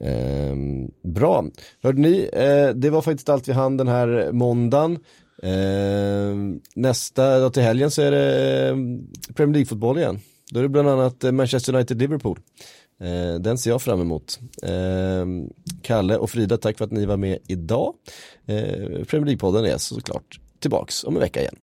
Eh, 0.00 0.56
bra, 1.02 1.44
hörde 1.82 2.00
ni, 2.00 2.30
eh, 2.32 2.68
det 2.68 2.90
var 2.90 3.02
faktiskt 3.02 3.28
allt 3.28 3.48
vi 3.48 3.52
hann 3.52 3.76
den 3.76 3.88
här 3.88 4.32
måndagen. 4.32 4.98
Ehm, 5.42 6.60
nästa, 6.74 7.38
dag 7.38 7.54
till 7.54 7.62
helgen 7.62 7.90
så 7.90 8.02
är 8.02 8.10
det 8.10 8.68
eh, 8.68 8.76
Premier 9.34 9.54
League-fotboll 9.54 9.98
igen. 9.98 10.20
Då 10.50 10.58
är 10.58 10.62
det 10.62 10.68
bland 10.68 10.88
annat 10.88 11.24
eh, 11.24 11.32
Manchester 11.32 11.72
United-Liverpool. 11.72 12.38
Eh, 13.00 13.34
den 13.34 13.58
ser 13.58 13.70
jag 13.70 13.82
fram 13.82 14.00
emot. 14.00 14.40
Eh, 14.62 15.26
Kalle 15.82 16.16
och 16.16 16.30
Frida, 16.30 16.56
tack 16.56 16.78
för 16.78 16.84
att 16.84 16.92
ni 16.92 17.06
var 17.06 17.16
med 17.16 17.38
idag. 17.46 17.94
Eh, 18.46 19.04
Premier 19.04 19.24
League-podden 19.24 19.64
är 19.66 19.78
såklart 19.78 20.40
tillbaks 20.60 21.04
om 21.04 21.14
en 21.14 21.20
vecka 21.20 21.40
igen. 21.40 21.56